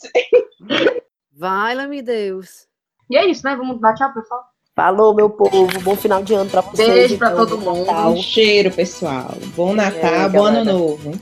Vai-me 1.36 2.02
Deus. 2.02 2.66
E 3.10 3.16
é 3.16 3.26
isso, 3.26 3.44
né? 3.44 3.56
Vamos 3.56 3.80
dar 3.80 3.94
tchau, 3.94 4.12
pessoal. 4.12 4.40
Falou, 4.76 5.14
meu 5.14 5.30
povo. 5.30 5.80
Bom 5.80 5.96
final 5.96 6.22
de 6.22 6.34
ano 6.34 6.50
pra 6.50 6.60
vocês. 6.60 6.88
Beijo 6.88 7.18
pra 7.18 7.32
então, 7.32 7.46
todo 7.46 7.58
bom 7.58 7.76
mundo. 7.76 7.90
Um 7.90 8.22
cheiro, 8.22 8.70
pessoal. 8.70 9.34
Bom 9.56 9.74
Natal, 9.74 10.12
É, 10.12 10.28
bom 10.28 10.44
ano 10.44 10.64
novo. 10.64 11.12